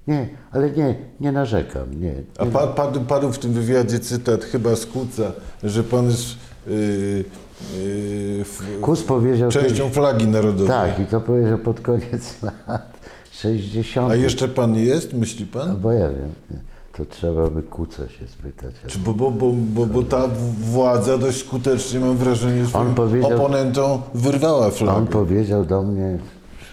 Nie, 0.06 0.28
ale 0.50 0.70
nie, 0.70 0.94
nie 1.20 1.32
narzekam, 1.32 2.00
nie. 2.00 2.14
A 2.38 2.46
pa, 2.46 2.66
padł, 2.66 3.00
padł 3.00 3.32
w 3.32 3.38
tym 3.38 3.52
wywiadzie 3.52 4.00
cytat 4.00 4.44
chyba 4.44 4.76
z 4.76 4.86
Kuca, 4.86 5.32
że 5.62 5.84
pan 5.84 6.06
jest 6.06 6.26
yy, 6.66 7.24
yy, 7.78 8.44
Kus 8.80 9.02
powiedział 9.02 9.50
częścią 9.50 9.90
flagi 9.90 10.26
narodowej. 10.26 10.66
Tak, 10.68 10.98
i 11.00 11.06
to 11.06 11.20
powiedział 11.20 11.58
pod 11.58 11.80
koniec 11.80 12.42
lat 12.42 13.00
60. 13.32 14.12
A 14.12 14.14
jeszcze 14.14 14.48
pan 14.48 14.74
jest, 14.74 15.12
myśli 15.12 15.46
pan? 15.46 15.68
No 15.68 15.74
bo 15.74 15.92
ja 15.92 16.08
wiem, 16.08 16.32
nie. 16.50 16.71
To 17.04 17.10
trzeba 17.10 17.50
by 17.50 17.62
Kuca 17.62 18.08
się 18.08 18.28
spytać. 18.28 18.74
Czy 18.86 18.98
bo, 18.98 19.14
bo, 19.14 19.30
bo, 19.30 19.52
bo, 19.52 19.86
bo 19.86 20.02
ta 20.02 20.28
władza 20.60 21.18
dość 21.18 21.38
skutecznie, 21.38 22.00
mam 22.00 22.16
wrażenie, 22.16 22.66
swoim 22.66 22.94
powiedział- 22.94 23.34
oponentom 23.34 24.02
wyrwała 24.14 24.70
flagę. 24.70 24.98
On 24.98 25.06
powiedział 25.06 25.64
do 25.64 25.82
mnie 25.82 26.18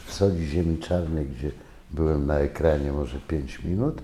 w 0.08 0.14
Soli 0.14 0.48
Ziemi 0.48 0.78
Czarnej, 0.78 1.26
gdzie 1.26 1.52
byłem 1.92 2.28
na 2.28 2.40
ekranie 2.40 2.92
może 2.92 3.18
5 3.28 3.64
minut, 3.64 4.02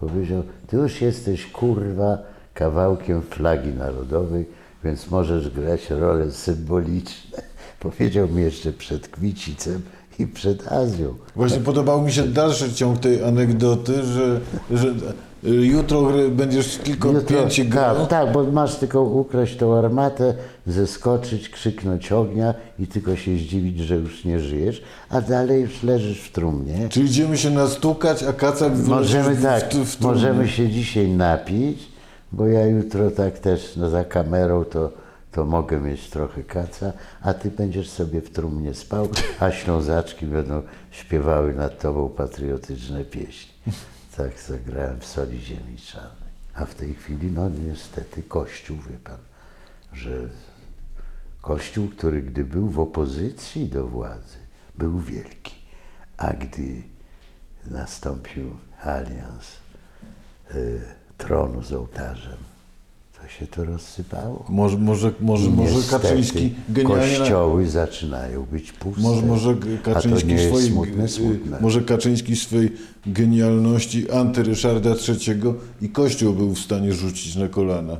powiedział, 0.00 0.42
ty 0.66 0.76
już 0.76 1.00
jesteś 1.00 1.46
kurwa 1.46 2.18
kawałkiem 2.54 3.22
flagi 3.22 3.68
narodowej, 3.68 4.46
więc 4.84 5.10
możesz 5.10 5.50
grać 5.50 5.90
role 5.90 6.30
symboliczne. 6.30 7.42
Powiedział 7.80 8.28
mi 8.28 8.42
jeszcze 8.42 8.72
przed 8.72 9.08
Kwicicem 9.08 9.82
i 10.18 10.26
przed 10.26 10.72
Azją. 10.72 11.14
Właśnie 11.36 11.60
podobał 11.60 12.02
mi 12.02 12.12
się 12.12 12.22
dalszy 12.22 12.72
ciąg 12.72 12.98
tej 12.98 13.24
anegdoty, 13.24 14.04
że, 14.04 14.40
że 14.70 14.94
jutro 15.42 16.02
gry- 16.02 16.30
będziesz 16.30 16.76
tylko 16.76 17.08
Jutro- 17.12 17.38
pięcie 17.40 17.64
grał. 17.64 17.96
tak, 17.96 18.08
tak, 18.08 18.32
bo 18.32 18.44
masz 18.44 18.76
tylko 18.76 19.02
ukraść 19.02 19.56
tą 19.56 19.78
armatę, 19.78 20.34
zeskoczyć, 20.66 21.48
krzyknąć 21.48 22.12
ognia 22.12 22.54
i 22.78 22.86
tylko 22.86 23.16
się 23.16 23.36
zdziwić, 23.36 23.78
że 23.78 23.94
już 23.96 24.24
nie 24.24 24.40
żyjesz, 24.40 24.82
a 25.10 25.20
dalej 25.20 25.62
już 25.62 25.82
leżysz 25.82 26.20
w 26.20 26.32
trumnie. 26.32 26.88
Czyli 26.88 27.06
idziemy 27.06 27.38
się 27.38 27.50
nastukać, 27.50 28.22
a 28.22 28.32
kacak 28.32 28.72
Możemy 28.76 29.34
w, 29.34 29.42
tak, 29.42 29.74
w, 29.74 29.96
w 29.96 30.00
możemy 30.00 30.48
się 30.48 30.68
dzisiaj 30.68 31.08
napić, 31.08 31.88
bo 32.32 32.46
ja 32.46 32.66
jutro 32.66 33.10
tak 33.10 33.38
też 33.38 33.76
no, 33.76 33.90
za 33.90 34.04
kamerą 34.04 34.64
to, 34.64 34.90
to 35.32 35.44
mogę 35.44 35.80
mieć 35.80 36.10
trochę 36.10 36.42
kaca, 36.42 36.92
a 37.22 37.34
ty 37.34 37.50
będziesz 37.50 37.90
sobie 37.90 38.20
w 38.20 38.30
trumnie 38.30 38.74
spał, 38.74 39.08
a 39.40 39.50
ślązaczki 39.50 40.26
będą 40.26 40.62
śpiewały 40.90 41.54
nad 41.54 41.80
tobą 41.80 42.08
patriotyczne 42.08 43.04
pieśni. 43.04 43.52
Tak 44.16 44.40
zagrałem 44.40 45.00
w 45.00 45.06
Soli 45.06 45.40
Ziemi 45.40 45.76
Czarnej. 45.78 46.32
A 46.54 46.64
w 46.64 46.74
tej 46.74 46.94
chwili, 46.94 47.30
no 47.30 47.48
niestety, 47.48 48.22
Kościół, 48.22 48.78
wie 48.90 48.98
pan, 48.98 49.18
że 49.92 50.28
Kościół, 51.40 51.88
który 51.88 52.22
gdy 52.22 52.44
był 52.44 52.68
w 52.68 52.80
opozycji 52.80 53.68
do 53.68 53.86
władzy, 53.86 54.38
był 54.74 54.98
wielki, 54.98 55.54
a 56.16 56.32
gdy 56.32 56.82
nastąpił 57.66 58.56
alians 58.82 59.46
y, 60.54 60.80
tronu 61.18 61.62
z 61.62 61.72
ołtarzem, 61.72 62.38
to 63.22 63.28
się 63.28 63.46
to 63.46 63.64
rozsypało. 63.64 64.44
Może, 64.48 64.78
może, 64.78 65.12
może, 65.20 65.50
może 65.50 65.74
niestety 65.74 66.02
Kaczyński 66.02 66.54
genialnie... 66.68 67.18
Kościoły 67.18 67.68
zaczynają 67.68 68.42
być 68.42 68.72
puste. 68.72 69.02
Może, 69.02 69.22
może 69.22 69.54
Kaczyński 69.82 70.38
swojej, 70.38 70.68
smutne, 70.68 71.08
smutne. 71.08 71.60
może 71.60 71.80
Kaczyński 71.80 72.36
swojej 72.36 72.72
genialności 73.06 74.10
antyryszarda 74.10 74.90
III 74.90 75.40
i 75.82 75.88
Kościół 75.88 76.34
był 76.34 76.54
w 76.54 76.58
stanie 76.58 76.92
rzucić 76.92 77.36
na 77.36 77.48
kolana. 77.48 77.96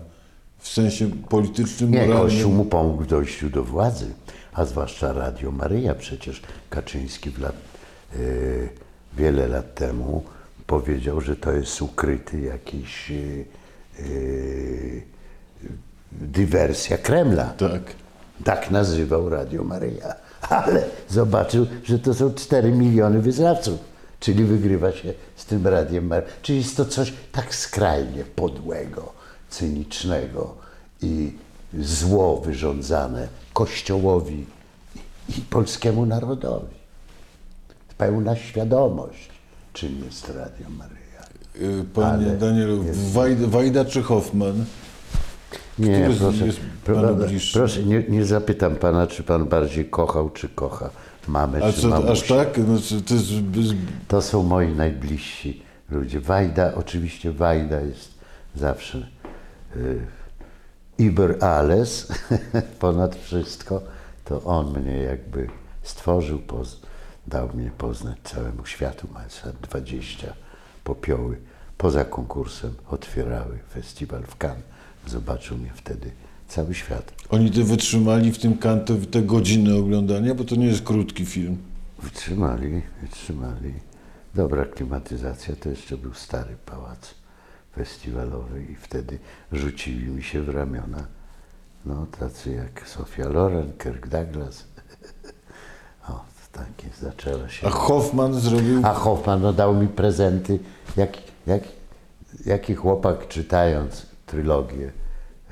W 0.58 0.68
sensie 0.68 1.10
politycznym, 1.28 1.90
Nie, 1.90 2.00
moralnym. 2.00 2.28
Kościół 2.28 2.52
mu 2.52 2.64
pomógł 2.64 3.02
w 3.02 3.06
dojściu 3.06 3.50
do 3.50 3.64
władzy, 3.64 4.06
a 4.52 4.64
zwłaszcza 4.64 5.12
Radio 5.12 5.50
Maryja. 5.50 5.94
Przecież 5.94 6.42
Kaczyński 6.70 7.30
w 7.30 7.38
lat, 7.38 7.54
y, 8.16 8.68
wiele 9.16 9.48
lat 9.48 9.74
temu 9.74 10.22
powiedział, 10.66 11.20
że 11.20 11.36
to 11.36 11.52
jest 11.52 11.82
ukryty 11.82 12.40
jakiś 12.40 13.10
y, 13.10 13.14
y, 13.14 13.61
dywersja 16.12 16.98
Kremla. 16.98 17.44
Tak. 17.44 17.82
Tak 18.44 18.70
nazywał 18.70 19.28
Radio 19.28 19.64
Maryja. 19.64 20.14
Ale 20.40 20.84
zobaczył, 21.08 21.66
że 21.84 21.98
to 21.98 22.14
są 22.14 22.34
4 22.34 22.72
miliony 22.72 23.20
wyznawców. 23.20 23.78
Czyli 24.20 24.44
wygrywa 24.44 24.92
się 24.92 25.14
z 25.36 25.44
tym 25.44 25.66
Radiem 25.66 26.06
Maryja. 26.06 26.32
Czyli 26.42 26.58
jest 26.58 26.76
to 26.76 26.84
coś 26.84 27.12
tak 27.32 27.54
skrajnie 27.54 28.24
podłego, 28.24 29.12
cynicznego 29.50 30.54
i 31.02 31.32
zło 31.78 32.40
wyrządzane 32.40 33.28
Kościołowi 33.52 34.46
i 35.38 35.40
polskiemu 35.40 36.06
narodowi. 36.06 36.76
Pełna 37.98 38.36
świadomość, 38.36 39.28
czym 39.72 40.04
jest 40.04 40.28
Radio 40.28 40.70
Maryja. 40.70 41.01
Y, 41.60 41.84
Panie 41.94 42.26
Ale 42.26 42.36
Danielu, 42.36 42.84
jest- 42.84 43.12
Wajda, 43.12 43.46
Wajda 43.46 43.84
czy 43.84 44.02
Hoffman? 44.02 44.64
Nie, 45.78 46.00
Który 46.00 46.16
proszę, 46.16 46.46
jest 46.46 46.60
pro- 46.84 46.94
panu 47.02 47.16
bliższy? 47.16 47.58
proszę 47.58 47.82
nie, 47.82 48.02
nie 48.08 48.24
zapytam 48.24 48.76
pana, 48.76 49.06
czy 49.06 49.22
pan 49.22 49.44
bardziej 49.46 49.84
kochał, 49.90 50.30
czy 50.30 50.48
kocha 50.48 50.90
mamę, 51.28 51.60
A 51.64 51.72
czy 51.72 51.80
co, 51.80 52.10
aż 52.10 52.22
tak? 52.22 52.58
No, 52.68 52.78
czy 52.80 53.02
to 53.02 53.14
jest, 53.14 53.30
To 54.08 54.22
są 54.22 54.42
moi 54.42 54.68
najbliżsi 54.68 55.62
ludzie. 55.90 56.20
Wajda, 56.20 56.74
oczywiście 56.74 57.32
Wajda 57.32 57.80
jest 57.80 58.10
zawsze 58.56 59.06
y, 59.76 60.00
alles, 61.40 62.08
ponad 62.78 63.16
wszystko. 63.16 63.82
To 64.24 64.42
on 64.42 64.80
mnie 64.80 64.96
jakby 64.96 65.46
stworzył, 65.82 66.38
poz, 66.38 66.80
dał 67.26 67.48
mnie 67.54 67.70
poznać 67.78 68.16
całemu 68.24 68.66
światu. 68.66 69.08
Mając 69.14 69.44
lat 69.44 69.54
20, 69.62 70.32
popioły 70.84 71.36
poza 71.78 72.04
konkursem 72.04 72.74
otwierały 72.90 73.58
festiwal 73.74 74.22
w 74.22 74.36
Cannes. 74.36 74.64
Zobaczył 75.06 75.58
mnie 75.58 75.70
wtedy 75.74 76.10
cały 76.48 76.74
świat. 76.74 77.12
Oni 77.30 77.50
to 77.50 77.64
wytrzymali 77.64 78.32
w 78.32 78.38
tym 78.38 78.58
kanto 78.58 78.94
te 79.10 79.22
godziny 79.22 79.76
oglądania, 79.76 80.34
bo 80.34 80.44
to 80.44 80.56
nie 80.56 80.66
jest 80.66 80.82
krótki 80.82 81.26
film. 81.26 81.58
Wytrzymali, 82.02 82.82
wytrzymali. 83.02 83.72
Dobra 84.34 84.64
klimatyzacja, 84.64 85.56
to 85.56 85.68
jeszcze 85.68 85.96
był 85.96 86.14
stary 86.14 86.56
pałac 86.66 87.14
festiwalowy 87.74 88.64
i 88.72 88.74
wtedy 88.74 89.18
rzucili 89.52 90.06
mi 90.06 90.22
się 90.22 90.42
w 90.42 90.48
ramiona 90.48 91.06
no 91.86 92.06
tacy 92.18 92.52
jak 92.52 92.88
Sofia 92.88 93.28
Loren, 93.28 93.72
Kirk 93.78 94.08
Douglas. 94.08 94.64
O, 96.54 96.58
takie 96.58 96.88
zaczęła 97.00 97.48
się. 97.48 97.66
A 97.66 97.70
Hoffman 97.70 98.34
zrobił... 98.34 98.80
A 98.84 98.94
Hoffman 98.94 99.42
no, 99.42 99.52
dał 99.52 99.74
mi 99.74 99.88
prezenty, 99.88 100.58
jak, 100.96 101.18
jak, 101.46 101.62
jaki 102.46 102.74
chłopak 102.74 103.28
czytając 103.28 104.06
trylogię 104.26 104.92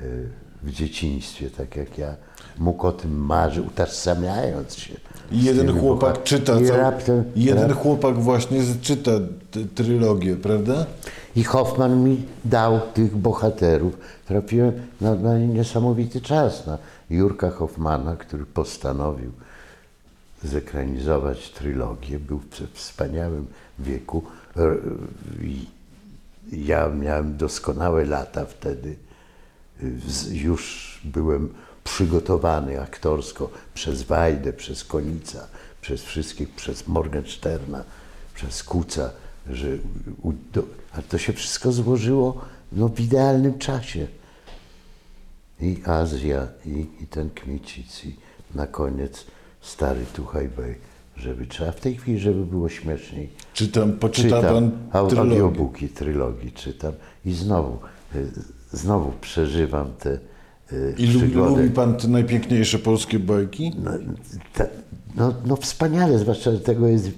y, 0.01 0.29
w 0.63 0.71
dzieciństwie, 0.71 1.49
tak 1.49 1.75
jak 1.75 1.97
ja, 1.97 2.15
mógł 2.57 2.87
o 2.87 2.91
tym 2.91 3.25
marzyć, 3.25 3.65
utożsamiając 3.67 4.75
się. 4.75 4.93
Jeden 5.31 5.79
chłopak 5.79 6.23
czyta, 6.23 6.59
I 6.59 6.67
raptem, 6.67 7.23
jeden 7.35 7.69
rap- 7.69 7.75
chłopak 7.75 8.19
właśnie 8.19 8.59
czyta 8.81 9.11
trylogię, 9.75 10.35
prawda? 10.35 10.85
I 11.35 11.43
Hoffman 11.43 12.03
mi 12.03 12.25
dał 12.45 12.79
tych 12.93 13.17
bohaterów. 13.17 13.97
Trafiłem 14.25 14.73
na, 15.01 15.15
na 15.15 15.37
niesamowity 15.37 16.21
czas, 16.21 16.67
na 16.67 16.77
Jurka 17.09 17.49
Hoffmana, 17.49 18.15
który 18.15 18.45
postanowił 18.45 19.31
zekranizować 20.43 21.49
trylogię. 21.49 22.19
Był 22.19 22.39
w 22.39 22.73
wspaniałym 22.73 23.47
wieku. 23.79 24.23
I 25.41 25.65
Ja 26.51 26.89
miałem 26.89 27.37
doskonałe 27.37 28.05
lata 28.05 28.45
wtedy. 28.45 28.95
Z- 30.07 30.31
Już 30.31 31.01
byłem 31.03 31.53
przygotowany 31.83 32.81
aktorsko 32.81 33.49
przez 33.73 34.03
Wajdę, 34.03 34.53
przez 34.53 34.83
Konica, 34.83 35.47
przez 35.81 36.03
wszystkich, 36.03 36.49
przez 36.49 36.87
Morgensterna, 36.87 37.83
przez 38.35 38.63
Kuca, 38.63 39.11
że 39.49 39.67
a 40.93 41.01
to 41.01 41.17
się 41.17 41.33
wszystko 41.33 41.71
złożyło 41.71 42.41
no, 42.71 42.87
w 42.89 42.99
idealnym 42.99 43.59
czasie. 43.59 44.07
I 45.61 45.81
Azja, 45.85 46.47
i, 46.65 46.87
i 47.01 47.07
ten 47.07 47.29
Kmicic, 47.29 48.05
i 48.05 48.15
na 48.55 48.67
koniec 48.67 49.25
stary 49.61 50.01
Tuchajbej, 50.13 50.75
żeby 51.17 51.45
trzeba 51.45 51.71
w 51.71 51.79
tej 51.79 51.95
chwili, 51.95 52.19
żeby 52.19 52.45
było 52.45 52.69
śmieszniej. 52.69 53.29
Czytam, 53.53 53.91
poczyta 53.93 54.41
pan 54.41 54.71
au- 54.91 55.07
trylogię. 55.07 55.31
audiobooki, 55.31 55.89
trylogii 55.89 56.51
czytam 56.51 56.93
i 57.25 57.33
znowu, 57.33 57.77
y, 58.15 58.27
znowu 58.73 59.11
przeżywam 59.21 59.87
te 59.99 60.19
y, 60.73 60.95
I 60.97 61.07
lubi, 61.07 61.69
pan 61.69 61.97
te 61.97 62.07
najpiękniejsze 62.07 62.79
polskie 62.79 63.19
bajki? 63.19 63.71
No, 63.83 63.91
ta, 64.53 64.65
no, 65.15 65.33
no 65.45 65.55
wspaniale, 65.55 66.19
zwłaszcza, 66.19 66.51
że 66.51 66.59
tego 66.59 66.87
jest 66.87 67.09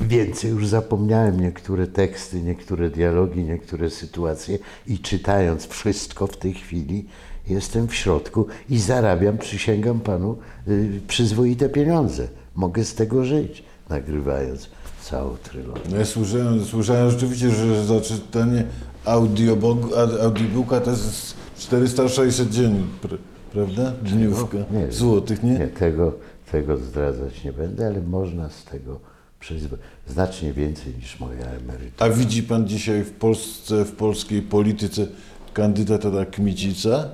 więcej. 0.00 0.50
Już 0.50 0.66
zapomniałem 0.66 1.40
niektóre 1.40 1.86
teksty, 1.86 2.42
niektóre 2.42 2.90
dialogi, 2.90 3.44
niektóre 3.44 3.90
sytuacje 3.90 4.58
i 4.86 4.98
czytając 4.98 5.66
wszystko 5.66 6.26
w 6.26 6.36
tej 6.36 6.54
chwili 6.54 7.06
jestem 7.48 7.88
w 7.88 7.94
środku 7.94 8.46
i 8.70 8.78
zarabiam, 8.78 9.38
przysięgam 9.38 10.00
panu, 10.00 10.36
y, 10.68 11.00
przyzwoite 11.08 11.68
pieniądze. 11.68 12.28
Mogę 12.54 12.84
z 12.84 12.94
tego 12.94 13.24
żyć, 13.24 13.62
nagrywając 13.90 14.68
całą 15.02 15.36
trylogię. 15.36 15.80
No 15.90 15.96
ja 15.96 16.04
słyszałem, 16.04 16.64
słyszałem 16.64 17.10
rzeczywiście, 17.10 17.50
że 17.50 17.84
za 17.84 18.00
czytanie 18.00 18.64
audiobooka, 19.04 20.80
to 20.80 20.90
jest 20.90 21.34
400-600 21.58 22.48
dziennie, 22.50 22.80
pr- 23.02 23.18
prawda? 23.52 23.92
Dniówka. 24.02 24.58
Nie, 24.70 24.92
Złotych, 24.92 25.42
nie? 25.42 25.52
Nie, 25.52 25.66
tego, 25.66 26.12
tego 26.52 26.76
zdradzać 26.76 27.44
nie 27.44 27.52
będę, 27.52 27.86
ale 27.86 28.00
można 28.00 28.50
z 28.50 28.64
tego 28.64 29.00
przyzwoić. 29.40 29.82
Znacznie 30.08 30.52
więcej 30.52 30.94
niż 31.00 31.20
moja 31.20 31.46
emerytura. 31.46 32.06
A 32.06 32.08
widzi 32.10 32.42
pan 32.42 32.68
dzisiaj 32.68 33.04
w 33.04 33.10
Polsce, 33.12 33.84
w 33.84 33.92
polskiej 33.92 34.42
polityce 34.42 35.06
kandydata 35.52 36.10
na 36.10 36.24
Kmicica? 36.24 37.08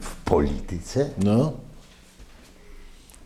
W 0.00 0.16
polityce? 0.24 1.10
No. 1.24 1.52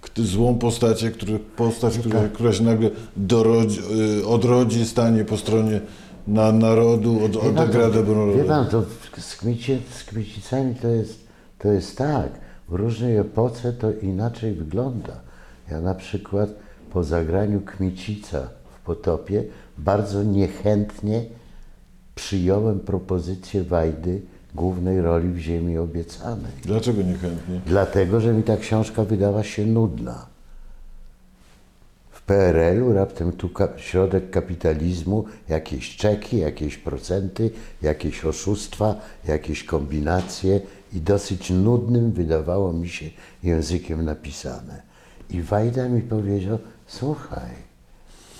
Kto, 0.01 0.23
złą 0.23 0.59
postacię, 0.59 1.11
który, 1.11 1.39
postać, 1.39 1.99
która, 1.99 2.29
która 2.29 2.53
się 2.53 2.65
nagle 2.65 2.91
dorodzi, 3.17 3.81
y, 4.21 4.27
odrodzi, 4.27 4.87
stanie 4.87 5.25
po 5.25 5.37
stronie 5.37 5.81
na 6.27 6.53
narodu, 6.53 7.25
od, 7.25 7.33
Wie 7.33 7.39
pan, 7.39 7.59
odegra 7.59 7.83
to- 7.89 7.91
dobrą 7.95 8.15
rolę. 8.15 8.37
Wie 8.37 8.45
pan, 8.45 8.67
to 8.67 8.83
z, 9.19 9.37
kmicie, 9.37 9.79
z 9.99 10.05
kmicicami 10.05 10.75
to 10.75 10.89
jest, 10.89 11.27
to 11.59 11.73
jest 11.73 11.99
tak. 11.99 12.29
W 12.69 12.75
różnej 12.75 13.17
epoce 13.17 13.73
to 13.73 13.93
inaczej 13.93 14.53
wygląda. 14.53 15.21
Ja 15.71 15.81
na 15.81 15.95
przykład 15.95 16.51
po 16.93 17.05
zagraniu 17.05 17.61
Kmicica 17.61 18.49
w 18.77 18.87
Potopie 18.87 19.45
bardzo 19.79 20.23
niechętnie 20.23 21.25
przyjąłem 22.15 22.81
propozycję 22.81 23.65
Wajdy 23.65 24.23
głównej 24.55 25.01
roli 25.01 25.29
w 25.29 25.39
Ziemi 25.39 25.79
Obiecanej. 25.79 26.53
Dlaczego 26.65 27.03
niechętnie? 27.03 27.61
Dlatego, 27.67 28.21
że 28.21 28.33
mi 28.33 28.43
ta 28.43 28.57
książka 28.57 29.05
wydała 29.05 29.43
się 29.45 29.67
nudna. 29.67 30.27
W 32.11 32.23
PRL-u 32.23 32.93
raptem 32.93 33.33
tu 33.33 33.49
ka- 33.49 33.69
środek 33.77 34.31
kapitalizmu, 34.31 35.25
jakieś 35.49 35.97
czeki, 35.97 36.39
jakieś 36.39 36.77
procenty, 36.77 37.51
jakieś 37.83 38.25
oszustwa, 38.25 38.95
jakieś 39.29 39.65
kombinacje 39.65 40.61
i 40.93 41.01
dosyć 41.01 41.51
nudnym 41.51 42.13
wydawało 42.13 42.73
mi 42.73 42.89
się 42.89 43.07
językiem 43.43 44.05
napisane. 44.05 44.83
I 45.31 45.43
Wajda 45.43 45.89
mi 45.89 46.03
powiedział, 46.03 46.59
słuchaj, 46.87 47.51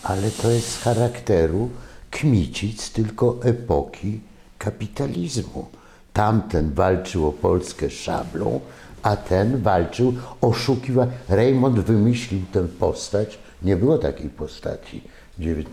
ale 0.03 0.31
to 0.31 0.51
jest 0.51 0.69
z 0.73 0.79
charakteru 0.79 1.71
Kmicic, 2.11 2.91
tylko 2.91 3.39
epoki 3.43 4.21
kapitalizmu. 4.59 5.67
Tamten 6.15 6.75
walczył 6.75 7.29
o 7.29 7.33
Polskę 7.33 7.91
szablą, 7.91 8.61
a 9.03 9.17
ten 9.17 9.63
walczył, 9.63 10.15
oszukiwał. 10.41 11.07
Raymond 11.29 11.81
wymyślił 11.81 12.41
tę 12.53 12.69
postać. 12.69 13.39
Nie 13.63 13.77
było 13.77 13.99
takiej 13.99 14.31
postaci. 14.31 15.03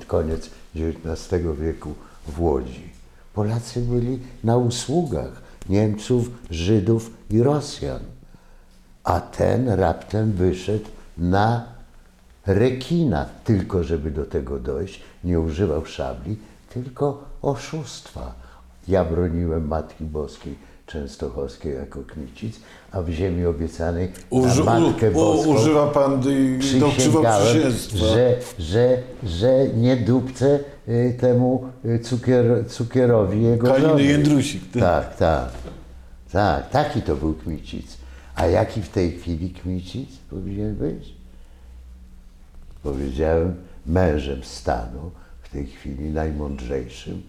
Koniec 0.08 0.50
XIX 0.76 1.44
wieku 1.60 1.94
w 2.28 2.42
Łodzi. 2.42 2.90
Polacy 3.34 3.82
byli 3.82 4.20
na 4.44 4.58
usługach 4.58 5.42
Niemców, 5.70 6.30
Żydów 6.50 7.12
i 7.30 7.44
Rosjan. 7.44 8.00
A 9.04 9.20
ten 9.20 9.70
raptem 9.70 10.32
wyszedł 10.32 10.86
na 11.18 11.66
rekina, 12.46 13.26
tylko 13.44 13.84
żeby 13.84 14.12
do 14.12 14.26
tego 14.26 14.60
dojść, 14.60 15.02
nie 15.24 15.40
używał 15.40 15.86
szabli, 15.86 16.38
tylko 16.74 17.24
oszustwa. 17.42 18.41
Ja 18.92 19.06
broniłem 19.06 19.68
Matki 19.68 20.04
Boskiej 20.04 20.56
Częstochowskiej 20.86 21.76
jako 21.76 22.00
Kmicic, 22.04 22.60
a 22.92 23.02
w 23.02 23.10
ziemi 23.10 23.46
obiecanej 23.46 24.12
Uży, 24.30 24.64
Matkę 24.64 25.12
Boską 25.12 25.50
u, 25.50 25.54
używa 25.54 25.88
pan 25.88 26.22
dokrzywał 26.22 26.92
przysięgałem, 26.92 27.72
że, 27.94 28.38
że, 28.60 28.98
że 29.24 29.68
nie 29.68 29.98
dupcę 29.98 30.60
y, 30.88 31.18
temu 31.20 31.66
y, 31.86 32.00
cukier, 32.00 32.66
cukierowi 32.70 33.44
jego 33.44 33.68
Kaliny 33.68 33.90
żony. 33.90 34.04
Jędrusik. 34.04 34.72
Tak. 34.72 34.82
Tak, 34.82 35.18
tak. 35.18 35.50
Tak, 36.32 36.70
taki 36.70 37.02
to 37.02 37.16
był 37.16 37.34
Kmicic. 37.34 37.98
A 38.36 38.46
jaki 38.46 38.82
w 38.82 38.90
tej 38.90 39.12
chwili 39.12 39.50
Kmicic 39.50 40.10
powinien 40.30 40.76
być? 40.76 41.14
Powiedziałem 42.84 43.56
mężem 43.86 44.44
stanu, 44.44 45.12
w 45.42 45.50
tej 45.50 45.66
chwili 45.66 46.10
najmądrzejszym, 46.10 47.22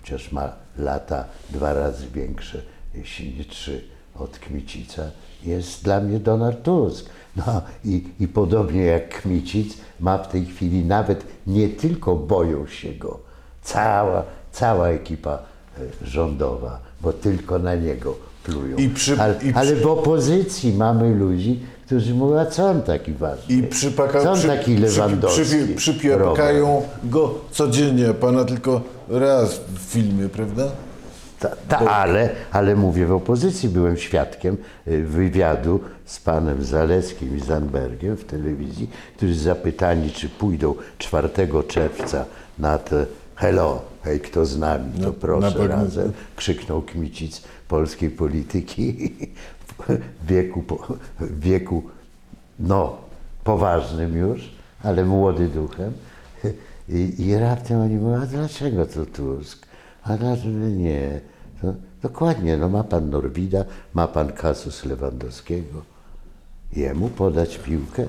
chociaż 0.00 0.32
ma 0.32 0.52
lata 0.78 1.24
dwa 1.50 1.74
razy 1.74 2.06
większe, 2.14 2.62
jeśli 2.94 3.34
nie 3.38 3.44
trzy, 3.44 3.84
od 4.18 4.38
Kmicica, 4.38 5.02
jest 5.44 5.84
dla 5.84 6.00
mnie 6.00 6.18
Donald 6.18 6.62
Tusk. 6.62 7.06
No 7.36 7.62
i, 7.84 8.04
i 8.20 8.28
podobnie 8.28 8.84
jak 8.84 9.20
Kmicic 9.22 9.74
ma 10.00 10.18
w 10.18 10.28
tej 10.28 10.46
chwili 10.46 10.84
nawet 10.84 11.24
nie 11.46 11.68
tylko 11.68 12.16
boją 12.16 12.66
się 12.66 12.92
go, 12.92 13.18
cała, 13.62 14.22
cała 14.52 14.88
ekipa 14.88 15.38
e, 15.78 16.06
rządowa, 16.06 16.80
bo 17.00 17.12
tylko 17.12 17.58
na 17.58 17.74
niego 17.74 18.16
plują. 18.44 18.76
Przy- 18.94 19.20
ale, 19.20 19.34
przy- 19.34 19.52
ale 19.54 19.76
w 19.76 19.86
opozycji 19.86 20.72
mamy 20.72 21.14
ludzi, 21.14 21.60
którzy 21.86 22.14
mówią, 22.14 22.38
a 22.38 22.46
co 22.46 22.66
on 22.66 22.82
taki 22.82 23.12
ważny? 23.12 23.54
I 23.54 23.62
przypaka, 23.62 24.22
co 24.22 24.32
on 24.32 24.40
taki 24.42 24.76
Lewandowski? 24.76 25.42
Przy, 25.42 25.68
przy, 25.68 25.94
go 27.04 27.34
codziennie, 27.50 28.14
pana 28.14 28.44
tylko 28.44 28.80
raz 29.10 29.60
w 29.74 29.78
filmie, 29.78 30.28
prawda? 30.28 30.70
Ta, 31.40 31.48
ta, 31.68 31.78
ale, 31.78 32.30
ale 32.52 32.76
mówię, 32.76 33.06
w 33.06 33.12
opozycji 33.12 33.68
byłem 33.68 33.96
świadkiem 33.96 34.56
y, 34.88 35.02
wywiadu 35.02 35.80
z 36.04 36.20
panem 36.20 36.64
Zaleckim 36.64 37.36
i 37.36 37.40
Zandbergiem 37.40 38.16
w 38.16 38.24
telewizji, 38.24 38.90
którzy 39.16 39.34
zapytani, 39.34 40.10
czy 40.10 40.28
pójdą 40.28 40.74
4 40.98 41.28
czerwca 41.68 42.24
na 42.58 42.78
te 42.78 43.06
hello, 43.36 43.82
hej, 44.02 44.20
kto 44.20 44.46
z 44.46 44.58
nami, 44.58 44.92
to 45.02 45.12
proszę 45.12 45.68
razem, 45.68 46.12
krzyknął 46.36 46.82
Kmicic 46.82 47.42
polskiej 47.68 48.10
polityki 48.10 49.12
w 49.78 50.26
wieku, 50.26 50.64
w 51.20 51.40
wieku 51.40 51.82
no, 52.58 52.96
poważnym 53.44 54.16
już, 54.16 54.50
ale 54.82 55.04
młody 55.04 55.48
duchem. 55.48 55.92
I, 56.92 57.22
i 57.22 57.36
raptem 57.38 57.80
oni 57.80 57.94
mówią, 57.96 58.22
a 58.22 58.26
dlaczego 58.26 58.86
to 58.86 59.06
Tusk? 59.06 59.66
A 60.04 60.16
dlaczego 60.16 60.68
nie? 60.76 61.20
To, 61.62 61.74
dokładnie, 62.02 62.56
no 62.56 62.68
ma 62.68 62.84
pan 62.84 63.10
Norwida, 63.10 63.64
ma 63.94 64.08
pan 64.08 64.32
kasus 64.32 64.84
Lewandowskiego. 64.84 65.82
Jemu 66.76 67.08
podać 67.08 67.58
piłkę? 67.58 68.04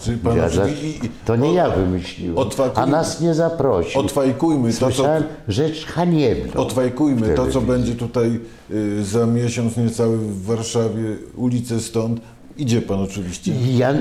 Czyli 0.00 0.18
pan 0.18 0.36
i- 0.68 1.00
to 1.24 1.36
nie 1.36 1.52
ja 1.54 1.70
wymyśliłem, 1.70 2.36
a 2.74 2.86
nas 2.86 3.20
nie 3.20 3.34
zaprosił. 3.34 4.00
Odfajkujmy 4.00 4.72
to, 4.72 4.90
co, 4.90 5.04
rzecz 5.48 5.86
haniebną. 5.86 6.62
odfajkujmy 6.62 7.34
to, 7.34 7.46
co 7.46 7.60
będzie 7.60 7.94
tutaj 7.94 8.40
y, 8.70 9.04
za 9.04 9.26
miesiąc 9.26 9.76
niecały 9.76 10.18
w 10.18 10.44
Warszawie, 10.44 11.16
ulicę 11.36 11.80
stąd. 11.80 12.20
Idzie 12.58 12.82
pan 12.82 13.00
oczywiście. 13.00 13.52
Ja 13.76 13.94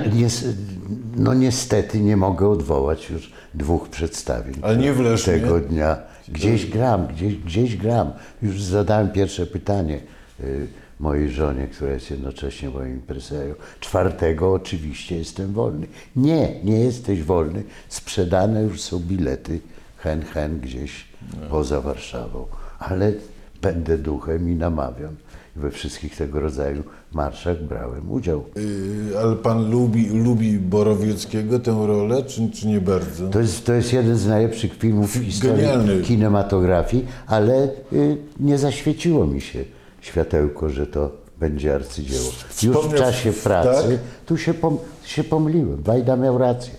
no 1.15 1.33
niestety 1.33 1.99
nie 1.99 2.17
mogę 2.17 2.49
odwołać 2.49 3.09
już 3.09 3.31
dwóch 3.53 3.89
przedstawień. 3.89 4.55
Ale 4.61 4.77
nie 4.77 4.93
w 4.93 4.99
Lesznie. 4.99 5.33
Tego 5.33 5.59
dnia. 5.59 5.97
Gdzieś 6.27 6.65
gram, 6.65 7.07
gdzieś, 7.07 7.35
gdzieś 7.35 7.77
gram. 7.77 8.11
Już 8.41 8.63
zadałem 8.63 9.11
pierwsze 9.11 9.45
pytanie 9.45 9.99
y, 10.39 10.67
mojej 10.99 11.29
żonie, 11.29 11.67
która 11.67 11.91
jest 11.91 12.11
jednocześnie 12.11 12.69
moim 12.69 12.93
impresają. 12.93 13.55
Czwartego 13.79 14.53
oczywiście 14.53 15.17
jestem 15.17 15.53
wolny. 15.53 15.87
Nie, 16.15 16.63
nie 16.63 16.79
jesteś 16.79 17.23
wolny. 17.23 17.63
Sprzedane 17.89 18.63
już 18.63 18.81
są 18.81 18.99
bilety 18.99 19.59
hen, 19.97 20.21
hen 20.21 20.59
gdzieś 20.59 21.05
poza 21.49 21.81
Warszawą. 21.81 22.45
Ale 22.79 23.13
będę 23.61 23.97
duchem 23.97 24.49
i 24.49 24.55
namawiam. 24.55 25.15
We 25.57 25.71
wszystkich 25.71 26.15
tego 26.17 26.39
rodzaju 26.39 26.83
marszach 27.13 27.63
brałem 27.63 28.11
udział. 28.11 28.43
Y, 28.57 29.19
ale 29.19 29.35
pan 29.35 29.71
lubi, 29.71 30.07
lubi 30.07 30.59
Borowieckiego 30.59 31.59
tę 31.59 31.83
rolę, 31.87 32.23
czy, 32.23 32.49
czy 32.51 32.67
nie 32.67 32.81
bardzo? 32.81 33.27
To 33.27 33.39
jest, 33.39 33.65
to 33.65 33.73
jest 33.73 33.93
jeden 33.93 34.17
z 34.17 34.27
najlepszych 34.27 34.73
filmów 34.77 35.17
w 35.17 35.23
historii 35.25 35.65
Genialny. 35.65 36.01
kinematografii, 36.01 37.05
ale 37.27 37.69
y, 37.93 38.17
nie 38.39 38.57
zaświeciło 38.57 39.27
mi 39.27 39.41
się 39.41 39.63
światełko, 40.01 40.69
że 40.69 40.87
to 40.87 41.11
będzie 41.39 41.75
arcydzieło. 41.75 42.25
Już 42.63 42.77
w 42.77 42.93
czasie 42.93 43.33
pracy 43.33 43.87
tak? 43.89 44.25
tu 44.25 44.37
się, 44.37 44.53
pom, 44.53 44.77
się 45.03 45.23
pomyliłem. 45.23 45.83
Wajda 45.83 46.15
miał 46.15 46.37
rację. 46.37 46.73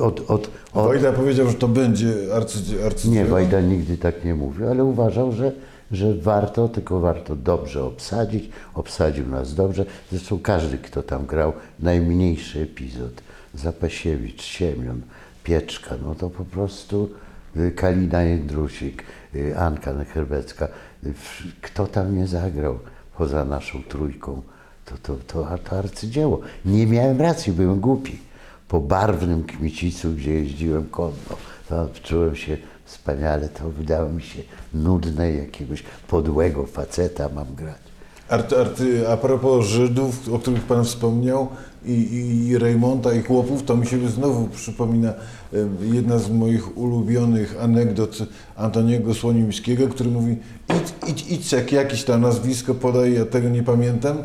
Od, 0.00 0.20
od, 0.20 0.30
od, 0.30 0.84
Wojda 0.84 1.12
powiedział, 1.12 1.48
że 1.48 1.54
to 1.54 1.68
będzie 1.68 2.12
arcydzie, 2.34 2.86
arcydzieło. 2.86 3.14
nie, 3.14 3.30
Wajda 3.30 3.60
nigdy 3.60 3.98
tak 3.98 4.24
nie 4.24 4.34
mówił, 4.34 4.68
ale 4.68 4.84
uważał, 4.84 5.32
że, 5.32 5.52
że 5.92 6.14
warto, 6.14 6.68
tylko 6.68 7.00
warto 7.00 7.36
dobrze 7.36 7.84
obsadzić. 7.84 8.50
Obsadził 8.74 9.28
nas 9.28 9.54
dobrze. 9.54 9.86
Zresztą 10.10 10.38
każdy, 10.38 10.78
kto 10.78 11.02
tam 11.02 11.26
grał, 11.26 11.52
najmniejszy 11.80 12.60
epizod. 12.60 13.12
Zapasiewicz, 13.54 14.42
Siemion, 14.42 15.00
Pieczka, 15.44 15.94
no 16.02 16.14
to 16.14 16.30
po 16.30 16.44
prostu 16.44 17.10
y, 17.56 17.72
Kalina 17.72 18.22
Jędrusik, 18.22 19.04
y, 19.34 19.58
Anka 19.58 19.92
Necherbecka. 19.92 20.68
Y, 21.04 21.14
Kto 21.62 21.86
tam 21.86 22.16
nie 22.16 22.26
zagrał 22.26 22.78
poza 23.18 23.44
naszą 23.44 23.82
trójką, 23.82 24.42
to, 24.84 24.94
to, 25.02 25.14
to, 25.26 25.58
to 25.64 25.78
arcydzieło. 25.78 26.40
Nie 26.64 26.86
miałem 26.86 27.20
racji, 27.20 27.52
byłem 27.52 27.80
głupi. 27.80 28.18
Po 28.68 28.80
barwnym 28.80 29.44
Kmicicu, 29.44 30.12
gdzie 30.12 30.32
jeździłem 30.32 30.84
konno, 30.84 31.36
czułem 32.02 32.36
się 32.36 32.56
wspaniale. 32.86 33.48
To 33.48 33.70
wydało 33.70 34.10
mi 34.10 34.22
się 34.22 34.42
nudne, 34.74 35.32
jakiegoś 35.32 35.82
podłego 36.08 36.66
faceta 36.66 37.28
mam 37.34 37.54
grać. 37.54 37.86
Arty, 38.28 38.60
arty, 38.60 39.08
a 39.08 39.16
propos 39.16 39.66
Żydów, 39.66 40.32
o 40.32 40.38
których 40.38 40.62
Pan 40.62 40.84
wspomniał, 40.84 41.48
i, 41.84 42.46
i, 42.48 42.58
Rejmonta, 42.58 43.12
i 43.12 43.22
chłopów, 43.22 43.62
to 43.62 43.76
mi 43.76 43.86
się 43.86 44.08
znowu 44.08 44.48
przypomina 44.48 45.12
jedna 45.80 46.18
z 46.18 46.30
moich 46.30 46.78
ulubionych 46.78 47.56
anegdot 47.60 48.18
Antoniego 48.56 49.14
Słonimskiego, 49.14 49.88
który 49.88 50.10
mówi 50.10 50.36
idź, 51.08 51.30
idź 51.30 51.52
jak 51.52 51.72
jakieś 51.72 52.04
tam 52.04 52.20
nazwisko 52.20 52.74
podaje, 52.74 53.14
ja 53.14 53.24
tego 53.24 53.48
nie 53.48 53.62
pamiętam, 53.62 54.16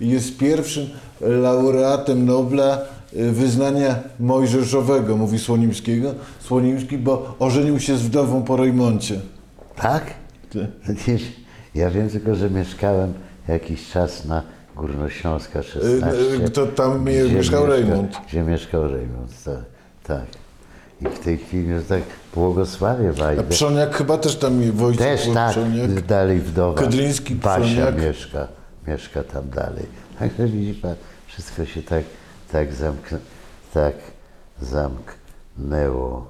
jest 0.00 0.36
pierwszym 0.36 0.86
laureatem 1.20 2.26
Nobla 2.26 2.78
wyznania 3.12 3.96
mojżeszowego, 4.20 5.16
mówi 5.16 5.38
Słonimskiego, 5.38 6.14
Słonimski, 6.40 6.98
bo 6.98 7.36
ożenił 7.38 7.80
się 7.80 7.96
z 7.96 8.02
wdową 8.02 8.42
po 8.42 8.56
Rejmoncie. 8.56 9.20
Tak? 9.76 10.04
Ty. 10.50 10.68
Ja 11.74 11.90
wiem 11.90 12.10
tylko, 12.10 12.34
że 12.34 12.50
mieszkałem 12.50 13.14
jakiś 13.48 13.90
czas 13.90 14.24
na 14.24 14.42
Górnośląska 14.76 15.62
16. 15.62 16.08
Y, 16.46 16.50
to 16.50 16.66
tam 16.66 17.04
gdzie 17.04 17.32
mieszkał 17.32 17.66
Rejmont. 17.66 18.16
Gdzie 18.28 18.42
mieszkał 18.42 18.88
Rejmont, 18.88 19.44
tak. 19.44 19.64
tak. 20.04 20.26
I 21.00 21.04
w 21.16 21.18
tej 21.18 21.38
chwili, 21.38 21.74
że 21.74 21.82
tak 21.82 22.02
błogosławię 22.34 23.08
A 23.08 23.12
Wajdę. 23.12 23.42
Przoniak 23.42 23.96
chyba 23.96 24.18
też 24.18 24.36
tam 24.36 24.72
Wojciech 24.72 25.06
Też 25.06 25.28
tak, 25.34 25.50
Przoniak. 25.50 26.06
dalej 26.06 26.40
wdowa. 26.40 26.80
Kedryński, 26.80 27.34
Basia 27.34 27.64
Przoniak. 27.64 28.02
mieszka, 28.02 28.48
mieszka 28.86 29.24
tam 29.24 29.50
dalej. 29.50 29.86
Także 30.18 30.46
widzi 30.46 30.74
pan, 30.74 30.94
wszystko 31.26 31.64
się 31.64 31.82
tak, 31.82 32.04
tak, 32.52 32.74
zamknę, 32.74 33.18
tak 33.74 33.94
zamknęło. 34.62 36.26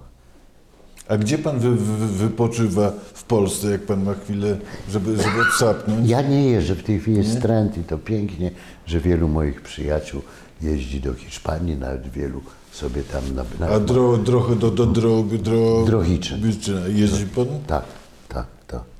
A 1.08 1.16
gdzie 1.16 1.38
pan 1.38 1.58
wy, 1.58 1.70
wy, 1.70 2.06
wypoczywa 2.06 2.92
w 3.14 3.24
Polsce, 3.24 3.70
jak 3.70 3.82
pan 3.82 4.02
ma 4.04 4.14
chwilę, 4.14 4.58
żeby, 4.90 5.16
żeby 5.16 5.40
odsapnąć? 5.48 6.08
Ja 6.08 6.22
nie 6.22 6.44
jeżdżę, 6.44 6.74
w 6.74 6.82
tej 6.82 7.00
chwili 7.00 7.16
jest 7.16 7.42
trend 7.42 7.78
i 7.78 7.84
to 7.84 7.98
pięknie, 7.98 8.50
że 8.86 9.00
wielu 9.00 9.28
moich 9.28 9.62
przyjaciół 9.62 10.22
jeździ 10.62 11.00
do 11.00 11.14
Hiszpanii, 11.14 11.76
nawet 11.76 12.08
wielu 12.08 12.40
sobie 12.72 13.02
tam 13.02 13.34
na, 13.34 13.44
na 13.60 13.72
A 13.74 13.80
dro, 13.80 14.18
trochę 14.18 14.56
do, 14.56 14.70
do 14.70 14.86
drogi, 14.86 15.38
dro, 15.38 15.84
Drohiczyn. 15.84 16.42
Jeździ 16.88 17.26
pan? 17.26 17.46
Tak. 17.66 17.84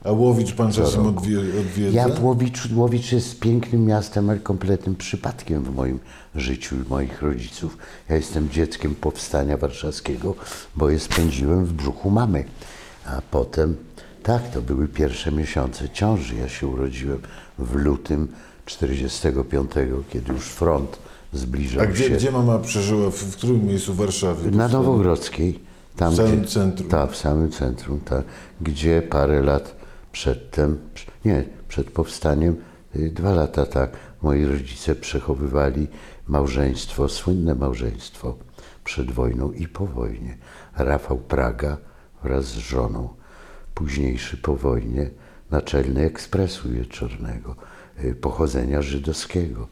A 0.05 0.13
Łowicz 0.13 0.53
pan 0.53 0.73
czasem 0.73 1.07
odwie, 1.07 1.39
odwiedza? 1.61 1.97
Ja 1.97 2.07
Łowicz, 2.21 2.69
Łowicz 2.75 3.13
jest 3.13 3.41
pięknym 3.41 3.87
miastem, 3.87 4.31
ale 4.31 4.39
kompletnym 4.39 4.97
przypadkiem 4.97 5.63
w 5.63 5.75
moim 5.75 5.99
życiu 6.35 6.77
i 6.77 6.89
moich 6.89 7.23
rodziców. 7.23 7.77
Ja 8.09 8.17
jestem 8.17 8.51
dzieckiem 8.51 8.95
powstania 8.95 9.57
warszawskiego, 9.57 10.35
bo 10.77 10.91
je 10.91 11.01
spędziłem 11.01 11.65
w 11.65 11.73
brzuchu 11.73 12.11
mamy. 12.11 12.45
A 13.07 13.23
potem, 13.31 13.77
tak, 14.23 14.51
to 14.51 14.63
były 14.63 14.89
pierwsze 14.89 15.33
miesiące 15.33 15.89
ciąży. 15.89 16.35
Ja 16.37 16.49
się 16.49 16.67
urodziłem 16.67 17.19
w 17.59 17.75
lutym 17.75 18.29
45, 18.67 19.71
kiedy 20.11 20.33
już 20.33 20.45
front 20.45 20.99
zbliżał 21.33 21.83
A 21.83 21.87
gdzie, 21.87 22.05
się. 22.05 22.11
gdzie 22.11 22.31
mama 22.33 22.59
przeżyła? 22.59 23.11
W, 23.11 23.15
w 23.15 23.37
którym 23.37 23.67
miejscu 23.67 23.95
Warszawy? 23.95 24.51
Na 24.51 24.69
Nowogrodzkiej. 24.69 25.61
Tam, 25.97 26.13
W 26.13 26.17
samym 26.17 26.41
gdzie, 26.41 26.49
centrum. 26.51 26.89
Tak, 26.89 27.13
w 27.13 27.17
samym 27.17 27.51
centrum, 27.53 28.01
tak. 28.01 28.25
Gdzie 28.61 29.03
parę 29.03 29.43
lat 29.43 29.78
przedtem, 30.19 30.79
nie, 31.25 31.45
przed 31.69 31.91
powstaniem, 31.91 32.57
y, 32.97 33.11
dwa 33.11 33.35
lata 33.35 33.67
tak, 33.67 33.91
moi 34.23 34.45
rodzice 34.45 34.95
przechowywali 34.95 35.87
małżeństwo, 36.29 37.09
słynne 37.09 37.55
małżeństwo 37.55 38.37
przed 38.85 39.11
wojną 39.11 39.53
i 39.53 39.69
po 39.69 39.87
wojnie. 39.87 40.39
Rafał 40.77 41.19
Praga 41.19 41.77
wraz 42.23 42.45
z 42.45 42.57
żoną, 42.57 43.09
późniejszy 43.75 44.37
po 44.37 44.57
wojnie 44.57 45.11
naczelny 45.51 46.01
Ekspresu 46.05 46.69
Wieczornego, 46.71 47.57
y, 48.05 48.15
pochodzenia 48.15 48.83
żydowskiego. 48.83 49.69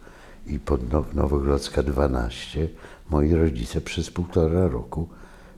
I 0.47 0.59
pod 0.59 0.89
Now- 0.93 1.15
Nowogrodzka 1.15 1.83
12 1.83 2.69
moi 3.11 3.35
rodzice 3.35 3.81
przez 3.81 4.11
półtora 4.11 4.69
roku 4.69 5.09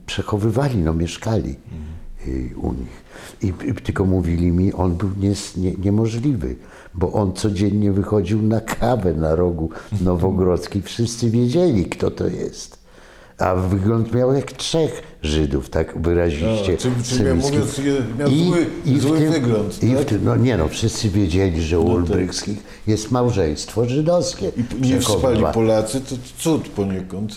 przechowywali, 0.07 0.77
no 0.79 0.93
mieszkali 0.95 1.51
y, 1.51 2.08
u 2.63 2.73
nich. 2.73 3.05
I, 3.43 3.47
I 3.69 3.75
tylko 3.75 4.05
mówili 4.05 4.53
mi, 4.53 4.73
on 4.73 4.95
był 4.97 5.11
nies, 5.21 5.57
nie, 5.57 5.73
niemożliwy, 5.73 6.57
bo 6.95 7.13
on 7.13 7.33
codziennie 7.33 7.93
wychodził 7.93 8.43
na 8.43 8.61
kawę 8.61 9.15
na 9.15 9.35
rogu 9.35 9.71
Nowogrodzkiej. 10.01 10.83
Wszyscy 10.83 11.31
wiedzieli, 11.31 11.85
kto 11.87 12.11
to 12.11 12.27
jest. 12.27 12.79
A 13.39 13.55
wygląd 13.55 14.15
miał 14.15 14.33
jak 14.33 14.53
trzech 14.53 15.03
Żydów, 15.23 15.71
tak 15.71 16.03
wyraziście. 16.03 16.75
A, 16.75 16.77
czyli- 16.77 17.25
mówiąc, 17.35 17.81
miał 18.19 18.29
zły- 18.29 18.67
w 18.85 19.01
zły 19.01 19.19
wygląd, 19.31 19.83
I 19.83 19.95
tak? 19.95 20.05
tym, 20.05 20.25
no 20.25 20.37
nie 20.37 20.57
no, 20.57 20.69
wszyscy 20.69 21.09
wiedzieli, 21.11 21.63
że 21.63 21.81
u 21.81 21.91
Olbrychskich 21.93 22.59
jest 22.87 23.11
małżeństwo 23.11 23.85
żydowskie. 23.89 24.53
I 24.79 24.87
nie 24.87 25.01
wspali 25.01 25.45
Polacy, 25.55 26.01
to 26.01 26.15
cud 26.39 26.69
poniekąd. 26.69 27.37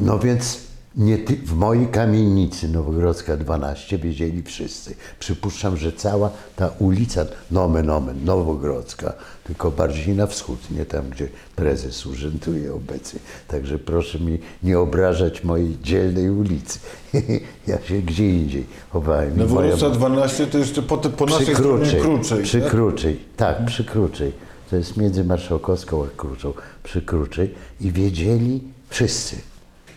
no 0.00 0.18
więc 0.18 0.58
nie 0.96 1.18
ty, 1.18 1.36
w 1.36 1.54
mojej 1.54 1.86
kamienicy 1.86 2.68
Nowogrodzka 2.68 3.36
12 3.36 3.98
wiedzieli 3.98 4.42
wszyscy. 4.42 4.94
Przypuszczam, 5.18 5.76
że 5.76 5.92
cała 5.92 6.30
ta 6.56 6.70
ulica, 6.78 7.26
nomen 7.50 7.90
omen, 7.90 8.24
Nowogrodzka, 8.24 9.12
tylko 9.44 9.70
bardziej 9.70 10.16
na 10.16 10.26
wschód, 10.26 10.70
nie 10.70 10.86
tam, 10.86 11.10
gdzie 11.10 11.28
prezes 11.56 12.06
urzęduje 12.06 12.74
obecnie. 12.74 13.20
Także 13.48 13.78
proszę 13.78 14.18
mi 14.18 14.38
nie 14.62 14.78
obrażać 14.78 15.44
mojej 15.44 15.78
dzielnej 15.82 16.30
ulicy. 16.30 16.78
ja 17.66 17.82
się 17.82 18.02
gdzie 18.02 18.28
indziej 18.28 18.66
chowałem. 18.90 19.36
Moja 19.36 19.46
Nowogrodzka 19.46 19.90
12 19.90 20.46
to 20.46 20.58
jeszcze 20.58 20.82
po, 20.82 20.96
po 20.96 21.26
naszej 21.26 21.54
stronie 21.54 21.84
Kruczej, 21.84 22.00
Kruczej. 22.00 22.42
Przy 22.42 22.60
tak? 22.60 22.70
Kruczej, 22.70 23.20
tak, 23.36 23.64
przy 23.64 23.84
Kruczej. 23.84 24.32
To 24.70 24.76
jest 24.76 24.96
między 24.96 25.24
Marszałkowską 25.24 26.04
a 26.04 26.08
Kruczą, 26.16 26.52
przy 26.82 27.02
Kruczej. 27.02 27.54
I 27.80 27.92
wiedzieli 27.92 28.60
wszyscy, 28.88 29.36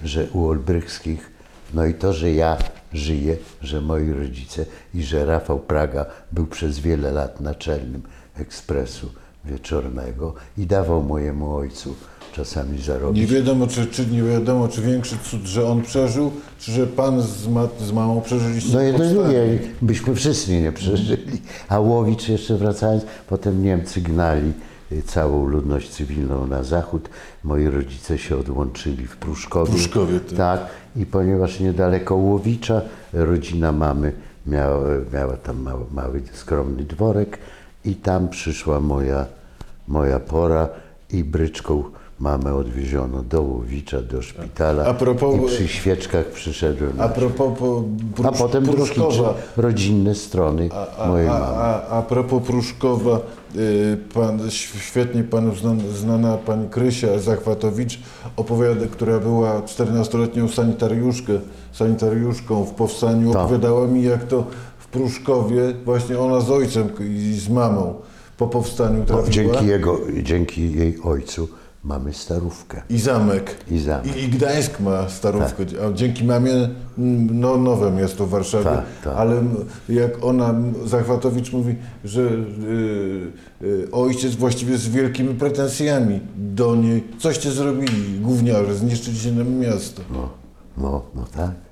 że 0.03 0.27
u 0.33 0.47
Olbrychskich, 0.47 1.31
no 1.73 1.85
i 1.85 1.93
to, 1.93 2.13
że 2.13 2.31
ja 2.31 2.57
żyję, 2.93 3.37
że 3.61 3.81
moi 3.81 4.11
rodzice 4.11 4.65
i 4.93 5.03
że 5.03 5.25
Rafał 5.25 5.59
Praga 5.59 6.05
był 6.31 6.47
przez 6.47 6.79
wiele 6.79 7.11
lat 7.11 7.41
naczelnym 7.41 8.01
ekspresu 8.39 9.09
wieczornego 9.45 10.33
i 10.57 10.65
dawał 10.65 11.03
mojemu 11.03 11.55
ojcu 11.55 11.95
czasami 12.35 12.81
zarobić. 12.81 13.21
Nie 13.21 13.37
wiadomo, 13.37 13.67
czy, 13.67 13.85
czy 13.85 14.05
nie 14.05 14.23
wiadomo, 14.23 14.67
czy 14.67 14.81
większy 14.81 15.17
cud, 15.17 15.41
że 15.41 15.67
on 15.67 15.81
przeżył, 15.81 16.31
czy 16.59 16.71
że 16.71 16.87
pan 16.87 17.21
z, 17.21 17.47
ma, 17.47 17.67
z 17.79 17.91
mamą 17.91 18.21
przeżyliście 18.21 18.73
No 18.73 18.81
jedno 18.81 19.09
drugie, 19.09 19.59
byśmy 19.81 20.15
wszyscy 20.15 20.61
nie 20.61 20.71
przeżyli. 20.71 21.41
A 21.69 21.79
Łowicz 21.79 22.29
jeszcze 22.29 22.57
wracając, 22.57 23.03
potem 23.27 23.63
Niemcy 23.63 24.01
gnali 24.01 24.53
całą 25.05 25.45
ludność 25.45 25.89
cywilną 25.89 26.47
na 26.47 26.63
zachód. 26.63 27.09
Moi 27.43 27.67
rodzice 27.67 28.17
się 28.17 28.37
odłączyli 28.37 29.07
w 29.07 29.17
Pruszkowie. 29.17 29.71
Pruszkowie, 29.71 30.19
tak. 30.19 30.37
tak. 30.37 30.67
I 30.95 31.05
ponieważ 31.05 31.59
niedaleko 31.59 32.15
Łowicza 32.15 32.81
rodzina 33.13 33.71
mamy 33.71 34.11
miała, 34.45 34.87
miała 35.13 35.37
tam 35.37 35.61
mały, 35.61 35.85
mały, 35.91 36.21
skromny 36.33 36.83
dworek 36.83 37.37
i 37.85 37.95
tam 37.95 38.29
przyszła 38.29 38.79
moja, 38.79 39.25
moja 39.87 40.19
pora 40.19 40.69
i 41.09 41.23
bryczką 41.23 41.83
mamę 42.19 42.53
odwieziono 42.55 43.23
do 43.23 43.41
Łowicza, 43.41 44.01
do 44.01 44.21
szpitala 44.21 44.85
A 44.85 44.93
propos- 44.93 45.43
i 45.43 45.47
przy 45.47 45.67
świeczkach 45.67 46.25
przyszedłem. 46.25 46.91
A 47.01 47.07
propos 47.09 47.59
po, 47.59 47.83
A 48.23 48.31
potem 48.31 48.63
Pruszkowa, 48.65 49.33
rodzinne 49.57 50.15
strony 50.15 50.69
a, 50.97 51.07
mojej 51.07 51.27
a, 51.27 51.31
mamy. 51.31 51.45
a, 51.45 51.87
a 51.87 52.01
propos 52.01 52.43
Pruszkowa, 52.43 53.19
y, 53.55 53.97
pan, 54.13 54.39
świetnie 54.79 55.23
panu 55.23 55.55
znana, 55.55 55.83
znana 55.95 56.37
pani 56.37 56.69
Krysia 56.69 57.19
Zachwatowicz, 57.19 57.99
opowiada, 58.35 58.85
która 58.91 59.19
była 59.19 59.61
14-letnią 59.61 60.47
sanitariuszkę, 60.53 61.33
sanitariuszką 61.71 62.63
w 62.65 62.71
powstaniu, 62.71 63.33
Tak. 63.33 63.41
opowiadała 63.41 63.87
mi, 63.87 64.03
jak 64.03 64.23
to 64.23 64.43
w 64.79 64.87
Pruszkowie, 64.87 65.73
właśnie 65.85 66.19
ona 66.19 66.41
z 66.41 66.51
ojcem 66.51 66.89
i 66.99 67.33
z 67.33 67.49
mamą 67.49 67.93
po 68.37 68.47
powstaniu 68.47 69.05
trafiła. 69.05 69.29
dzięki, 69.29 69.67
jego, 69.67 69.97
dzięki 70.23 70.71
jej 70.73 70.97
ojcu 71.03 71.47
mamy 71.85 72.13
starówkę. 72.13 72.81
I 72.89 72.99
zamek. 72.99 73.55
I 73.71 73.79
zamek. 73.79 74.17
I, 74.17 74.23
I 74.23 74.29
Gdańsk 74.29 74.79
ma 74.79 75.09
starówkę, 75.09 75.63
a 75.87 75.93
dzięki 75.93 76.23
mamie 76.23 76.69
no, 77.31 77.57
nowe 77.57 77.91
miasto 77.91 78.25
w 78.25 78.29
Warszawie. 78.29 78.63
Tak, 78.65 78.85
tak. 79.03 79.13
Ale 79.17 79.43
jak 79.89 80.23
ona, 80.23 80.53
Zachwatowicz 80.85 81.53
mówi, 81.53 81.75
że 82.03 82.21
y, 82.21 83.31
y, 83.61 83.91
ojciec 83.91 84.35
właściwie 84.35 84.77
z 84.77 84.87
wielkimi 84.87 85.35
pretensjami 85.35 86.19
do 86.37 86.75
niej. 86.75 87.03
Coście 87.19 87.51
zrobili, 87.51 88.19
gówniarze, 88.19 88.75
zniszczyliście 88.75 89.31
nam 89.31 89.55
miasto. 89.55 90.01
No, 90.11 90.29
no, 90.77 91.01
no 91.15 91.21
tak, 91.21 91.31
tak. 91.33 91.64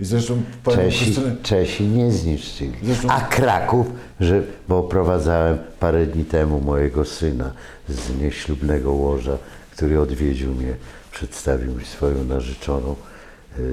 I 0.00 0.04
zresztą 0.04 0.42
Czesi, 0.64 1.04
Krystyna, 1.04 1.36
Czesi 1.42 1.84
nie 1.86 2.12
zniszczyli. 2.12 2.72
Zresztą- 2.82 3.08
A 3.10 3.20
Kraków, 3.20 3.86
że, 4.20 4.42
bo 4.68 4.78
oprowadzałem 4.78 5.58
parę 5.80 6.06
dni 6.06 6.24
temu 6.24 6.60
mojego 6.60 7.04
syna 7.04 7.52
z 7.88 8.20
nieślubnego 8.20 8.92
łoża, 8.92 9.38
który 9.70 10.00
odwiedził 10.00 10.52
mnie, 10.54 10.74
przedstawił 11.12 11.72
mi 11.74 11.84
swoją 11.84 12.24
narzeczoną 12.24 12.96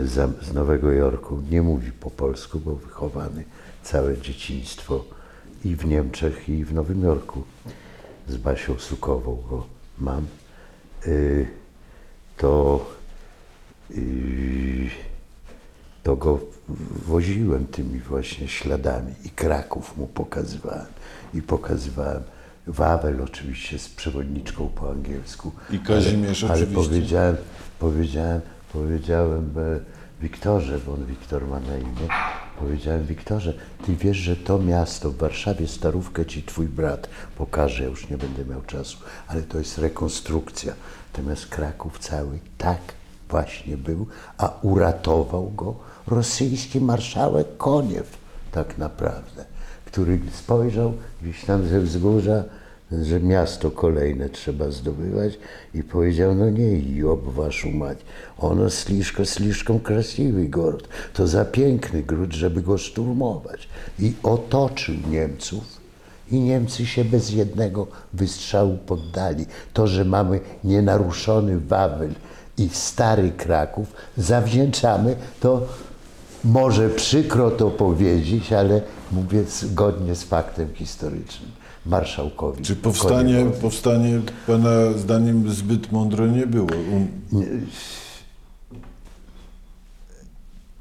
za- 0.05 0.29
z 0.41 0.53
Nowego 0.53 0.91
Jorku. 0.91 1.39
Nie 1.51 1.61
mówi 1.61 1.91
po 1.91 2.09
polsku, 2.11 2.59
bo 2.59 2.75
wychowany 2.75 3.43
całe 3.83 4.17
dzieciństwo 4.17 5.03
i 5.65 5.75
w 5.75 5.85
Niemczech, 5.85 6.49
i 6.49 6.65
w 6.65 6.73
Nowym 6.73 7.03
Jorku. 7.03 7.43
Z 8.29 8.37
Basią 8.37 8.79
Sukową 8.79 9.37
go 9.49 9.65
mam. 9.99 10.25
Y, 11.07 11.47
to 12.37 12.85
y, 13.91 14.89
to 16.03 16.15
go 16.15 16.39
woziłem 17.07 17.65
tymi 17.65 17.99
właśnie 17.99 18.47
śladami 18.47 19.13
i 19.25 19.29
Kraków 19.29 19.97
mu 19.97 20.07
pokazywałem. 20.07 20.85
I 21.33 21.41
pokazywałem 21.41 22.23
Wawel 22.67 23.21
oczywiście 23.21 23.79
z 23.79 23.89
przewodniczką 23.89 24.69
po 24.69 24.91
angielsku. 24.91 25.51
I 25.71 25.79
Kazimierz 25.79 26.43
ale, 26.43 26.53
ale 26.53 26.61
oczywiście. 26.61 26.89
powiedziałem, 26.89 27.35
powiedziałem, 27.79 28.41
powiedziałem 28.73 29.53
e, 29.57 29.79
Wiktorze, 30.21 30.79
bo 30.85 30.93
on 30.93 31.05
Wiktor 31.05 31.47
ma 31.47 31.59
na 31.59 31.77
imię, 31.77 32.07
powiedziałem 32.59 33.05
Wiktorze, 33.05 33.53
ty 33.85 33.95
wiesz, 33.95 34.17
że 34.17 34.35
to 34.35 34.59
miasto 34.59 35.11
w 35.11 35.17
Warszawie, 35.17 35.67
Starówkę 35.67 36.25
ci 36.25 36.43
twój 36.43 36.67
brat 36.67 37.09
pokaże, 37.37 37.83
ja 37.83 37.89
już 37.89 38.09
nie 38.09 38.17
będę 38.17 38.45
miał 38.45 38.61
czasu, 38.61 38.97
ale 39.27 39.41
to 39.41 39.57
jest 39.57 39.77
rekonstrukcja. 39.77 40.73
Natomiast 41.13 41.47
Kraków 41.47 41.99
cały 41.99 42.39
tak 42.57 42.79
właśnie 43.29 43.77
był, 43.77 44.07
a 44.37 44.53
uratował 44.61 45.51
go 45.51 45.75
rosyjski 46.07 46.81
marszałek 46.81 47.57
Koniew 47.57 48.17
tak 48.51 48.77
naprawdę, 48.77 49.45
który 49.85 50.19
spojrzał 50.33 50.93
gdzieś 51.21 51.45
tam 51.45 51.67
ze 51.67 51.81
wzgórza, 51.81 52.43
że 53.01 53.19
miasto 53.19 53.71
kolejne 53.71 54.29
trzeba 54.29 54.71
zdobywać 54.71 55.33
i 55.73 55.83
powiedział, 55.83 56.35
no 56.35 56.49
nie, 56.49 56.95
Job 56.95 57.23
waszu 57.23 57.69
mać, 57.69 57.97
ono 58.37 58.69
sliszko, 58.69 59.25
sliszką 59.25 59.79
krasiwy 59.79 60.49
gord, 60.49 60.87
to 61.13 61.27
za 61.27 61.45
piękny 61.45 62.03
gród, 62.03 62.33
żeby 62.33 62.61
go 62.61 62.77
szturmować. 62.77 63.69
I 63.99 64.13
otoczył 64.23 64.95
Niemców 65.09 65.63
i 66.31 66.39
Niemcy 66.39 66.85
się 66.85 67.05
bez 67.05 67.29
jednego 67.29 67.87
wystrzału 68.13 68.77
poddali. 68.77 69.45
To, 69.73 69.87
że 69.87 70.05
mamy 70.05 70.39
nienaruszony 70.63 71.59
Wawel 71.59 72.13
i 72.57 72.69
stary 72.69 73.31
Kraków, 73.31 73.93
zawdzięczamy 74.17 75.15
to, 75.39 75.67
może 76.43 76.89
przykro 76.89 77.51
to 77.51 77.69
powiedzieć, 77.71 78.53
ale 78.53 78.81
mówię 79.11 79.43
zgodnie 79.43 80.15
z 80.15 80.23
faktem 80.23 80.73
historycznym, 80.75 81.51
marszałkowi. 81.85 82.63
czy 82.63 82.75
powstanie, 82.75 83.33
Koniewowi. 83.33 83.61
powstanie 83.61 84.21
pana 84.47 84.93
zdaniem 84.97 85.51
zbyt 85.51 85.91
mądre 85.91 86.27
nie 86.29 86.47
było? 86.47 86.67
Um, 86.91 87.07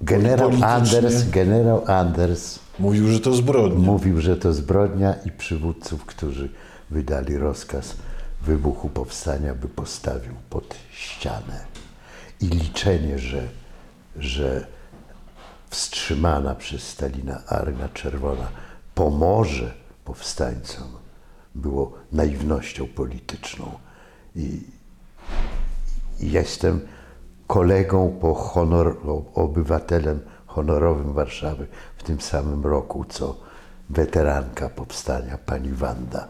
Generał 0.00 0.50
Anders, 0.62 1.28
generał 1.30 1.84
Anders 1.86 2.58
mówił, 2.78 3.08
że 3.08 3.20
to 3.20 3.34
zbrodnia. 3.34 3.78
mówił, 3.86 4.20
że 4.20 4.36
to 4.36 4.52
zbrodnia 4.52 5.14
i 5.26 5.30
przywódców, 5.30 6.04
którzy 6.04 6.48
wydali 6.90 7.36
rozkaz 7.36 7.96
wybuchu 8.42 8.88
powstania, 8.88 9.54
by 9.54 9.68
postawił 9.68 10.32
pod 10.50 10.74
ścianę. 10.92 11.64
I 12.40 12.46
liczenie, 12.46 13.18
że, 13.18 13.42
że 14.16 14.66
wstrzymana 15.72 16.54
przez 16.54 16.88
Stalina 16.88 17.42
Armia 17.46 17.88
Czerwona 17.88 18.48
pomoże 18.94 19.74
powstańcom, 20.04 20.88
było 21.54 21.92
naiwnością 22.12 22.86
polityczną. 22.86 23.78
I, 24.36 24.60
jestem 26.20 26.80
kolegą 27.46 28.18
po 28.20 28.34
honor, 28.34 28.96
obywatelem 29.34 30.20
honorowym 30.46 31.12
Warszawy 31.12 31.66
w 31.96 32.02
tym 32.02 32.20
samym 32.20 32.66
roku, 32.66 33.04
co 33.08 33.36
weteranka 33.90 34.68
powstania 34.68 35.38
pani 35.38 35.72
Wanda. 35.72 36.28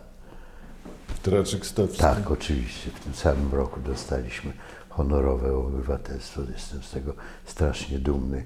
Traczyk 1.23 1.67
Stawski. 1.67 1.99
Tak, 1.99 2.31
oczywiście. 2.31 2.91
W 2.91 3.01
tym 3.01 3.15
samym 3.15 3.53
roku 3.53 3.81
dostaliśmy 3.81 4.53
honorowe 4.89 5.57
obywatelstwo. 5.57 6.41
Jestem 6.53 6.83
z 6.83 6.91
tego 6.91 7.15
strasznie 7.45 7.99
dumny. 7.99 8.45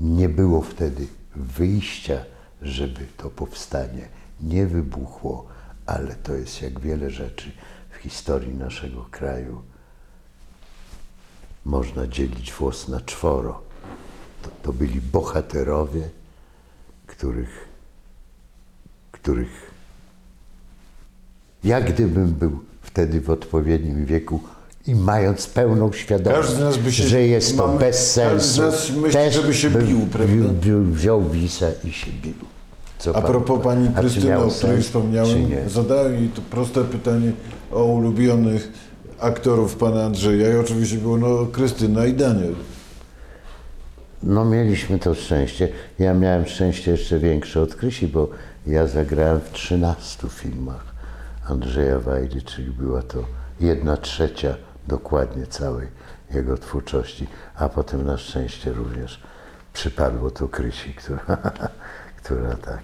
Nie 0.00 0.28
było 0.28 0.62
wtedy 0.62 1.06
wyjścia, 1.36 2.24
żeby 2.62 3.06
to 3.16 3.30
powstanie 3.30 4.08
nie 4.40 4.66
wybuchło, 4.66 5.46
ale 5.86 6.14
to 6.14 6.34
jest 6.34 6.62
jak 6.62 6.80
wiele 6.80 7.10
rzeczy 7.10 7.52
w 7.90 7.96
historii 7.96 8.54
naszego 8.54 9.06
kraju. 9.10 9.62
Można 11.64 12.06
dzielić 12.06 12.52
włos 12.52 12.88
na 12.88 13.00
czworo. 13.00 13.62
To, 14.42 14.50
to 14.62 14.72
byli 14.72 15.00
bohaterowie, 15.00 16.08
których, 17.06 17.68
których 19.12 19.70
jak 21.64 21.92
gdybym 21.92 22.32
był 22.32 22.64
wtedy 22.82 23.20
w 23.20 23.30
odpowiednim 23.30 24.06
wieku 24.06 24.40
i 24.86 24.94
mając 24.94 25.46
pełną 25.46 25.92
świadomość, 25.92 26.78
by 26.84 26.92
się- 26.92 27.04
że 27.04 27.22
jest 27.22 27.56
to 27.56 27.66
mamy- 27.66 27.78
bez 27.78 28.12
sensu, 28.12 28.62
myśli, 29.00 29.20
żeby 29.30 29.54
się 29.54 29.70
bym 29.70 29.86
bił, 29.86 30.00
prawda? 30.12 30.32
wziął- 30.34 30.54
wziął- 30.60 30.84
wziął 30.84 31.22
wisę 31.30 31.72
i 31.84 31.92
się 31.92 32.10
bił. 32.22 32.34
Co 32.98 33.16
A 33.16 33.22
propos 33.22 33.60
pani 33.64 33.88
Krystyny, 33.94 34.38
o 34.38 34.48
której 34.48 34.82
wspomniałem, 34.82 35.46
zadałem 35.68 36.14
jej 36.14 36.28
to 36.28 36.42
proste 36.50 36.84
pytanie 36.84 37.32
o 37.72 37.84
ulubionych 37.84 38.72
aktorów 39.20 39.76
pana 39.76 40.04
Andrzeja 40.04 40.52
i 40.54 40.56
oczywiście 40.56 40.96
było 40.98 41.16
no 41.16 41.46
Krystyna 41.46 42.06
i 42.06 42.12
Daniel. 42.12 42.54
No 44.22 44.44
mieliśmy 44.44 44.98
to 44.98 45.14
szczęście. 45.14 45.68
Ja 45.98 46.14
miałem 46.14 46.46
szczęście 46.46 46.90
jeszcze 46.90 47.18
większe 47.18 47.60
od 47.62 47.74
Krysi, 47.74 48.06
bo 48.08 48.28
ja 48.66 48.86
zagrałem 48.86 49.40
w 49.40 49.50
13 49.52 50.28
filmach 50.28 50.84
Andrzeja 51.48 51.98
Wajdy, 51.98 52.42
czyli 52.42 52.70
była 52.70 53.02
to 53.02 53.24
jedna 53.60 53.96
trzecia 53.96 54.54
dokładnie 54.90 55.46
całej 55.46 55.88
jego 56.34 56.58
twórczości, 56.58 57.26
a 57.54 57.68
potem 57.68 58.06
na 58.06 58.16
szczęście 58.16 58.72
również 58.72 59.22
przypadło 59.72 60.30
to 60.30 60.48
Krysi, 60.48 60.94
która, 61.00 61.26
która 62.16 62.54
tak 62.56 62.82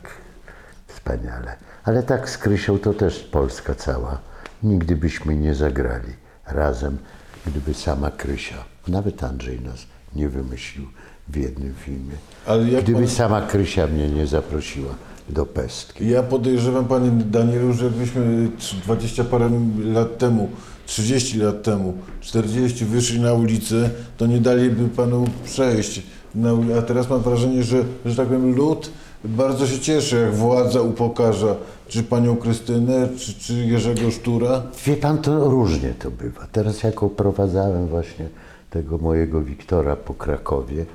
wspaniale. 0.87 1.57
Ale 1.85 2.03
tak 2.03 2.31
z 2.31 2.39
Krysią 2.39 2.79
to 2.79 2.95
też 2.95 3.19
Polska 3.19 3.75
cała. 3.75 4.19
Nigdy 4.63 4.97
byśmy 4.97 5.37
nie 5.37 5.55
zagrali 5.55 6.13
razem 6.47 6.99
gdyby 7.47 7.75
sama 7.75 8.11
Krysia, 8.11 8.65
nawet 8.89 9.25
Andrzej 9.25 9.61
nas 9.61 9.87
nie 10.15 10.29
wymyślił 10.29 10.87
w 11.29 11.37
jednym 11.37 11.75
filmie, 11.75 12.15
gdyby 12.83 12.99
pan- 12.99 13.09
sama 13.09 13.41
Krysia 13.43 13.87
mnie 13.87 14.11
nie 14.11 14.27
zaprosiła 14.27 14.95
do 15.29 15.47
pestki. 15.47 16.09
Ja 16.09 16.23
podejrzewam, 16.23 16.85
panie 16.85 17.11
Danielu, 17.11 17.73
że 17.73 17.85
jakbyśmy 17.85 18.49
20 18.85 19.25
parę 19.25 19.51
lat 19.85 20.19
temu, 20.19 20.49
30 20.87 21.39
lat 21.39 21.63
temu, 21.63 21.95
40 22.21 22.85
wyszli 22.85 23.21
na 23.21 23.33
ulicę, 23.33 23.91
to 24.17 24.27
nie 24.27 24.41
daliby 24.41 24.89
panu 24.89 25.25
przejść. 25.45 26.03
A 26.79 26.83
teraz 26.83 27.11
mam 27.11 27.21
wrażenie, 27.21 27.63
że, 27.63 27.85
że 28.05 28.17
tak 28.17 28.27
powiem, 28.27 28.57
lud 28.57 28.91
bardzo 29.25 29.67
się 29.67 29.79
cieszy, 29.79 30.17
jak 30.17 30.35
władza 30.35 30.81
upokarza 30.81 31.57
czy 31.89 32.03
panią 32.03 32.37
Krystynę, 32.37 33.09
czy, 33.19 33.35
czy 33.35 33.53
Jerzego 33.55 34.11
Sztura. 34.11 34.63
Wie 34.87 34.97
pan, 34.97 35.19
to 35.19 35.51
różnie 35.51 35.95
to 35.99 36.11
bywa. 36.11 36.47
Teraz 36.53 36.83
jak 36.83 37.03
oprowadzałem 37.03 37.87
właśnie 37.87 38.29
tego 38.71 38.99
mojego 38.99 39.43
Wiktora 39.43 39.97
po 39.97 40.15
Krakowie, 40.15 40.87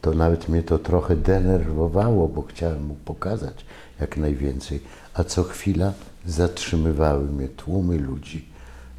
to 0.00 0.14
nawet 0.14 0.48
mnie 0.48 0.62
to 0.62 0.78
trochę 0.78 1.16
denerwowało, 1.16 2.28
bo 2.28 2.42
chciałem 2.42 2.86
mu 2.86 2.94
pokazać 3.04 3.64
jak 4.00 4.16
najwięcej. 4.16 4.80
A 5.14 5.24
co 5.24 5.42
chwila 5.44 5.92
zatrzymywały 6.26 7.24
mnie 7.24 7.48
tłumy 7.48 7.98
ludzi, 7.98 8.44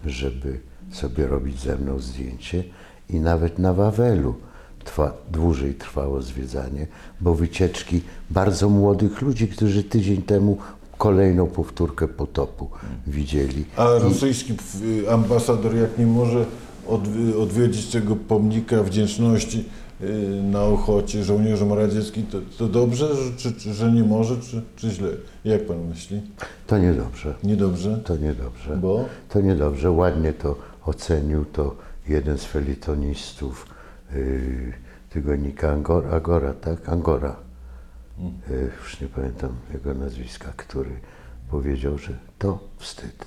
żeby 0.05 0.59
sobie 0.91 1.27
robić 1.27 1.59
ze 1.59 1.77
mną 1.77 1.99
zdjęcie. 1.99 2.63
I 3.09 3.19
nawet 3.19 3.59
na 3.59 3.73
Wawelu 3.73 4.35
trwa, 4.85 5.13
dłużej 5.31 5.73
trwało 5.73 6.21
zwiedzanie, 6.21 6.87
bo 7.21 7.35
wycieczki 7.35 8.01
bardzo 8.29 8.69
młodych 8.69 9.21
ludzi, 9.21 9.47
którzy 9.47 9.83
tydzień 9.83 10.21
temu 10.21 10.57
kolejną 10.97 11.47
powtórkę 11.47 12.07
potopu 12.07 12.69
widzieli. 13.07 13.65
A 13.75 13.85
rosyjski 13.99 14.53
ambasador, 15.11 15.75
jak 15.75 15.97
nie 15.97 16.05
może 16.05 16.45
odwi- 16.87 17.41
odwiedzić 17.41 17.87
tego 17.87 18.15
pomnika 18.15 18.83
wdzięczności 18.83 19.69
na 20.43 20.63
Ochocie 20.63 21.23
żołnierzom 21.23 21.73
radzieckim, 21.73 22.25
to, 22.25 22.37
to 22.57 22.67
dobrze, 22.67 23.15
że, 23.15 23.31
czy, 23.37 23.53
czy, 23.53 23.73
że 23.73 23.91
nie 23.91 24.03
może, 24.03 24.37
czy, 24.37 24.61
czy 24.75 24.89
źle? 24.89 25.09
Jak 25.45 25.65
pan 25.65 25.87
myśli? 25.87 26.21
To 26.67 26.77
niedobrze. 26.77 27.35
Niedobrze? 27.43 28.01
To 28.05 28.17
niedobrze. 28.17 28.77
Bo? 28.77 29.05
To 29.29 29.41
niedobrze. 29.41 29.91
Ładnie 29.91 30.33
to 30.33 30.55
ocenił 30.85 31.45
to 31.45 31.75
jeden 32.07 32.37
z 32.37 32.45
felitonistów 32.45 33.67
yy, 34.13 34.73
tygodnika 35.09 35.71
Angora, 35.71 36.09
Agora, 36.09 36.53
tak? 36.53 36.89
Angora. 36.89 37.35
Yy, 38.49 38.71
już 38.83 39.01
nie 39.01 39.07
pamiętam 39.07 39.49
jego 39.73 39.93
nazwiska, 39.93 40.53
który 40.57 40.91
powiedział, 41.51 41.97
że 41.97 42.17
to 42.39 42.59
wstyd. 42.77 43.25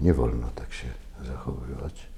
Nie 0.00 0.14
wolno 0.14 0.46
tak 0.54 0.72
się 0.72 0.86
zachowywać. 1.26 2.13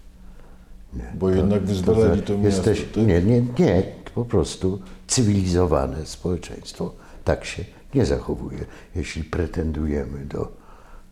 Nie, 0.96 1.12
Bo 1.18 1.30
jednak 1.30 1.62
wyzwalali 1.62 2.22
to 2.22 2.38
miasto, 2.38 2.70
jesteś, 2.70 2.84
tak? 2.94 3.06
Nie, 3.06 3.22
nie, 3.22 3.42
nie. 3.58 3.82
Po 4.14 4.24
prostu 4.24 4.80
cywilizowane 5.06 6.06
społeczeństwo 6.06 6.92
tak 7.24 7.44
się 7.44 7.64
nie 7.94 8.06
zachowuje. 8.06 8.64
Jeśli 8.94 9.24
pretendujemy 9.24 10.24
do 10.24 10.52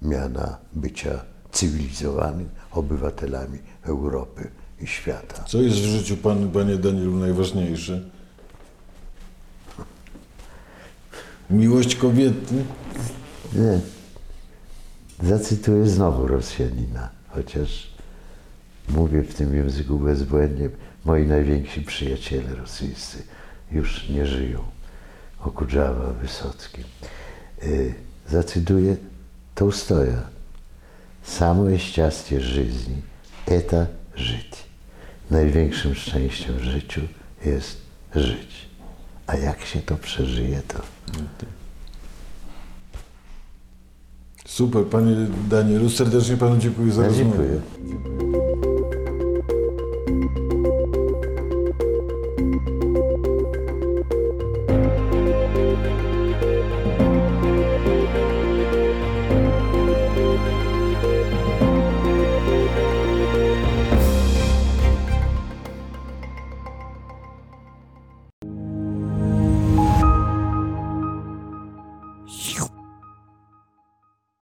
miana 0.03 0.57
bycia 0.73 1.25
cywilizowanym 1.53 2.49
obywatelami 2.71 3.59
Europy 3.83 4.51
i 4.81 4.87
świata. 4.87 5.45
Co 5.47 5.63
jest 5.63 5.77
w 5.77 5.85
życiu 5.85 6.17
panu, 6.17 6.51
panie 6.51 6.77
Danielu, 6.77 7.17
najważniejsze? 7.17 8.01
Miłość 11.51 11.97
kobiety? 11.97 12.55
Nie. 13.53 13.81
Zacytuję 15.29 15.87
znowu 15.87 16.27
Rosjanina, 16.27 17.11
chociaż 17.29 17.94
Mówię 18.89 19.23
w 19.23 19.35
tym 19.35 19.57
języku 19.57 19.99
bezbłędnie. 19.99 20.69
Moi 21.05 21.27
najwięksi 21.27 21.83
przyjaciele 21.83 22.55
rosyjscy 22.55 23.23
już 23.73 24.09
nie 24.09 24.27
żyją. 24.27 24.61
Okudżawa, 25.41 26.13
Wysocki. 26.13 26.83
Yy, 27.63 27.95
zacytuję 28.29 28.97
Tołstoja. 29.55 30.23
Samo 31.23 31.79
szczęście 31.79 32.41
żyzni 32.41 33.03
Eta 33.47 33.87
żyć. 34.17 34.65
Największym 35.31 35.95
szczęściem 35.95 36.57
w 36.57 36.63
życiu 36.63 37.01
jest 37.45 37.77
żyć. 38.15 38.69
A 39.27 39.37
jak 39.37 39.61
się 39.61 39.81
to 39.81 39.97
przeżyje, 39.97 40.63
to... 40.69 40.81
Super, 44.47 44.85
panie 44.85 45.17
Danielu, 45.49 45.91
serdecznie 45.91 46.37
panu 46.37 46.59
dziękuję 46.59 46.93
za 46.93 47.03
ja 47.03 47.09
rozmowę. 47.09 47.37
Dziękuję. 47.37 48.64